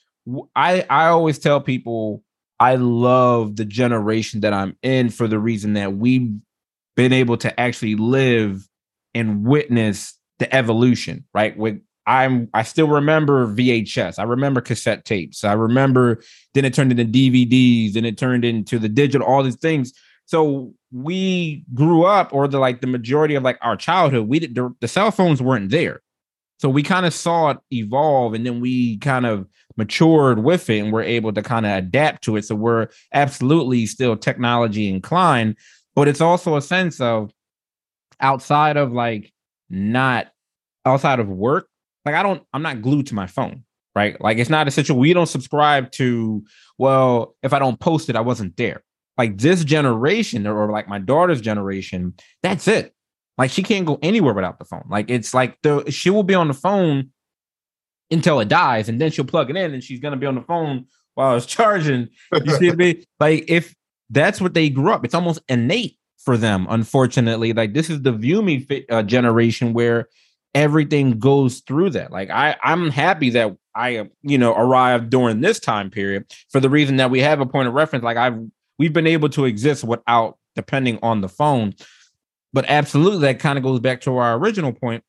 i 0.55 0.85
i 0.89 1.07
always 1.07 1.39
tell 1.39 1.61
people 1.61 2.23
I 2.59 2.75
love 2.75 3.55
the 3.55 3.65
generation 3.65 4.41
that 4.41 4.53
I'm 4.53 4.75
in 4.81 5.09
for 5.09 5.27
the 5.27 5.39
reason 5.39 5.73
that 5.73 5.93
we've 5.93 6.31
been 6.95 7.13
able 7.13 7.37
to 7.37 7.59
actually 7.59 7.95
live 7.95 8.67
and 9.13 9.45
witness 9.45 10.17
the 10.39 10.53
evolution, 10.53 11.25
right? 11.33 11.55
With 11.57 11.81
I'm 12.07 12.49
I 12.53 12.63
still 12.63 12.87
remember 12.87 13.47
VHS. 13.47 14.17
I 14.17 14.23
remember 14.23 14.61
cassette 14.61 15.05
tapes. 15.05 15.43
I 15.43 15.53
remember 15.53 16.23
then 16.53 16.65
it 16.65 16.73
turned 16.73 16.97
into 16.97 17.05
DVDs, 17.05 17.93
then 17.93 18.05
it 18.05 18.17
turned 18.17 18.45
into 18.45 18.79
the 18.79 18.89
digital, 18.89 19.27
all 19.27 19.43
these 19.43 19.57
things. 19.57 19.93
So 20.27 20.73
we 20.91 21.63
grew 21.73 22.03
up, 22.03 22.33
or 22.33 22.49
the 22.49 22.59
like 22.59 22.81
the 22.81 22.87
majority 22.87 23.35
of 23.35 23.43
like 23.43 23.57
our 23.61 23.77
childhood, 23.77 24.27
we 24.27 24.39
did 24.39 24.55
the, 24.55 24.75
the 24.81 24.87
cell 24.87 25.09
phones 25.09 25.41
weren't 25.41 25.71
there. 25.71 26.01
So 26.59 26.69
we 26.69 26.83
kind 26.83 27.05
of 27.05 27.13
saw 27.13 27.51
it 27.51 27.57
evolve 27.71 28.33
and 28.33 28.45
then 28.45 28.59
we 28.59 28.97
kind 28.97 29.25
of 29.25 29.47
matured 29.77 30.43
with 30.43 30.69
it 30.69 30.79
and 30.79 30.91
we're 30.91 31.03
able 31.03 31.31
to 31.31 31.41
kind 31.41 31.65
of 31.65 31.77
adapt 31.77 32.23
to 32.25 32.35
it. 32.35 32.45
So 32.45 32.55
we're 32.55 32.89
absolutely 33.13 33.85
still 33.85 34.17
technology 34.17 34.89
inclined, 34.89 35.55
but 35.95 36.07
it's 36.07 36.21
also 36.21 36.57
a 36.57 36.61
sense 36.61 36.99
of 36.99 37.31
outside 38.19 38.75
of 38.75 38.91
like 38.91 39.31
not 39.69 40.27
outside 40.83 41.19
of 41.19 41.29
work. 41.29 41.69
Like 42.05 42.15
I 42.15 42.23
don't, 42.23 42.43
I'm 42.53 42.63
not 42.63 42.81
glued 42.81 43.07
to 43.07 43.15
my 43.15 43.27
phone, 43.27 43.63
right? 43.95 44.19
Like 44.19 44.39
it's 44.39 44.49
not 44.49 44.67
a 44.67 44.71
situation 44.71 44.99
we 44.99 45.13
don't 45.13 45.27
subscribe 45.27 45.91
to, 45.93 46.43
well, 46.77 47.35
if 47.43 47.53
I 47.53 47.59
don't 47.59 47.79
post 47.79 48.09
it, 48.09 48.15
I 48.15 48.21
wasn't 48.21 48.57
there. 48.57 48.83
Like 49.17 49.37
this 49.37 49.63
generation 49.63 50.45
or, 50.45 50.71
like 50.71 50.87
my 50.87 50.99
daughter's 50.99 51.41
generation, 51.41 52.13
that's 52.43 52.67
it. 52.67 52.93
Like 53.37 53.51
she 53.51 53.63
can't 53.63 53.85
go 53.85 53.99
anywhere 54.01 54.33
without 54.33 54.59
the 54.59 54.65
phone. 54.65 54.85
Like 54.89 55.09
it's 55.09 55.33
like 55.33 55.57
the 55.61 55.89
she 55.91 56.09
will 56.09 56.23
be 56.23 56.35
on 56.35 56.47
the 56.47 56.53
phone 56.53 57.11
until 58.09 58.39
it 58.39 58.47
dies, 58.47 58.89
and 58.89 58.99
then 58.99 59.11
she'll 59.11 59.25
plug 59.25 59.49
it 59.49 59.55
in, 59.55 59.73
and 59.73 59.83
she's 59.83 59.99
gonna 59.99 60.17
be 60.17 60.25
on 60.25 60.35
the 60.35 60.41
phone 60.41 60.85
while 61.15 61.35
it's 61.35 61.45
charging. 61.57 62.09
You 62.33 62.51
see 62.55 62.71
me? 62.71 63.03
Like 63.19 63.45
if 63.47 63.75
that's 64.09 64.39
what 64.39 64.53
they 64.53 64.69
grew 64.69 64.91
up, 64.91 65.03
it's 65.03 65.15
almost 65.15 65.39
innate 65.49 65.97
for 66.17 66.37
them. 66.37 66.67
Unfortunately, 66.69 67.53
like 67.53 67.73
this 67.73 67.89
is 67.89 68.01
the 68.01 68.11
view 68.11 68.41
me 68.41 68.65
uh, 68.89 69.03
generation 69.03 69.73
where 69.73 70.07
everything 70.53 71.19
goes 71.19 71.59
through 71.59 71.91
that. 71.91 72.11
Like 72.11 72.29
I, 72.29 72.55
I'm 72.63 72.89
happy 72.89 73.29
that 73.31 73.55
I, 73.75 74.09
you 74.23 74.37
know, 74.37 74.55
arrived 74.55 75.09
during 75.09 75.41
this 75.41 75.59
time 75.59 75.91
period 75.91 76.25
for 76.49 76.59
the 76.59 76.69
reason 76.69 76.97
that 76.97 77.11
we 77.11 77.19
have 77.21 77.39
a 77.39 77.45
point 77.45 77.67
of 77.67 77.75
reference. 77.75 78.03
Like 78.03 78.17
I've, 78.17 78.39
we've 78.79 78.93
been 78.93 79.07
able 79.07 79.29
to 79.29 79.45
exist 79.45 79.83
without 79.83 80.37
depending 80.55 80.99
on 81.01 81.21
the 81.21 81.29
phone. 81.29 81.73
But 82.53 82.65
absolutely, 82.67 83.19
that 83.21 83.39
kind 83.39 83.57
of 83.57 83.63
goes 83.63 83.79
back 83.79 84.01
to 84.01 84.17
our 84.17 84.37
original 84.37 84.73
point 84.73 85.03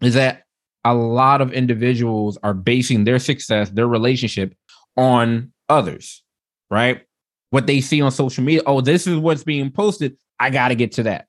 is 0.00 0.14
that 0.14 0.42
a 0.84 0.94
lot 0.94 1.40
of 1.40 1.52
individuals 1.52 2.38
are 2.42 2.54
basing 2.54 3.04
their 3.04 3.18
success, 3.18 3.70
their 3.70 3.88
relationship 3.88 4.54
on 4.96 5.52
others, 5.68 6.22
right? 6.70 7.02
What 7.50 7.66
they 7.66 7.80
see 7.80 8.02
on 8.02 8.12
social 8.12 8.44
media. 8.44 8.62
Oh, 8.66 8.80
this 8.80 9.06
is 9.06 9.16
what's 9.16 9.44
being 9.44 9.70
posted. 9.70 10.16
I 10.38 10.50
got 10.50 10.68
to 10.68 10.74
get 10.74 10.92
to 10.92 11.04
that, 11.04 11.26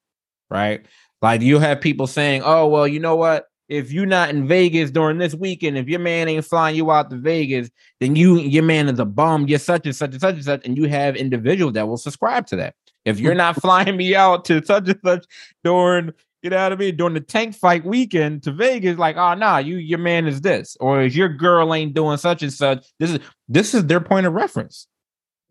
right? 0.50 0.86
Like 1.22 1.42
you 1.42 1.60
have 1.60 1.82
people 1.82 2.08
saying, 2.08 2.42
"Oh, 2.44 2.68
well, 2.68 2.88
you 2.88 3.00
know 3.00 3.16
what? 3.16 3.46
If 3.68 3.92
you're 3.92 4.06
not 4.06 4.30
in 4.30 4.48
Vegas 4.48 4.92
during 4.92 5.18
this 5.18 5.34
weekend, 5.34 5.78
if 5.78 5.88
your 5.88 6.00
man 6.00 6.28
ain't 6.28 6.46
flying 6.46 6.76
you 6.76 6.92
out 6.92 7.10
to 7.10 7.18
Vegas, 7.18 7.70
then 8.00 8.16
you 8.16 8.40
your 8.40 8.64
man 8.64 8.90
is 8.90 9.00
a 9.00 9.06
bum. 9.06 9.48
You're 9.48 9.60
such 9.60 9.86
and 9.86 9.96
such 9.96 10.12
and 10.12 10.22
such 10.22 10.36
and 10.36 10.44
such." 10.44 10.66
And 10.66 10.78
you 10.78 10.86
have 10.86 11.16
individuals 11.16 11.74
that 11.74 11.88
will 11.88 11.98
subscribe 11.98 12.48
to 12.48 12.56
that. 12.58 12.76
If 13.06 13.20
you're 13.20 13.36
not 13.36 13.56
flying 13.62 13.98
me 13.98 14.16
out 14.16 14.46
to 14.46 14.64
such 14.66 14.90
and 14.90 15.00
such 15.04 15.26
during 15.64 16.14
you 16.46 16.52
know 16.52 16.62
what 16.62 16.74
I 16.74 16.76
mean? 16.76 16.96
During 16.96 17.16
the 17.16 17.22
tank 17.22 17.56
fight 17.56 17.84
weekend 17.84 18.44
to 18.44 18.52
Vegas, 18.52 19.00
like, 19.00 19.18
oh 19.18 19.34
nah, 19.34 19.58
you 19.58 19.78
your 19.78 19.98
man 19.98 20.28
is 20.28 20.42
this, 20.42 20.78
or 20.80 21.02
if 21.02 21.16
your 21.16 21.28
girl 21.30 21.74
ain't 21.74 21.96
doing 21.96 22.18
such 22.18 22.44
and 22.44 22.54
such. 22.54 22.86
This 23.00 23.12
is 23.12 23.20
this 23.48 23.74
is 23.74 23.88
their 23.88 24.00
point 24.00 24.28
of 24.28 24.34
reference. 24.34 24.86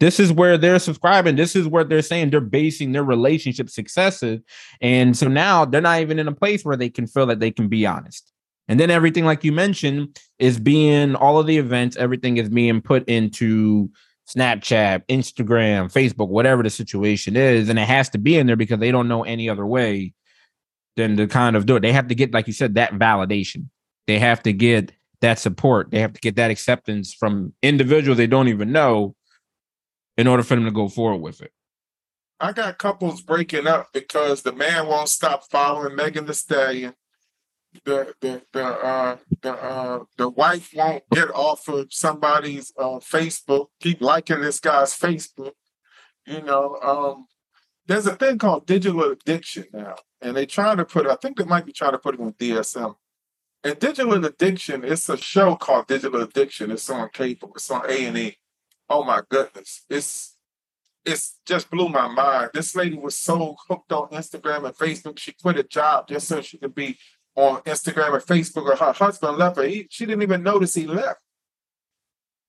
This 0.01 0.19
is 0.19 0.33
where 0.33 0.59
they're 0.59 0.79
subscribing. 0.79 1.37
This 1.37 1.55
is 1.55 1.69
where 1.69 1.85
they're 1.85 2.03
saying 2.03 2.31
they're 2.31 2.41
basing 2.41 2.93
their 2.93 3.05
relationship 3.05 3.71
successes. 3.71 4.41
And 4.81 5.17
so 5.17 5.29
now 5.29 5.65
they're 5.65 5.81
not 5.81 6.01
even 6.01 6.19
in 6.19 6.29
a 6.29 6.35
place 6.35 6.65
where 6.65 6.77
they 6.77 6.91
can 6.91 7.07
feel 7.07 7.27
that 7.27 7.41
they 7.41 7.51
can 7.51 7.69
be 7.69 7.87
honest. 7.87 8.33
And 8.67 8.81
then 8.81 8.91
everything, 8.91 9.25
like 9.25 9.45
you 9.45 9.53
mentioned, 9.53 10.19
is 10.39 10.59
being 10.59 11.15
all 11.15 11.39
of 11.39 11.47
the 11.47 11.59
events, 11.59 11.97
everything 11.97 12.39
is 12.39 12.49
being 12.49 12.81
put 12.81 13.09
into 13.09 13.91
Snapchat, 14.29 15.07
Instagram, 15.09 15.93
Facebook, 15.93 16.29
whatever 16.29 16.63
the 16.63 16.71
situation 16.71 17.37
is. 17.37 17.69
And 17.69 17.79
it 17.79 17.87
has 17.87 18.09
to 18.11 18.19
be 18.19 18.37
in 18.37 18.47
there 18.47 18.57
because 18.57 18.81
they 18.81 18.91
don't 18.91 19.09
know 19.09 19.23
any 19.23 19.49
other 19.49 19.67
way 19.67 20.15
than 20.97 21.17
to 21.19 21.27
kind 21.27 21.57
of 21.57 21.67
do 21.67 21.77
it. 21.77 21.81
They 21.81 21.93
have 21.93 22.09
to 22.09 22.15
get, 22.15 22.33
like 22.33 22.47
you 22.47 22.53
said, 22.53 22.75
that 22.75 22.93
validation. 22.93 23.69
They 24.07 24.19
have 24.19 24.43
to 24.45 24.53
get 24.53 24.93
that 25.21 25.39
support. 25.39 25.91
They 25.91 26.01
have 26.01 26.13
to 26.15 26.21
get 26.21 26.37
that 26.37 26.51
acceptance 26.51 27.13
from 27.13 27.53
individuals 27.63 28.17
they 28.17 28.27
don't 28.27 28.49
even 28.49 28.73
know 28.73 29.15
in 30.17 30.27
order 30.27 30.43
for 30.43 30.55
them 30.55 30.65
to 30.65 30.71
go 30.71 30.89
forward 30.89 31.21
with 31.21 31.41
it. 31.41 31.53
I 32.41 32.53
got 32.53 32.79
couples 32.79 33.23
breaking 33.23 33.67
up 33.67 33.89
because 33.93 34.43
the 34.43 34.53
man 34.53 34.87
won't 34.87 35.09
stop 35.09 35.45
following 35.51 35.95
Megan 35.97 36.27
Thee 36.27 36.33
Stallion. 36.33 36.95
The 37.85 38.15
the 38.21 38.43
the 38.53 38.65
uh, 38.65 39.17
the 39.41 39.53
uh, 39.53 40.05
the 40.17 40.29
wife 40.29 40.71
won't 40.75 41.03
get 41.11 41.31
off 41.35 41.67
of 41.69 41.93
somebody's 41.93 42.73
uh, 42.79 43.01
Facebook. 43.01 43.69
Keep 43.81 44.01
liking 44.01 44.41
this 44.41 44.61
guy's 44.61 44.97
Facebook. 44.97 45.53
You 46.27 46.43
know, 46.43 46.77
um, 46.83 47.27
there's 47.87 48.07
a 48.07 48.15
thing 48.15 48.39
called 48.39 48.67
digital 48.67 49.11
addiction 49.11 49.65
now, 49.73 49.97
and 50.21 50.37
they're 50.37 50.47
trying 50.47 50.77
to 50.77 50.85
put. 50.85 51.07
I 51.07 51.17
think 51.17 51.37
they 51.37 51.45
might 51.45 51.67
be 51.67 51.73
trying 51.73 51.93
to 51.93 51.99
put 51.99 52.15
it 52.15 52.21
on 52.21 52.33
DSM. 52.35 52.95
And 53.65 53.79
digital 53.79 54.25
addiction, 54.25 54.85
it's 54.85 55.09
a 55.09 55.17
show 55.17 55.57
called 55.57 55.87
Digital 55.87 56.21
Addiction. 56.21 56.71
It's 56.71 56.91
on 56.91 57.09
cable. 57.09 57.53
It's 57.55 57.71
on 57.71 57.91
A 57.91 58.07
and 58.07 58.19
E. 58.19 58.37
Oh 58.89 59.05
my 59.05 59.23
goodness, 59.29 59.85
it's 59.89 60.37
it's 61.05 61.39
just 61.47 61.71
blew 61.71 61.89
my 61.89 62.09
mind. 62.09 62.51
This 62.55 62.75
lady 62.75 62.97
was 62.97 63.19
so 63.19 63.57
hooked 63.69 63.93
on 63.93 64.09
Instagram 64.09 64.65
and 64.65 64.77
Facebook, 64.77 65.19
she 65.19 65.33
quit 65.33 65.59
a 65.59 65.63
job 65.63 66.09
just 66.09 66.29
so 66.29 66.41
she 66.41 66.59
could 66.59 66.75
be 66.75 66.99
on 67.37 67.61
Instagram 67.63 68.15
and 68.15 68.23
Facebook. 68.23 68.71
Or 68.71 68.77
her 68.77 68.93
husband 68.93 69.37
left 69.37 69.57
her. 69.57 69.65
He, 69.65 69.87
she 69.91 70.07
didn't 70.07 70.23
even 70.23 70.43
notice 70.43 70.75
he 70.75 70.87
left. 70.87 71.21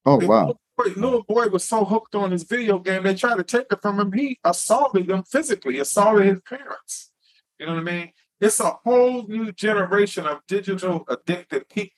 Oh 0.05 0.19
The 0.19 0.27
wow. 0.27 0.39
Little 0.47 0.61
boy, 0.77 1.01
little 1.01 1.23
boy 1.23 1.47
was 1.47 1.63
so 1.63 1.83
hooked 1.83 2.15
on 2.15 2.31
his 2.31 2.43
video 2.43 2.79
game, 2.79 3.03
they 3.03 3.15
tried 3.15 3.37
to 3.37 3.43
take 3.43 3.67
it 3.71 3.81
from 3.81 3.99
him. 3.99 4.11
He 4.11 4.39
assaulted 4.43 5.07
them 5.07 5.23
physically, 5.23 5.79
assaulted 5.79 6.25
his 6.27 6.41
parents. 6.41 7.11
You 7.59 7.65
know 7.65 7.73
what 7.73 7.81
I 7.81 7.83
mean? 7.83 8.11
It's 8.39 8.59
a 8.59 8.71
whole 8.83 9.25
new 9.27 9.51
generation 9.51 10.25
of 10.25 10.41
digital 10.47 11.05
addicted 11.07 11.69
people. 11.69 11.95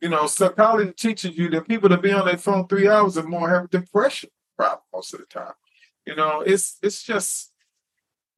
You 0.00 0.08
know, 0.08 0.26
psychology 0.26 0.92
teaches 0.92 1.36
you 1.36 1.50
that 1.50 1.68
people 1.68 1.88
that 1.90 2.02
be 2.02 2.12
on 2.12 2.26
their 2.26 2.38
phone 2.38 2.66
three 2.66 2.88
hours 2.88 3.18
or 3.18 3.24
more 3.24 3.50
have 3.50 3.70
depression 3.70 4.30
problem 4.56 4.82
most 4.92 5.12
of 5.14 5.20
the 5.20 5.26
time. 5.26 5.52
You 6.06 6.16
know, 6.16 6.40
it's 6.40 6.78
it's 6.82 7.02
just 7.02 7.52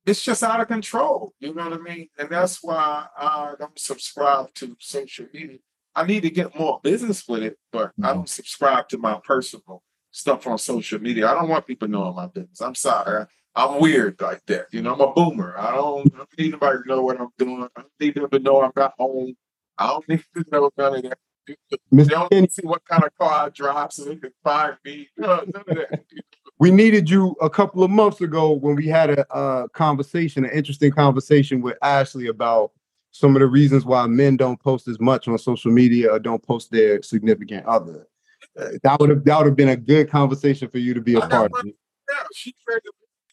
it's 0.04 0.22
just 0.22 0.42
out 0.42 0.60
of 0.60 0.68
control. 0.68 1.32
You 1.38 1.54
know 1.54 1.68
what 1.68 1.78
I 1.78 1.82
mean? 1.82 2.08
And 2.18 2.28
that's 2.28 2.62
why 2.62 3.06
I 3.16 3.54
don't 3.58 3.78
subscribe 3.78 4.52
to 4.54 4.76
social 4.80 5.26
media. 5.32 5.58
I 5.94 6.04
need 6.04 6.22
to 6.22 6.30
get 6.30 6.58
more 6.58 6.80
business 6.82 7.26
with 7.28 7.42
it, 7.42 7.58
but 7.70 7.92
I 8.02 8.06
mm-hmm. 8.08 8.14
don't 8.14 8.28
subscribe 8.28 8.88
to 8.88 8.98
my 8.98 9.20
personal 9.22 9.82
stuff 10.10 10.46
on 10.46 10.58
social 10.58 11.00
media. 11.00 11.28
I 11.30 11.34
don't 11.34 11.48
want 11.48 11.66
people 11.66 11.88
knowing 11.88 12.16
my 12.16 12.26
business. 12.26 12.60
I'm 12.60 12.74
sorry. 12.74 13.26
I'm 13.54 13.80
weird 13.80 14.20
like 14.20 14.44
that. 14.46 14.66
You 14.72 14.80
know, 14.80 14.94
I'm 14.94 15.00
a 15.00 15.12
boomer. 15.12 15.54
I 15.58 15.72
don't, 15.72 16.12
I 16.14 16.18
don't 16.18 16.38
need 16.38 16.52
nobody 16.52 16.78
to 16.82 16.88
know 16.88 17.02
what 17.02 17.20
I'm 17.20 17.28
doing. 17.38 17.68
I 17.76 17.80
don't 17.80 17.92
need 18.00 18.14
them 18.14 18.30
to 18.30 18.38
know 18.38 18.62
I'm 18.62 18.72
not 18.74 18.94
home. 18.98 19.34
I 19.76 19.88
don't 19.88 20.08
need 20.08 20.24
to 20.34 20.44
know 20.50 20.70
none 20.76 20.96
of 20.96 21.02
that. 21.02 21.18
They 21.46 21.56
Mr. 21.92 22.30
need 22.30 22.48
to 22.48 22.52
see 22.52 22.66
what 22.66 22.84
kind 22.84 23.04
of 23.04 23.16
car 23.18 23.46
I 23.46 23.48
drive 23.50 23.92
so 23.92 24.04
they 24.04 24.16
can 24.16 24.32
find 24.42 24.76
me. 24.84 25.08
No, 25.16 25.44
none 25.52 25.64
of 25.68 25.76
that. 25.76 26.04
we 26.58 26.70
needed 26.70 27.10
you 27.10 27.34
a 27.40 27.50
couple 27.50 27.82
of 27.82 27.90
months 27.90 28.20
ago 28.20 28.52
when 28.52 28.76
we 28.76 28.86
had 28.86 29.10
a 29.10 29.32
uh, 29.34 29.68
conversation, 29.68 30.44
an 30.44 30.52
interesting 30.52 30.92
conversation 30.92 31.60
with 31.60 31.76
Ashley 31.82 32.28
about 32.28 32.72
some 33.10 33.36
of 33.36 33.40
the 33.40 33.46
reasons 33.46 33.84
why 33.84 34.06
men 34.06 34.36
don't 34.36 34.60
post 34.60 34.88
as 34.88 34.98
much 35.00 35.28
on 35.28 35.36
social 35.38 35.70
media 35.70 36.10
or 36.10 36.18
don't 36.18 36.42
post 36.42 36.70
their 36.70 37.02
significant 37.02 37.66
other. 37.66 38.06
Uh, 38.58 38.70
that 38.82 38.98
would 39.00 39.10
have 39.10 39.24
that 39.24 39.38
would 39.38 39.46
have 39.46 39.56
been 39.56 39.70
a 39.70 39.76
good 39.76 40.10
conversation 40.10 40.68
for 40.68 40.78
you 40.78 40.94
to 40.94 41.00
be 41.00 41.14
a 41.14 41.20
part 41.20 41.50
of. 41.52 41.64
Yeah, 41.64 42.22
she 42.34 42.54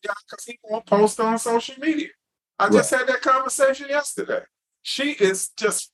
because 0.03 0.45
he 0.45 0.59
won't 0.63 0.85
post 0.85 1.19
on 1.19 1.37
social 1.39 1.75
media. 1.79 2.07
I 2.57 2.69
just 2.69 2.91
had 2.91 3.07
that 3.07 3.21
conversation 3.21 3.87
yesterday. 3.89 4.41
She 4.81 5.11
is 5.11 5.49
just 5.57 5.91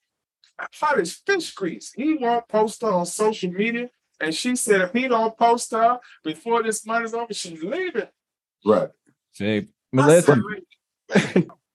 hot 0.59 0.99
as 0.99 1.13
fish 1.13 1.53
grease. 1.53 1.91
He 1.95 2.15
won't 2.15 2.47
post 2.47 2.81
her 2.81 2.89
on 2.91 3.05
social 3.05 3.51
media. 3.51 3.89
And 4.19 4.33
she 4.33 4.55
said 4.55 4.81
if 4.81 4.93
he 4.93 5.07
don't 5.07 5.37
post 5.37 5.71
her 5.71 5.99
before 6.23 6.63
this 6.63 6.85
month 6.85 7.05
is 7.05 7.13
over, 7.13 7.33
she's 7.33 7.61
leaving. 7.61 8.07
Right. 8.65 8.89
See, 9.33 9.67
I 9.97 10.21
said, 10.21 10.39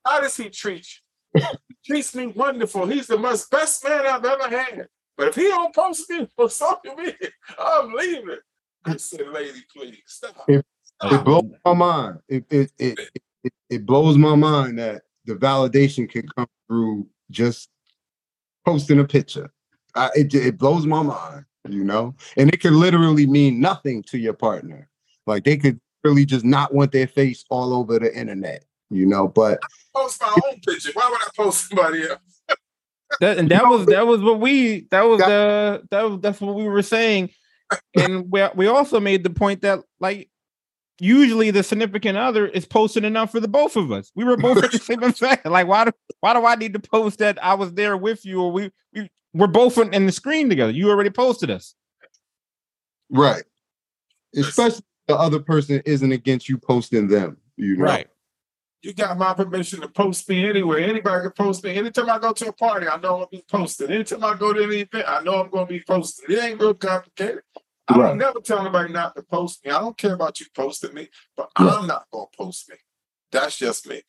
how 0.04 0.20
does 0.20 0.36
he 0.36 0.48
treat 0.48 0.86
you? 1.34 1.42
He 1.68 1.76
treats 1.86 2.14
me 2.14 2.28
wonderful. 2.28 2.86
He's 2.86 3.06
the 3.06 3.18
most 3.18 3.50
best 3.50 3.84
man 3.84 4.06
I've 4.06 4.24
ever 4.24 4.48
had. 4.48 4.88
But 5.16 5.28
if 5.28 5.34
he 5.34 5.48
don't 5.48 5.74
post 5.74 6.08
me 6.08 6.26
for 6.34 6.48
social 6.48 6.94
media, 6.96 7.14
I'm 7.58 7.92
leaving. 7.92 8.38
I 8.86 8.96
said, 8.96 9.28
lady, 9.28 9.62
please 9.74 9.98
stop. 10.06 10.44
If- 10.48 10.64
Stop. 11.00 11.12
It 11.12 11.16
um, 11.18 11.24
blows 11.24 11.44
my 11.64 11.74
mind. 11.74 12.18
It 12.28 12.44
it, 12.50 12.72
it 12.78 13.10
it 13.42 13.52
it 13.70 13.86
blows 13.86 14.18
my 14.18 14.34
mind 14.34 14.78
that 14.78 15.02
the 15.24 15.34
validation 15.34 16.10
can 16.10 16.28
come 16.36 16.46
through 16.68 17.06
just 17.30 17.70
posting 18.64 19.00
a 19.00 19.04
picture. 19.04 19.50
I, 19.94 20.10
it 20.14 20.34
it 20.34 20.58
blows 20.58 20.86
my 20.86 21.02
mind, 21.02 21.44
you 21.68 21.84
know, 21.84 22.14
and 22.36 22.52
it 22.52 22.60
could 22.60 22.72
literally 22.72 23.26
mean 23.26 23.60
nothing 23.60 24.02
to 24.04 24.18
your 24.18 24.34
partner. 24.34 24.88
Like 25.26 25.44
they 25.44 25.56
could 25.56 25.80
really 26.04 26.24
just 26.24 26.44
not 26.44 26.72
want 26.72 26.92
their 26.92 27.06
face 27.06 27.44
all 27.50 27.74
over 27.74 27.98
the 27.98 28.16
internet, 28.16 28.64
you 28.90 29.06
know. 29.06 29.28
But 29.28 29.60
post 29.94 30.20
my 30.20 30.36
own 30.46 30.60
picture. 30.60 30.90
Why 30.94 31.08
would 31.10 31.20
I 31.20 31.28
post 31.36 31.68
somebody 31.68 32.08
else? 32.08 32.18
that, 33.20 33.38
and 33.38 33.50
that 33.50 33.66
was 33.66 33.86
that 33.86 34.06
was 34.06 34.20
what 34.20 34.40
we 34.40 34.86
that 34.90 35.02
was 35.02 35.20
the 35.20 35.82
that 35.90 36.02
was 36.02 36.20
that's 36.20 36.40
what 36.40 36.54
we 36.54 36.68
were 36.68 36.82
saying, 36.82 37.30
and 37.96 38.30
we 38.30 38.46
we 38.54 38.66
also 38.68 39.00
made 39.00 39.24
the 39.24 39.30
point 39.30 39.62
that 39.62 39.80
like 39.98 40.30
usually 41.00 41.50
the 41.50 41.62
significant 41.62 42.18
other 42.18 42.46
is 42.46 42.66
posting 42.66 43.04
enough 43.04 43.30
for 43.32 43.40
the 43.40 43.48
both 43.48 43.76
of 43.76 43.90
us. 43.92 44.10
We 44.14 44.24
were 44.24 44.36
both 44.36 44.62
at 44.62 44.72
the 44.72 44.78
same 44.82 45.02
effect. 45.02 45.46
Like 45.46 45.66
why 45.66 45.86
do 45.86 45.92
why 46.20 46.34
do 46.34 46.44
I 46.44 46.54
need 46.56 46.72
to 46.74 46.80
post 46.80 47.18
that 47.18 47.42
I 47.42 47.54
was 47.54 47.72
there 47.72 47.96
with 47.96 48.24
you 48.24 48.42
or 48.42 48.52
we 48.52 48.70
we 48.94 49.10
we're 49.32 49.46
both 49.46 49.78
in, 49.78 49.92
in 49.94 50.06
the 50.06 50.12
screen 50.12 50.48
together? 50.48 50.72
You 50.72 50.90
already 50.90 51.10
posted 51.10 51.50
us. 51.50 51.74
right, 53.10 53.44
especially 54.36 54.78
if 54.78 54.84
the 55.08 55.16
other 55.16 55.40
person 55.40 55.82
isn't 55.84 56.12
against 56.12 56.48
you 56.48 56.58
posting 56.58 57.08
them, 57.08 57.38
you 57.56 57.76
know. 57.76 57.84
Right. 57.84 58.08
You 58.82 58.94
got 58.94 59.18
my 59.18 59.34
permission 59.34 59.82
to 59.82 59.88
post 59.88 60.26
me 60.26 60.48
anywhere. 60.48 60.78
Anybody 60.78 61.24
can 61.24 61.32
post 61.32 61.62
me. 61.62 61.76
Anytime 61.76 62.08
I 62.08 62.18
go 62.18 62.32
to 62.32 62.48
a 62.48 62.52
party, 62.52 62.88
I 62.88 62.96
know 62.96 63.12
I'm 63.12 63.18
gonna 63.18 63.26
be 63.30 63.44
posted. 63.46 63.90
Anytime 63.90 64.24
I 64.24 64.34
go 64.34 64.54
to 64.54 64.62
any 64.62 64.80
event, 64.80 65.04
I 65.06 65.22
know 65.22 65.42
I'm 65.42 65.50
gonna 65.50 65.66
be 65.66 65.82
posted. 65.86 66.30
It 66.30 66.42
ain't 66.42 66.60
real 66.60 66.72
complicated. 66.72 67.42
I 67.90 67.98
Right. 67.98 68.08
don't 68.08 68.18
never 68.18 68.40
tell 68.40 68.60
anybody 68.60 68.92
not 68.92 69.16
to 69.16 69.22
post 69.22 69.64
me. 69.64 69.72
I 69.72 69.80
don't 69.80 69.96
care 69.96 70.14
about 70.14 70.38
you 70.38 70.46
posting 70.54 70.94
me, 70.94 71.08
but 71.36 71.50
Right. 71.58 71.74
I'm 71.76 71.86
not 71.86 72.06
gonna 72.12 72.26
post 72.36 72.68
me. 72.70 72.76
That's 73.32 73.56
just 73.58 73.86
me. 73.88 74.02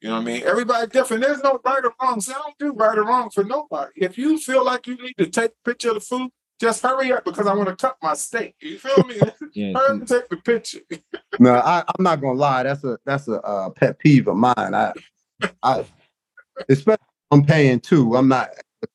You 0.00 0.08
know 0.08 0.16
what 0.16 0.22
I 0.22 0.24
mean? 0.24 0.42
Everybody 0.44 0.86
different. 0.88 1.22
There's 1.22 1.42
no 1.42 1.60
right 1.64 1.84
or 1.84 1.92
wrong. 2.00 2.20
So 2.20 2.32
I 2.32 2.38
don't 2.38 2.58
do 2.58 2.72
right 2.72 2.96
or 2.98 3.04
wrong 3.04 3.30
for 3.30 3.44
nobody. 3.44 3.92
If 3.96 4.18
you 4.18 4.38
feel 4.38 4.64
like 4.64 4.86
you 4.86 4.96
need 4.96 5.14
to 5.18 5.26
take 5.26 5.52
a 5.52 5.68
picture 5.68 5.88
of 5.88 5.94
the 5.94 6.00
food, 6.00 6.30
just 6.60 6.82
hurry 6.82 7.12
up 7.12 7.24
because 7.24 7.46
I 7.46 7.54
want 7.54 7.68
to 7.68 7.76
cut 7.76 7.96
my 8.02 8.14
steak. 8.14 8.56
You 8.60 8.78
feel 8.78 9.04
me? 9.04 9.16
Yeah. 9.52 9.74
hurry 9.76 10.00
up 10.00 10.06
take 10.06 10.28
the 10.28 10.36
picture. 10.36 10.80
No, 11.40 11.54
I, 11.54 11.84
I'm 11.86 12.02
not 12.02 12.20
gonna 12.20 12.36
lie. 12.36 12.64
That's 12.64 12.82
a 12.82 12.98
that's 13.06 13.28
a 13.28 13.40
uh, 13.42 13.70
pet 13.70 14.00
peeve 14.00 14.26
of 14.26 14.36
mine. 14.36 14.54
I, 14.56 14.92
I, 15.62 15.84
especially 16.68 17.04
I'm 17.30 17.44
paying 17.44 17.78
too. 17.78 18.16
I'm 18.16 18.26
not. 18.26 18.50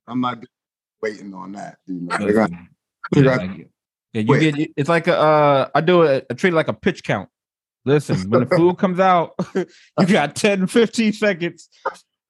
I'm 0.07 0.19
not 0.19 0.43
waiting 1.01 1.33
on 1.33 1.53
that. 1.53 1.77
You 1.85 2.01
know, 2.01 2.27
Yeah, 2.27 2.47
yeah, 4.13 4.21
you 4.21 4.27
Wait. 4.31 4.55
get 4.55 4.71
it's 4.77 4.89
like 4.89 5.07
a 5.07 5.17
uh 5.17 5.69
I 5.75 5.81
do 5.81 6.03
it 6.03 6.25
I 6.29 6.33
treat 6.33 6.53
it 6.53 6.55
like 6.55 6.67
a 6.67 6.73
pitch 6.73 7.03
count. 7.03 7.29
Listen, 7.85 8.29
when 8.29 8.47
the 8.47 8.55
food 8.55 8.77
comes 8.77 8.99
out, 8.99 9.33
you 9.55 10.07
got 10.07 10.35
10, 10.37 10.67
15 10.67 11.11
seconds 11.13 11.67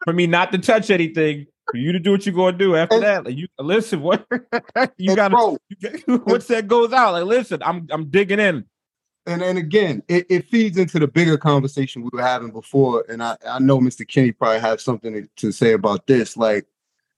for 0.03 0.11
me 0.11 0.25
not 0.25 0.51
to 0.51 0.57
touch 0.57 0.89
anything, 0.89 1.45
for 1.69 1.77
you 1.77 1.91
to 1.91 1.99
do 1.99 2.09
what 2.11 2.25
you're 2.25 2.33
gonna 2.33 2.57
do 2.57 2.75
after 2.75 2.95
And- 2.95 3.03
that. 3.03 3.25
Like 3.25 3.37
you 3.37 3.47
listen, 3.59 4.01
what 4.01 4.25
you 4.97 5.15
gotta 5.15 5.35
bro, 5.35 5.57
you 5.69 6.23
once 6.25 6.47
that 6.47 6.67
goes 6.67 6.91
out, 6.91 7.13
like 7.13 7.25
listen, 7.25 7.61
I'm 7.63 7.87
I'm 7.91 8.09
digging 8.09 8.39
in. 8.39 8.65
and 9.27 9.41
then 9.41 9.57
again, 9.57 10.01
it, 10.07 10.25
it 10.29 10.47
feeds 10.47 10.77
into 10.77 10.97
the 10.99 11.07
bigger 11.07 11.37
conversation 11.37 12.01
we 12.01 12.09
were 12.11 12.21
having 12.23 12.51
before. 12.51 13.05
And 13.07 13.21
I, 13.23 13.37
I 13.47 13.59
know 13.59 13.79
Mr. 13.79 14.07
Kenney 14.07 14.31
probably 14.31 14.59
has 14.59 14.83
something 14.83 15.13
to, 15.13 15.29
to 15.37 15.51
say 15.51 15.73
about 15.73 16.07
this. 16.07 16.35
Like 16.35 16.65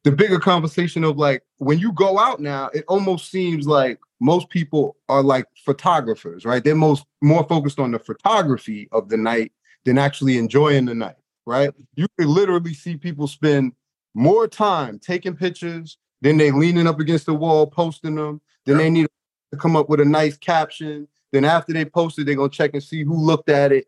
the 0.03 0.11
bigger 0.11 0.39
conversation 0.39 1.03
of 1.03 1.17
like 1.17 1.41
when 1.57 1.79
you 1.79 1.93
go 1.93 2.19
out 2.19 2.39
now, 2.41 2.69
it 2.73 2.83
almost 2.89 3.31
seems 3.31 3.65
like 3.65 3.97
most 4.19 4.49
people 4.49 4.95
are 5.09 5.21
like 5.21 5.45
photographers, 5.65 6.45
right? 6.45 6.63
They're 6.63 6.75
most 6.75 7.05
more 7.21 7.43
focused 7.43 7.79
on 7.79 7.91
the 7.91 7.99
photography 7.99 8.87
of 8.91 9.09
the 9.09 9.17
night 9.17 9.51
than 9.83 9.97
actually 9.97 10.37
enjoying 10.37 10.85
the 10.85 10.95
night, 10.95 11.15
right? 11.45 11.69
You 11.95 12.07
can 12.17 12.29
literally 12.29 12.73
see 12.73 12.97
people 12.97 13.27
spend 13.27 13.73
more 14.13 14.47
time 14.47 14.99
taking 14.99 15.35
pictures, 15.35 15.97
then 16.21 16.37
they 16.37 16.51
leaning 16.51 16.87
up 16.87 16.99
against 16.99 17.25
the 17.25 17.33
wall, 17.33 17.67
posting 17.67 18.15
them, 18.15 18.41
then 18.65 18.77
they 18.77 18.89
need 18.89 19.07
to 19.51 19.57
come 19.57 19.75
up 19.75 19.89
with 19.89 19.99
a 19.99 20.05
nice 20.05 20.37
caption 20.37 21.07
then 21.35 21.43
after 21.43 21.73
they 21.73 21.83
post 21.83 22.17
it, 22.17 22.25
they're 22.25 22.35
gonna 22.35 22.47
check 22.47 22.71
and 22.73 22.81
see 22.81 23.03
who 23.03 23.13
looked 23.13 23.49
at 23.49 23.73
it. 23.73 23.87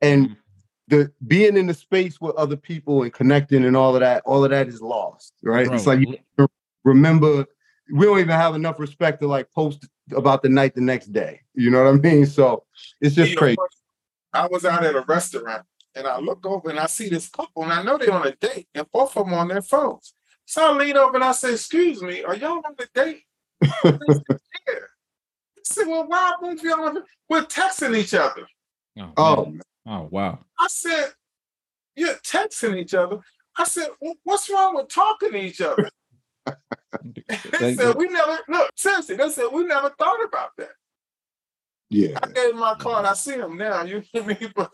And 0.00 0.30
mm. 0.30 0.36
the 0.88 1.12
being 1.26 1.58
in 1.58 1.66
the 1.66 1.74
space 1.74 2.18
with 2.22 2.34
other 2.36 2.56
people 2.56 3.02
and 3.02 3.12
connecting 3.12 3.66
and 3.66 3.76
all 3.76 3.94
of 3.94 4.00
that, 4.00 4.22
all 4.24 4.42
of 4.42 4.50
that 4.50 4.66
is 4.66 4.80
lost, 4.80 5.34
right? 5.42 5.66
Bro. 5.66 5.74
It's 5.76 5.86
like 5.86 6.00
you 6.00 6.48
remember 6.84 7.44
we 7.92 8.06
don't 8.06 8.18
even 8.18 8.30
have 8.30 8.54
enough 8.54 8.78
respect 8.78 9.20
to 9.20 9.28
like 9.28 9.50
post 9.52 9.86
about 10.14 10.42
the 10.42 10.48
night 10.48 10.74
the 10.74 10.80
next 10.80 11.12
day. 11.12 11.40
You 11.54 11.70
know 11.70 11.84
what 11.84 11.94
I 11.94 11.96
mean? 11.96 12.26
So 12.26 12.64
it's 13.00 13.14
just 13.14 13.32
you 13.32 13.36
crazy. 13.36 13.56
Know, 13.58 14.40
I 14.40 14.46
was 14.48 14.64
out 14.64 14.84
at 14.84 14.94
a 14.94 15.02
restaurant 15.02 15.64
and 15.94 16.06
I 16.06 16.18
look 16.18 16.44
over 16.46 16.70
and 16.70 16.78
I 16.78 16.86
see 16.86 17.08
this 17.08 17.28
couple 17.28 17.62
and 17.62 17.72
I 17.72 17.82
know 17.82 17.96
they're 17.96 18.12
on 18.12 18.26
a 18.26 18.32
date 18.32 18.68
and 18.74 18.86
both 18.92 19.16
of 19.16 19.26
them 19.26 19.34
on 19.34 19.48
their 19.48 19.62
phones. 19.62 20.14
So 20.44 20.64
I 20.64 20.76
lean 20.76 20.96
over 20.96 21.14
and 21.16 21.24
I 21.24 21.32
say, 21.32 21.52
"Excuse 21.52 22.02
me, 22.02 22.22
are 22.22 22.36
y'all 22.36 22.62
on 22.64 22.76
a 22.78 22.86
date?" 22.94 23.22
yeah 23.84 23.92
said, 25.66 25.86
well, 25.86 26.06
why 26.06 26.32
won't 26.40 26.62
you 26.62 26.72
on 26.72 27.02
we're 27.28 27.44
texting 27.44 27.96
each 27.96 28.14
other? 28.14 28.46
Oh, 28.98 29.12
oh, 29.16 29.54
oh, 29.86 30.08
wow. 30.10 30.38
I 30.58 30.68
said, 30.68 31.12
you're 31.96 32.14
texting 32.16 32.76
each 32.78 32.94
other. 32.94 33.18
I 33.56 33.64
said, 33.64 33.88
well, 34.00 34.14
what's 34.22 34.48
wrong 34.48 34.76
with 34.76 34.88
talking 34.88 35.32
to 35.32 35.38
each 35.38 35.60
other? 35.60 35.90
They 37.58 37.74
said, 37.74 37.96
we 37.96 38.08
never 38.08 38.38
look, 38.48 38.70
seriously, 38.76 39.16
they 39.16 39.28
said 39.30 39.48
we 39.52 39.64
never 39.64 39.90
thought 39.90 40.24
about 40.24 40.50
that. 40.58 40.70
Yeah. 41.90 42.18
I 42.22 42.28
gave 42.28 42.54
my 42.54 42.74
card, 42.74 43.06
I 43.06 43.14
see 43.14 43.34
him 43.34 43.56
now. 43.56 43.82
You 43.82 44.02
hear 44.12 44.24
me? 44.24 44.36
But 44.54 44.70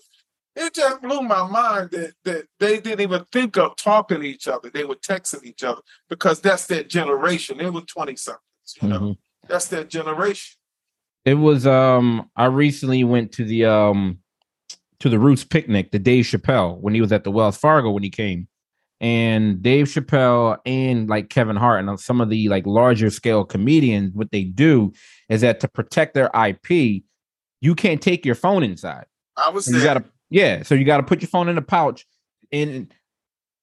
it 0.54 0.74
just 0.74 1.00
blew 1.00 1.22
my 1.22 1.46
mind 1.48 1.90
that 1.92 2.12
that 2.24 2.46
they 2.60 2.78
didn't 2.80 3.00
even 3.00 3.24
think 3.32 3.56
of 3.56 3.76
talking 3.76 4.20
to 4.20 4.26
each 4.26 4.48
other. 4.48 4.70
They 4.70 4.84
were 4.84 4.96
texting 4.96 5.44
each 5.44 5.62
other 5.64 5.80
because 6.08 6.40
that's 6.40 6.66
their 6.66 6.84
generation. 6.84 7.58
They 7.58 7.70
were 7.70 7.80
20 7.80 8.16
somethings, 8.16 8.42
you 8.80 8.88
know. 8.88 9.00
Mm-hmm. 9.00 9.12
That's 9.48 9.68
their 9.68 9.84
generation. 9.84 10.56
It 11.24 11.34
was 11.34 11.66
um 11.66 12.30
I 12.36 12.46
recently 12.46 13.04
went 13.04 13.32
to 13.32 13.44
the 13.44 13.64
um 13.64 14.18
to 15.00 15.08
the 15.08 15.18
Roots 15.18 15.44
picnic, 15.44 15.90
the 15.90 15.98
Dave 15.98 16.26
Chappelle, 16.26 16.78
when 16.78 16.94
he 16.94 17.00
was 17.00 17.12
at 17.12 17.24
the 17.24 17.30
Wells 17.30 17.56
Fargo 17.56 17.90
when 17.90 18.02
he 18.02 18.10
came. 18.10 18.48
And 19.02 19.60
Dave 19.60 19.86
Chappelle 19.86 20.58
and 20.64 21.08
like 21.10 21.28
Kevin 21.28 21.56
Hart 21.56 21.84
and 21.84 22.00
some 22.00 22.20
of 22.20 22.30
the 22.30 22.48
like 22.48 22.64
larger 22.66 23.10
scale 23.10 23.44
comedians, 23.44 24.14
what 24.14 24.30
they 24.30 24.44
do 24.44 24.92
is 25.28 25.42
that 25.42 25.60
to 25.60 25.68
protect 25.68 26.14
their 26.14 26.30
IP, 26.34 27.02
you 27.60 27.74
can't 27.74 28.00
take 28.00 28.24
your 28.24 28.36
phone 28.36 28.62
inside. 28.62 29.04
I 29.36 29.50
was 29.50 29.68
you 29.68 29.82
gotta 29.82 30.04
yeah, 30.30 30.62
so 30.62 30.74
you 30.74 30.84
gotta 30.84 31.02
put 31.02 31.20
your 31.20 31.28
phone 31.28 31.48
in 31.48 31.56
the 31.56 31.62
pouch. 31.62 32.06
And 32.52 32.94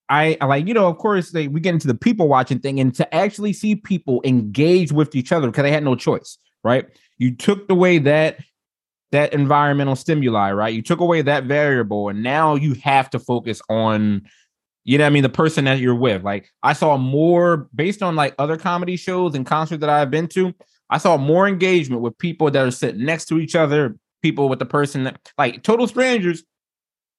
I, 0.09 0.37
I 0.41 0.45
like, 0.45 0.67
you 0.67 0.73
know, 0.73 0.87
of 0.87 0.97
course, 0.97 1.31
they 1.31 1.47
we 1.47 1.61
get 1.61 1.73
into 1.73 1.87
the 1.87 1.95
people 1.95 2.27
watching 2.27 2.59
thing 2.59 2.79
and 2.79 2.93
to 2.95 3.15
actually 3.15 3.53
see 3.53 3.75
people 3.75 4.21
engage 4.25 4.91
with 4.91 5.15
each 5.15 5.31
other 5.31 5.47
because 5.47 5.63
they 5.63 5.71
had 5.71 5.83
no 5.83 5.95
choice, 5.95 6.37
right? 6.63 6.85
you 7.19 7.35
took 7.35 7.69
away 7.69 7.99
that 7.99 8.39
that 9.11 9.33
environmental 9.33 9.95
stimuli, 9.95 10.51
right? 10.51 10.73
You 10.73 10.81
took 10.81 10.99
away 10.99 11.21
that 11.21 11.43
variable, 11.45 12.09
and 12.09 12.23
now 12.23 12.55
you 12.55 12.75
have 12.75 13.09
to 13.11 13.19
focus 13.19 13.61
on, 13.69 14.21
you 14.89 14.97
know, 14.97 15.03
what 15.03 15.09
I 15.09 15.11
mean, 15.11 15.21
the 15.21 15.29
person 15.29 15.65
that 15.65 15.77
you're 15.77 15.93
with. 15.93 16.23
Like 16.23 16.49
I 16.63 16.73
saw 16.73 16.97
more 16.97 17.69
based 17.75 18.01
on 18.01 18.15
like 18.15 18.33
other 18.39 18.57
comedy 18.57 18.95
shows 18.95 19.35
and 19.35 19.45
concerts 19.45 19.81
that 19.81 19.89
I've 19.89 20.09
been 20.09 20.27
to. 20.29 20.51
I 20.89 20.97
saw 20.97 21.15
more 21.15 21.47
engagement 21.47 22.01
with 22.01 22.17
people 22.17 22.49
that 22.49 22.65
are 22.65 22.71
sitting 22.71 23.05
next 23.05 23.25
to 23.25 23.37
each 23.37 23.53
other, 23.53 23.95
people 24.23 24.49
with 24.49 24.57
the 24.57 24.65
person 24.65 25.03
that 25.03 25.31
like 25.37 25.61
total 25.61 25.87
strangers. 25.87 26.43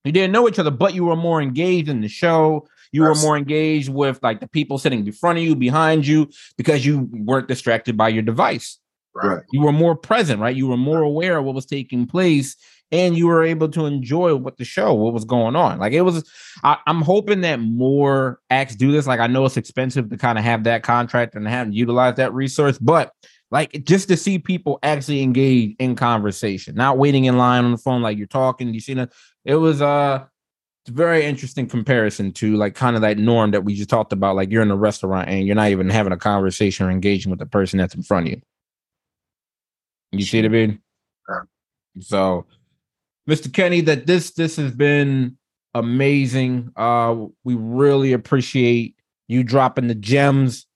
You 0.02 0.10
didn't 0.10 0.32
know 0.32 0.48
each 0.48 0.58
other, 0.58 0.72
but 0.72 0.94
you 0.94 1.04
were 1.04 1.14
more 1.14 1.40
engaged 1.40 1.88
in 1.88 2.00
the 2.00 2.08
show. 2.08 2.66
You 2.90 3.02
were 3.02 3.14
more 3.14 3.36
engaged 3.36 3.88
with 3.88 4.18
like 4.20 4.40
the 4.40 4.48
people 4.48 4.76
sitting 4.76 5.06
in 5.06 5.12
front 5.12 5.38
of 5.38 5.44
you, 5.44 5.54
behind 5.54 6.04
you, 6.04 6.28
because 6.56 6.84
you 6.84 7.08
weren't 7.12 7.46
distracted 7.46 7.96
by 7.96 8.08
your 8.08 8.24
device. 8.24 8.80
Right. 9.14 9.44
You 9.52 9.60
were 9.60 9.72
more 9.72 9.94
present, 9.94 10.40
right? 10.40 10.56
You 10.56 10.66
were 10.66 10.76
more 10.76 11.02
aware 11.02 11.38
of 11.38 11.44
what 11.44 11.54
was 11.54 11.66
taking 11.66 12.08
place 12.08 12.56
and 12.92 13.16
you 13.16 13.26
were 13.26 13.44
able 13.44 13.68
to 13.68 13.86
enjoy 13.86 14.34
what 14.34 14.56
the 14.56 14.64
show, 14.64 14.94
what 14.94 15.12
was 15.12 15.24
going 15.24 15.56
on. 15.56 15.78
Like 15.78 15.92
it 15.92 16.00
was, 16.02 16.28
I, 16.64 16.78
am 16.86 17.02
hoping 17.02 17.42
that 17.42 17.60
more 17.60 18.40
acts 18.50 18.74
do 18.74 18.90
this. 18.90 19.06
Like 19.06 19.20
I 19.20 19.26
know 19.26 19.44
it's 19.44 19.56
expensive 19.56 20.10
to 20.10 20.16
kind 20.16 20.38
of 20.38 20.44
have 20.44 20.64
that 20.64 20.82
contract 20.82 21.34
and 21.34 21.46
have 21.46 21.72
utilize 21.72 22.16
that 22.16 22.34
resource, 22.34 22.78
but 22.78 23.12
like 23.50 23.84
just 23.84 24.08
to 24.08 24.16
see 24.16 24.38
people 24.38 24.78
actually 24.82 25.22
engage 25.22 25.76
in 25.78 25.96
conversation, 25.96 26.74
not 26.74 26.98
waiting 26.98 27.24
in 27.24 27.38
line 27.38 27.64
on 27.64 27.72
the 27.72 27.78
phone 27.78 28.02
like 28.02 28.18
you're 28.18 28.26
talking. 28.26 28.72
You 28.74 28.80
see 28.80 28.94
that 28.94 29.12
it 29.44 29.56
was 29.56 29.82
uh 29.82 30.24
it's 30.84 30.96
very 30.96 31.24
interesting 31.24 31.68
comparison 31.68 32.32
to 32.32 32.56
like 32.56 32.74
kind 32.74 32.96
of 32.96 33.02
that 33.02 33.18
norm 33.18 33.50
that 33.50 33.64
we 33.64 33.74
just 33.74 33.90
talked 33.90 34.12
about. 34.12 34.36
Like 34.36 34.50
you're 34.50 34.62
in 34.62 34.70
a 34.70 34.76
restaurant 34.76 35.28
and 35.28 35.46
you're 35.46 35.56
not 35.56 35.70
even 35.70 35.90
having 35.90 36.12
a 36.12 36.16
conversation 36.16 36.86
or 36.86 36.90
engaging 36.90 37.30
with 37.30 37.38
the 37.38 37.46
person 37.46 37.78
that's 37.78 37.94
in 37.94 38.02
front 38.02 38.26
of 38.26 38.32
you. 38.32 38.42
You 40.12 40.24
see 40.24 40.38
what 40.38 40.46
I 40.46 40.48
mean? 40.48 40.80
So, 42.00 42.46
Mr. 43.28 43.52
Kenney, 43.52 43.80
that 43.82 44.06
this 44.06 44.32
this 44.32 44.56
has 44.56 44.72
been 44.72 45.36
amazing. 45.74 46.70
Uh, 46.76 47.26
we 47.44 47.54
really 47.54 48.12
appreciate 48.12 48.96
you 49.28 49.44
dropping 49.44 49.86
the 49.86 49.94
gems 49.94 50.66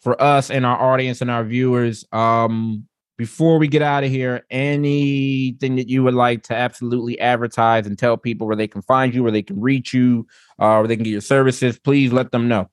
for 0.00 0.20
us 0.20 0.50
and 0.50 0.66
our 0.66 0.80
audience 0.80 1.20
and 1.20 1.30
our 1.30 1.44
viewers. 1.44 2.04
Um, 2.12 2.86
before 3.16 3.58
we 3.58 3.68
get 3.68 3.82
out 3.82 4.02
of 4.02 4.10
here, 4.10 4.44
anything 4.50 5.76
that 5.76 5.88
you 5.88 6.02
would 6.02 6.14
like 6.14 6.42
to 6.44 6.54
absolutely 6.54 7.20
advertise 7.20 7.86
and 7.86 7.96
tell 7.96 8.16
people 8.16 8.46
where 8.46 8.56
they 8.56 8.66
can 8.66 8.82
find 8.82 9.14
you, 9.14 9.22
where 9.22 9.30
they 9.30 9.42
can 9.42 9.60
reach 9.60 9.94
you, 9.94 10.26
uh, 10.58 10.78
where 10.78 10.88
they 10.88 10.96
can 10.96 11.04
get 11.04 11.10
your 11.10 11.20
services, 11.20 11.78
please 11.78 12.12
let 12.12 12.32
them 12.32 12.48
know. 12.48 12.68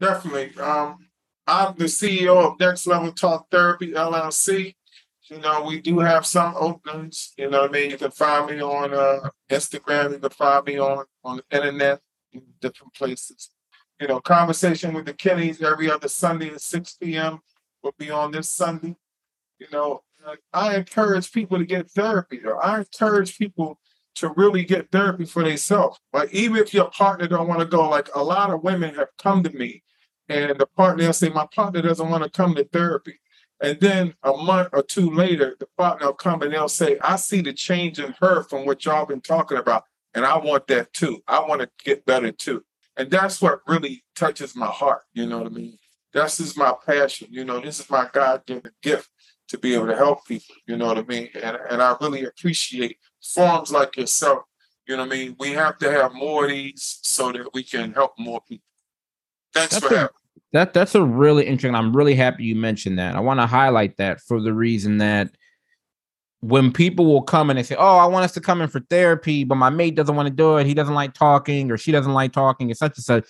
Definitely. 0.00 0.58
Um, 0.58 1.08
I'm 1.46 1.74
the 1.76 1.84
CEO 1.84 2.52
of 2.52 2.58
Next 2.58 2.86
Level 2.86 3.12
Talk 3.12 3.50
Therapy 3.50 3.92
LLC. 3.92 4.74
You 5.30 5.38
know, 5.38 5.62
we 5.62 5.80
do 5.80 6.00
have 6.00 6.26
some 6.26 6.54
openings. 6.56 7.32
You 7.38 7.48
know 7.48 7.62
what 7.62 7.70
I 7.70 7.72
mean? 7.72 7.90
You 7.90 7.96
can 7.96 8.10
find 8.10 8.50
me 8.50 8.60
on 8.60 8.92
uh, 8.92 9.30
Instagram. 9.50 10.12
You 10.12 10.18
can 10.18 10.30
find 10.30 10.64
me 10.66 10.78
on, 10.78 11.04
on 11.24 11.38
the 11.38 11.56
internet 11.56 12.00
in 12.32 12.42
different 12.60 12.92
places. 12.94 13.50
You 14.00 14.08
know, 14.08 14.20
Conversation 14.20 14.92
with 14.92 15.06
the 15.06 15.14
Kenneys 15.14 15.62
every 15.62 15.90
other 15.90 16.08
Sunday 16.08 16.48
at 16.48 16.60
6 16.60 16.94
p.m. 16.94 17.40
will 17.82 17.94
be 17.98 18.10
on 18.10 18.32
this 18.32 18.50
Sunday. 18.50 18.96
You 19.58 19.66
know, 19.72 20.02
I 20.52 20.76
encourage 20.76 21.32
people 21.32 21.58
to 21.58 21.64
get 21.64 21.90
therapy. 21.90 22.40
Or 22.44 22.62
I 22.62 22.80
encourage 22.80 23.38
people 23.38 23.78
to 24.16 24.28
really 24.36 24.64
get 24.64 24.90
therapy 24.90 25.24
for 25.24 25.42
themselves. 25.42 25.98
But 26.12 26.32
even 26.32 26.58
if 26.58 26.74
your 26.74 26.90
partner 26.90 27.26
don't 27.26 27.48
want 27.48 27.60
to 27.60 27.66
go, 27.66 27.88
like 27.88 28.08
a 28.14 28.22
lot 28.22 28.50
of 28.50 28.62
women 28.62 28.94
have 28.96 29.08
come 29.18 29.42
to 29.42 29.50
me 29.50 29.82
and 30.28 30.58
the 30.58 30.66
partner 30.66 31.06
will 31.06 31.12
say, 31.12 31.28
my 31.28 31.46
partner 31.54 31.82
doesn't 31.82 32.08
want 32.08 32.24
to 32.24 32.30
come 32.30 32.54
to 32.54 32.64
therapy. 32.64 33.20
And 33.62 33.78
then 33.80 34.14
a 34.22 34.32
month 34.32 34.70
or 34.72 34.82
two 34.82 35.10
later, 35.10 35.56
the 35.58 35.66
partner 35.78 36.06
will 36.06 36.14
come 36.14 36.42
and 36.42 36.52
they'll 36.52 36.68
say, 36.68 36.98
I 37.00 37.16
see 37.16 37.40
the 37.40 37.52
change 37.52 37.98
in 37.98 38.14
her 38.20 38.42
from 38.42 38.66
what 38.66 38.84
y'all 38.84 39.06
been 39.06 39.20
talking 39.20 39.58
about. 39.58 39.84
And 40.14 40.24
I 40.24 40.36
want 40.38 40.66
that 40.68 40.92
too. 40.92 41.22
I 41.26 41.40
want 41.40 41.60
to 41.60 41.70
get 41.84 42.04
better 42.04 42.32
too. 42.32 42.64
And 42.96 43.10
that's 43.10 43.40
what 43.40 43.60
really 43.66 44.04
touches 44.14 44.54
my 44.54 44.66
heart. 44.66 45.02
You 45.12 45.26
know 45.26 45.38
what 45.38 45.46
I 45.46 45.50
mean? 45.50 45.78
This 46.12 46.38
is 46.40 46.56
my 46.56 46.74
passion. 46.86 47.28
You 47.30 47.44
know, 47.44 47.60
this 47.60 47.80
is 47.80 47.90
my 47.90 48.08
God 48.12 48.44
given 48.46 48.70
gift 48.82 49.08
to 49.48 49.58
be 49.58 49.74
able 49.74 49.86
to 49.86 49.96
help 49.96 50.26
people. 50.26 50.54
You 50.66 50.76
know 50.76 50.86
what 50.86 50.98
I 50.98 51.02
mean? 51.02 51.28
And, 51.34 51.58
and 51.70 51.82
I 51.82 51.96
really 52.00 52.24
appreciate 52.24 52.98
forums 53.22 53.72
like 53.72 53.96
yourself. 53.96 54.44
You 54.86 54.96
know 54.96 55.04
what 55.04 55.14
I 55.14 55.16
mean? 55.16 55.36
We 55.38 55.52
have 55.52 55.78
to 55.78 55.90
have 55.90 56.12
more 56.12 56.44
of 56.44 56.50
these 56.50 57.00
so 57.02 57.32
that 57.32 57.52
we 57.54 57.62
can 57.62 57.92
help 57.92 58.12
more 58.18 58.40
people. 58.48 58.66
Thanks 59.52 59.74
that's 59.74 59.86
for 59.86 59.94
having 59.94 60.08
that 60.54 60.72
that's 60.72 60.94
a 60.94 61.02
really 61.02 61.44
interesting. 61.44 61.74
I'm 61.74 61.94
really 61.94 62.14
happy 62.14 62.44
you 62.44 62.54
mentioned 62.54 62.96
that. 63.00 63.16
I 63.16 63.20
want 63.20 63.40
to 63.40 63.46
highlight 63.46 63.96
that 63.96 64.20
for 64.20 64.40
the 64.40 64.52
reason 64.52 64.98
that 64.98 65.30
when 66.42 66.72
people 66.72 67.06
will 67.06 67.22
come 67.22 67.50
and 67.50 67.58
they 67.58 67.64
say, 67.64 67.74
"Oh, 67.76 67.96
I 67.96 68.06
want 68.06 68.24
us 68.24 68.32
to 68.34 68.40
come 68.40 68.62
in 68.62 68.68
for 68.68 68.78
therapy, 68.88 69.42
but 69.42 69.56
my 69.56 69.68
mate 69.68 69.96
doesn't 69.96 70.14
want 70.14 70.28
to 70.28 70.34
do 70.34 70.56
it. 70.58 70.66
He 70.66 70.72
doesn't 70.72 70.94
like 70.94 71.12
talking, 71.12 71.72
or 71.72 71.76
she 71.76 71.90
doesn't 71.90 72.12
like 72.12 72.32
talking," 72.32 72.70
and 72.70 72.78
such 72.78 72.96
and 72.96 73.04
such. 73.04 73.26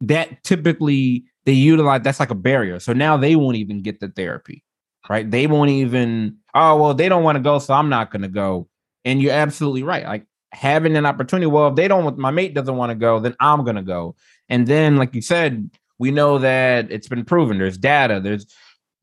That 0.00 0.42
typically 0.44 1.24
they 1.44 1.52
utilize. 1.52 2.00
That's 2.04 2.20
like 2.20 2.30
a 2.30 2.34
barrier. 2.34 2.80
So 2.80 2.94
now 2.94 3.18
they 3.18 3.36
won't 3.36 3.56
even 3.56 3.82
get 3.82 4.00
the 4.00 4.08
therapy, 4.08 4.64
right? 5.10 5.30
They 5.30 5.46
won't 5.46 5.70
even. 5.70 6.38
Oh, 6.54 6.80
well, 6.80 6.94
they 6.94 7.10
don't 7.10 7.22
want 7.22 7.36
to 7.36 7.42
go, 7.42 7.58
so 7.58 7.74
I'm 7.74 7.90
not 7.90 8.10
going 8.10 8.22
to 8.22 8.28
go. 8.28 8.66
And 9.04 9.20
you're 9.20 9.32
absolutely 9.32 9.82
right. 9.82 10.06
Like 10.06 10.24
having 10.52 10.96
an 10.96 11.04
opportunity. 11.04 11.46
Well, 11.46 11.68
if 11.68 11.74
they 11.74 11.86
don't, 11.86 12.16
my 12.16 12.30
mate 12.30 12.54
doesn't 12.54 12.76
want 12.76 12.90
to 12.90 12.94
go, 12.94 13.20
then 13.20 13.36
I'm 13.40 13.62
going 13.62 13.76
to 13.76 13.82
go. 13.82 14.16
And 14.48 14.66
then, 14.66 14.96
like 14.96 15.14
you 15.14 15.20
said, 15.20 15.70
we 16.02 16.10
know 16.10 16.38
that 16.38 16.90
it's 16.90 17.08
been 17.08 17.24
proven. 17.24 17.58
There's 17.58 17.78
data. 17.78 18.20
There's 18.20 18.46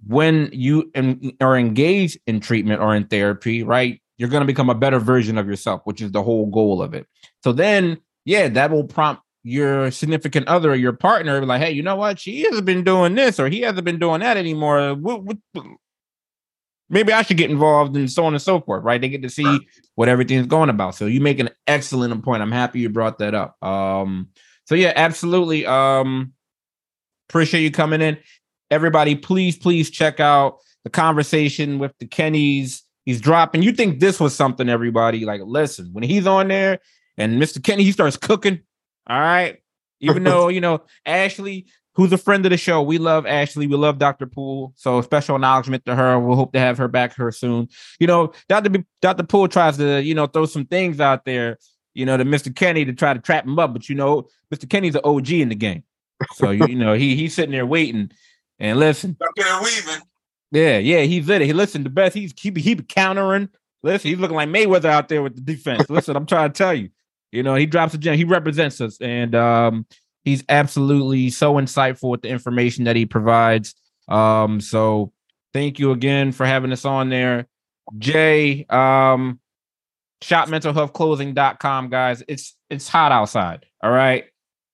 when 0.06 0.50
you 0.52 0.92
are 1.42 1.58
engaged 1.58 2.20
in 2.28 2.40
treatment 2.40 2.82
or 2.82 2.96
in 2.96 3.08
therapy, 3.08 3.64
right? 3.64 4.00
you're 4.20 4.30
going 4.30 4.42
to 4.42 4.46
become 4.46 4.70
a 4.70 4.76
better 4.76 5.00
version 5.00 5.38
of 5.38 5.48
yourself, 5.48 5.82
which 5.86 6.02
is 6.02 6.12
the 6.12 6.22
whole 6.22 6.46
goal 6.48 6.82
of 6.82 6.94
it. 6.94 7.08
So 7.42 7.54
then, 7.54 7.98
yeah, 8.26 8.50
that 8.50 8.70
will 8.70 8.84
prompt 8.84 9.24
your 9.44 9.92
significant 9.92 10.50
other 10.50 10.74
or 10.74 10.76
your 10.76 10.92
partner, 10.92 11.44
like, 11.46 11.62
hey, 11.62 11.72
you 11.72 11.82
know 11.82 11.96
what? 11.96 12.20
She 12.20 12.42
hasn't 12.42 12.66
been 12.66 12.84
doing 12.84 13.16
this 13.16 13.40
or 13.40 13.48
he 13.48 13.62
hasn't 13.62 13.86
been 13.86 13.98
doing 13.98 14.20
that 14.20 14.36
anymore. 14.36 14.94
What, 14.94 15.24
what, 15.24 15.38
maybe 16.90 17.14
I 17.14 17.22
should 17.22 17.38
get 17.38 17.50
involved 17.50 17.96
and 17.96 18.12
so 18.12 18.26
on 18.26 18.34
and 18.34 18.42
so 18.42 18.60
forth, 18.60 18.84
right? 18.84 19.00
They 19.00 19.08
get 19.08 19.22
to 19.22 19.30
see 19.30 19.68
what 19.96 20.10
everything's 20.10 20.48
going 20.48 20.70
about. 20.70 20.96
So 20.96 21.06
you 21.06 21.22
make 21.22 21.40
an 21.40 21.52
excellent 21.66 22.22
point. 22.22 22.42
I'm 22.42 22.52
happy 22.52 22.82
you 22.82 22.90
brought 22.90 23.20
that 23.20 23.34
up. 23.34 23.56
Um, 23.64 24.28
so 24.66 24.76
yeah, 24.76 24.92
absolutely. 24.98 25.66
Um, 25.66 26.34
appreciate 27.30 27.62
you 27.62 27.72
coming 27.72 28.02
in. 28.02 28.18
Everybody, 28.72 29.16
please, 29.16 29.58
please 29.58 29.90
check 29.90 30.20
out 30.20 30.58
the 30.84 30.90
conversation 30.90 31.80
with 31.80 31.98
the 32.00 32.08
Kenneys. 32.08 32.84
He's 33.06 33.22
dropping. 33.22 33.64
You 33.64 33.72
think 33.72 34.00
this 34.00 34.20
was 34.20 34.36
something, 34.36 34.70
everybody? 34.70 35.26
Like, 35.26 35.42
listen, 35.44 35.90
when 35.94 36.04
he's 36.04 36.28
on 36.28 36.48
there 36.48 36.80
and 37.18 37.42
Mr. 37.42 37.64
Kenney, 37.64 37.84
he 37.84 37.92
starts 37.92 38.18
cooking. 38.18 38.60
All 39.08 39.20
right. 39.20 39.58
Even 40.00 40.24
though, 40.24 40.48
you 40.50 40.62
know, 40.62 40.84
Ashley, 41.06 41.68
who's 42.00 42.14
a 42.14 42.18
friend 42.18 42.46
of 42.46 42.52
the 42.52 42.58
show. 42.58 42.82
We 42.82 42.98
love 42.98 43.26
Ashley. 43.26 43.68
We 43.68 43.76
love 43.76 43.98
Dr. 43.98 44.26
Poole. 44.26 44.74
So 44.76 45.02
special 45.02 45.36
acknowledgement 45.36 45.86
to 45.86 45.96
her. 45.96 46.20
We'll 46.20 46.36
hope 46.36 46.54
to 46.54 46.60
have 46.60 46.78
her 46.78 46.88
back 46.88 47.16
here 47.16 47.32
soon. 47.32 47.68
You 48.00 48.08
know, 48.08 48.32
Dr. 48.48 48.70
B- 48.70 48.86
Dr. 49.02 49.24
Poole 49.24 49.48
tries 49.48 49.78
to, 49.78 50.02
you 50.02 50.16
know, 50.16 50.26
throw 50.26 50.46
some 50.46 50.66
things 50.66 51.00
out 51.00 51.26
there, 51.26 51.58
you 51.94 52.06
know, 52.06 52.16
to 52.16 52.24
Mr. 52.24 52.56
Kenney 52.56 52.86
to 52.86 52.94
try 52.94 53.14
to 53.14 53.20
trap 53.20 53.46
him 53.46 53.60
up. 53.60 53.74
But 53.74 53.90
you 53.90 53.96
know, 53.96 54.30
Mr. 54.54 54.70
Kenney's 54.70 54.96
an 54.96 55.02
OG 55.04 55.32
in 55.32 55.50
the 55.50 55.56
game. 55.56 55.84
So 56.34 56.52
you, 56.52 56.66
you 56.68 56.76
know, 56.76 56.94
he 56.94 57.16
he's 57.16 57.34
sitting 57.34 57.52
there 57.52 57.66
waiting 57.66 58.12
and 58.60 58.80
listen. 58.80 59.18
weaving. 59.38 60.02
Yeah, 60.52 60.78
yeah, 60.78 61.02
he's 61.02 61.30
it. 61.30 61.42
He 61.42 61.54
listen, 61.54 61.84
the 61.84 61.90
best 61.90 62.16
he's 62.16 62.34
he 62.38 62.50
be, 62.50 62.62
he 62.62 62.74
be 62.74 62.84
countering. 62.84 63.50
Listen, 63.84 64.10
he's 64.10 64.20
looking 64.20 64.36
like 64.36 64.50
Mayweather 64.50 64.90
out 64.90 65.08
there 65.08 65.22
with 65.22 65.36
the 65.36 65.42
defense. 65.42 65.90
Listen, 65.90 66.16
I'm 66.16 66.26
trying 66.26 66.52
to 66.52 66.58
tell 66.58 66.74
you. 66.74 66.90
You 67.32 67.44
know, 67.44 67.56
he 67.56 67.66
drops 67.66 67.94
a 67.94 67.98
gem. 67.98 68.18
He 68.18 68.24
represents 68.24 68.82
us, 68.82 69.00
and 69.00 69.36
um, 69.36 69.86
he's 70.26 70.44
absolutely 70.50 71.30
so 71.30 71.54
insightful 71.56 72.10
with 72.10 72.24
the 72.24 72.30
information 72.30 72.86
that 72.86 72.96
he 72.96 73.06
provides. 73.06 73.76
Um, 74.08 74.60
so 74.60 75.14
thank 75.54 75.78
you 75.78 75.92
again 75.92 76.32
for 76.32 76.46
having 76.46 76.72
us 76.72 76.86
on 76.86 77.10
there. 77.10 77.48
Jay, 78.00 78.66
um, 78.70 79.40
shopmentalhealthclothing.com, 80.22 81.90
guys. 81.90 82.24
It's 82.28 82.56
it's 82.70 82.88
hot 82.88 83.12
outside. 83.12 83.66
All 83.82 83.92
right. 83.92 84.26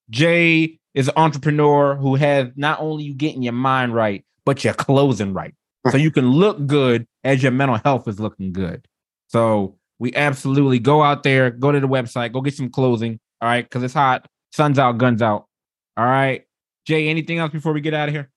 Jay 0.09 0.79
is 0.95 1.09
an 1.09 1.13
entrepreneur 1.17 1.95
who 1.95 2.15
has 2.15 2.47
not 2.55 2.79
only 2.79 3.03
you 3.03 3.13
getting 3.13 3.43
your 3.43 3.53
mind 3.53 3.93
right, 3.93 4.25
but 4.45 4.63
your 4.63 4.73
clothing 4.73 5.33
right. 5.33 5.53
So 5.91 5.97
you 5.97 6.09
can 6.09 6.31
look 6.31 6.65
good 6.65 7.05
as 7.23 7.43
your 7.43 7.51
mental 7.51 7.77
health 7.77 8.07
is 8.07 8.19
looking 8.19 8.51
good. 8.53 8.87
So 9.27 9.77
we 9.99 10.15
absolutely 10.15 10.79
go 10.79 11.03
out 11.03 11.21
there, 11.21 11.51
go 11.51 11.71
to 11.71 11.79
the 11.79 11.87
website, 11.87 12.31
go 12.31 12.41
get 12.41 12.55
some 12.55 12.69
clothing. 12.69 13.19
All 13.39 13.49
right, 13.49 13.63
because 13.63 13.83
it's 13.83 13.93
hot. 13.93 14.25
Sun's 14.51 14.79
out, 14.79 14.97
guns 14.97 15.21
out. 15.21 15.45
All 15.95 16.05
right. 16.05 16.43
Jay, 16.85 17.07
anything 17.07 17.37
else 17.37 17.51
before 17.51 17.73
we 17.73 17.81
get 17.81 17.93
out 17.93 18.09
of 18.09 18.15
here? 18.15 18.31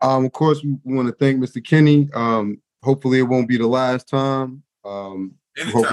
Um, 0.00 0.26
of 0.26 0.32
course, 0.32 0.62
we 0.62 0.76
want 0.84 1.08
to 1.08 1.14
thank 1.14 1.42
Mr. 1.42 1.64
Kenney. 1.64 2.08
Um, 2.14 2.60
hopefully, 2.82 3.18
it 3.18 3.22
won't 3.22 3.48
be 3.48 3.56
the 3.56 3.66
last 3.66 4.08
time. 4.08 4.62
Um, 4.84 5.34
hope, 5.72 5.86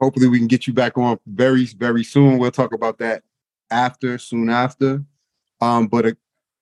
hopefully, 0.00 0.28
we 0.28 0.38
can 0.38 0.46
get 0.46 0.66
you 0.66 0.72
back 0.72 0.96
on 0.96 1.18
very, 1.26 1.64
very 1.66 2.04
soon. 2.04 2.38
We'll 2.38 2.52
talk 2.52 2.72
about 2.72 2.98
that 2.98 3.22
after, 3.70 4.16
soon 4.18 4.48
after. 4.48 5.04
Um, 5.60 5.86
but 5.86 6.06
uh, 6.06 6.12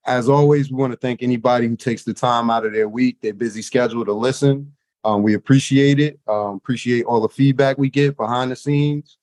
as 0.05 0.29
always, 0.29 0.71
we 0.71 0.77
want 0.77 0.93
to 0.93 0.97
thank 0.97 1.21
anybody 1.21 1.67
who 1.67 1.75
takes 1.75 2.03
the 2.03 2.13
time 2.13 2.49
out 2.49 2.65
of 2.65 2.73
their 2.73 2.89
week, 2.89 3.21
their 3.21 3.33
busy 3.33 3.61
schedule 3.61 4.05
to 4.05 4.13
listen. 4.13 4.73
Um, 5.03 5.23
we 5.23 5.35
appreciate 5.35 5.99
it. 5.99 6.19
Um, 6.27 6.55
appreciate 6.55 7.05
all 7.05 7.21
the 7.21 7.29
feedback 7.29 7.77
we 7.77 7.89
get 7.89 8.17
behind 8.17 8.51
the 8.51 8.55
scenes. 8.55 9.17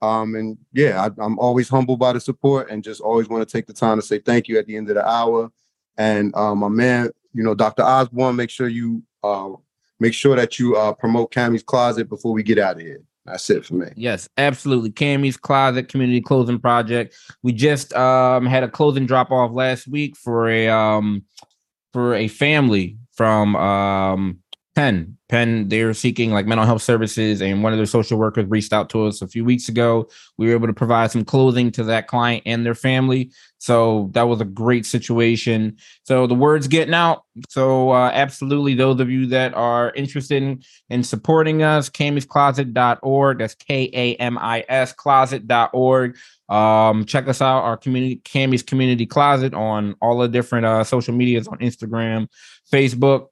Um, 0.00 0.36
and 0.36 0.56
yeah, 0.72 1.08
I, 1.18 1.24
am 1.24 1.38
always 1.38 1.68
humbled 1.68 1.98
by 1.98 2.12
the 2.12 2.20
support 2.20 2.70
and 2.70 2.84
just 2.84 3.00
always 3.00 3.28
want 3.28 3.46
to 3.46 3.52
take 3.52 3.66
the 3.66 3.72
time 3.72 3.98
to 3.98 4.02
say 4.02 4.18
thank 4.18 4.48
you 4.48 4.58
at 4.58 4.66
the 4.66 4.76
end 4.76 4.88
of 4.88 4.94
the 4.94 5.06
hour. 5.06 5.50
And 5.96 6.34
um, 6.36 6.58
my 6.58 6.68
man, 6.68 7.10
you 7.34 7.42
know, 7.42 7.54
Dr. 7.54 7.82
Osborne, 7.82 8.36
make 8.36 8.50
sure 8.50 8.68
you 8.68 9.02
uh, 9.24 9.50
make 9.98 10.14
sure 10.14 10.36
that 10.36 10.58
you 10.58 10.76
uh, 10.76 10.92
promote 10.92 11.32
Cammy's 11.32 11.62
Closet 11.62 12.08
before 12.08 12.32
we 12.32 12.42
get 12.42 12.58
out 12.58 12.76
of 12.76 12.82
here. 12.82 13.02
That's 13.30 13.50
it 13.50 13.66
for 13.66 13.74
me. 13.74 13.88
Yes, 13.94 14.28
absolutely. 14.38 14.90
Cammy's 14.90 15.36
Closet 15.36 15.88
Community 15.88 16.20
Clothing 16.20 16.58
Project. 16.58 17.14
We 17.42 17.52
just 17.52 17.92
um, 17.92 18.46
had 18.46 18.62
a 18.62 18.68
clothing 18.68 19.06
drop 19.06 19.30
off 19.30 19.52
last 19.52 19.86
week 19.86 20.16
for 20.16 20.48
a 20.48 20.68
um, 20.68 21.24
for 21.92 22.14
a 22.14 22.28
family 22.28 22.96
from 23.12 23.54
um, 23.56 24.38
Penn. 24.78 25.18
Penn, 25.28 25.68
they're 25.68 25.92
seeking 25.92 26.30
like 26.30 26.46
mental 26.46 26.64
health 26.64 26.82
services, 26.82 27.42
and 27.42 27.64
one 27.64 27.72
of 27.72 27.80
their 27.80 27.84
social 27.84 28.16
workers 28.16 28.46
reached 28.46 28.72
out 28.72 28.88
to 28.90 29.06
us 29.06 29.20
a 29.20 29.26
few 29.26 29.44
weeks 29.44 29.68
ago. 29.68 30.08
We 30.36 30.46
were 30.46 30.52
able 30.52 30.68
to 30.68 30.72
provide 30.72 31.10
some 31.10 31.24
clothing 31.24 31.72
to 31.72 31.82
that 31.82 32.06
client 32.06 32.44
and 32.46 32.64
their 32.64 32.76
family. 32.76 33.32
So 33.58 34.08
that 34.12 34.28
was 34.28 34.40
a 34.40 34.44
great 34.44 34.86
situation. 34.86 35.78
So 36.04 36.28
the 36.28 36.36
word's 36.36 36.68
getting 36.68 36.94
out. 36.94 37.24
So 37.48 37.90
uh, 37.90 38.12
absolutely, 38.14 38.74
those 38.74 39.00
of 39.00 39.10
you 39.10 39.26
that 39.26 39.52
are 39.54 39.92
interested 39.96 40.44
in, 40.44 40.62
in 40.90 41.02
supporting 41.02 41.64
us, 41.64 41.90
kamiscloset.org. 41.90 43.38
That's 43.38 43.56
K 43.56 43.90
A 43.92 44.14
M 44.14 44.38
I 44.38 44.64
S 44.68 44.92
closet.org. 44.92 46.16
Um, 46.48 47.04
check 47.04 47.26
us 47.26 47.42
out, 47.42 47.64
our 47.64 47.76
community, 47.76 48.20
Cammy's 48.24 48.62
Community 48.62 49.06
Closet, 49.06 49.54
on 49.54 49.96
all 50.00 50.18
the 50.18 50.28
different 50.28 50.66
uh, 50.66 50.84
social 50.84 51.14
medias 51.14 51.48
on 51.48 51.58
Instagram, 51.58 52.28
Facebook. 52.72 53.30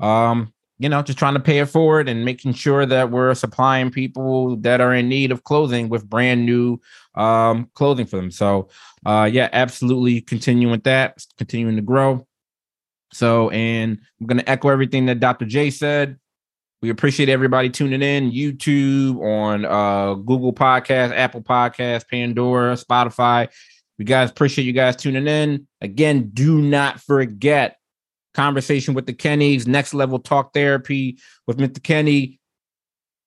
Um, 0.00 0.52
you 0.78 0.88
know, 0.88 1.02
just 1.02 1.18
trying 1.18 1.34
to 1.34 1.40
pay 1.40 1.58
it 1.58 1.66
forward 1.66 2.08
and 2.08 2.24
making 2.24 2.52
sure 2.52 2.86
that 2.86 3.10
we're 3.10 3.34
supplying 3.34 3.90
people 3.90 4.56
that 4.58 4.80
are 4.80 4.94
in 4.94 5.08
need 5.08 5.32
of 5.32 5.44
clothing 5.44 5.88
with 5.88 6.08
brand 6.08 6.46
new 6.46 6.80
um, 7.14 7.68
clothing 7.74 8.06
for 8.06 8.16
them. 8.16 8.30
So, 8.30 8.68
uh, 9.04 9.28
yeah, 9.30 9.48
absolutely 9.52 10.20
continuing 10.20 10.70
with 10.70 10.84
that, 10.84 11.24
continuing 11.36 11.76
to 11.76 11.82
grow. 11.82 12.26
So, 13.12 13.50
and 13.50 13.98
I'm 14.20 14.26
going 14.26 14.38
to 14.38 14.48
echo 14.48 14.68
everything 14.68 15.06
that 15.06 15.20
Dr. 15.20 15.46
J 15.46 15.70
said. 15.70 16.18
We 16.80 16.90
appreciate 16.90 17.28
everybody 17.28 17.70
tuning 17.70 18.02
in, 18.02 18.30
YouTube, 18.30 19.20
on 19.20 19.64
uh, 19.64 20.14
Google 20.14 20.52
Podcast, 20.52 21.10
Apple 21.10 21.42
Podcast, 21.42 22.08
Pandora, 22.08 22.74
Spotify. 22.74 23.48
We 23.98 24.04
guys 24.04 24.30
appreciate 24.30 24.64
you 24.64 24.72
guys 24.72 24.94
tuning 24.94 25.26
in. 25.26 25.66
Again, 25.80 26.30
do 26.32 26.62
not 26.62 27.00
forget 27.00 27.77
conversation 28.34 28.94
with 28.94 29.06
the 29.06 29.12
Kenneys, 29.12 29.66
next 29.66 29.94
level 29.94 30.18
talk 30.18 30.52
therapy 30.52 31.18
with 31.46 31.58
Mr. 31.58 31.82
Kenney. 31.82 32.40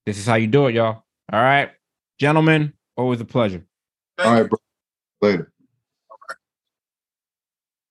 This 0.06 0.18
is 0.18 0.26
how 0.26 0.36
you 0.36 0.47
do 0.47 0.68
it, 0.68 0.76
y'all. 0.76 1.04
All 1.32 1.41
right. 1.41 1.72
Gentlemen, 2.20 2.74
always 2.95 3.22
a 3.22 3.26
pleasure. 3.26 3.66
All 4.20 4.34
right, 4.34 4.49
bro. 4.49 4.58
Later. 5.22 5.51